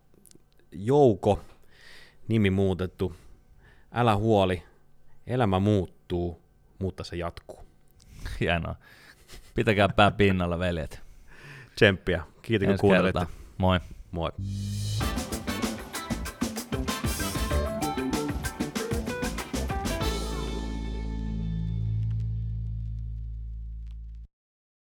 Jouko, 0.72 1.40
nimi 2.28 2.50
muutettu. 2.50 3.16
Älä 3.92 4.16
huoli, 4.16 4.62
elämä 5.26 5.58
muuttuu, 5.58 6.42
mutta 6.78 7.04
se 7.04 7.16
jatkuu. 7.16 7.58
Hienoa. 8.40 8.74
Pitäkää 9.54 9.88
pää 9.88 10.10
pinnalla, 10.10 10.58
veljet. 10.58 11.02
Tsemppiä. 11.74 12.22
Kiitos 12.42 12.66
kun 12.66 12.78
kuuntelitte. 12.78 13.26
Moi. 13.58 13.80
Moi. 14.10 14.30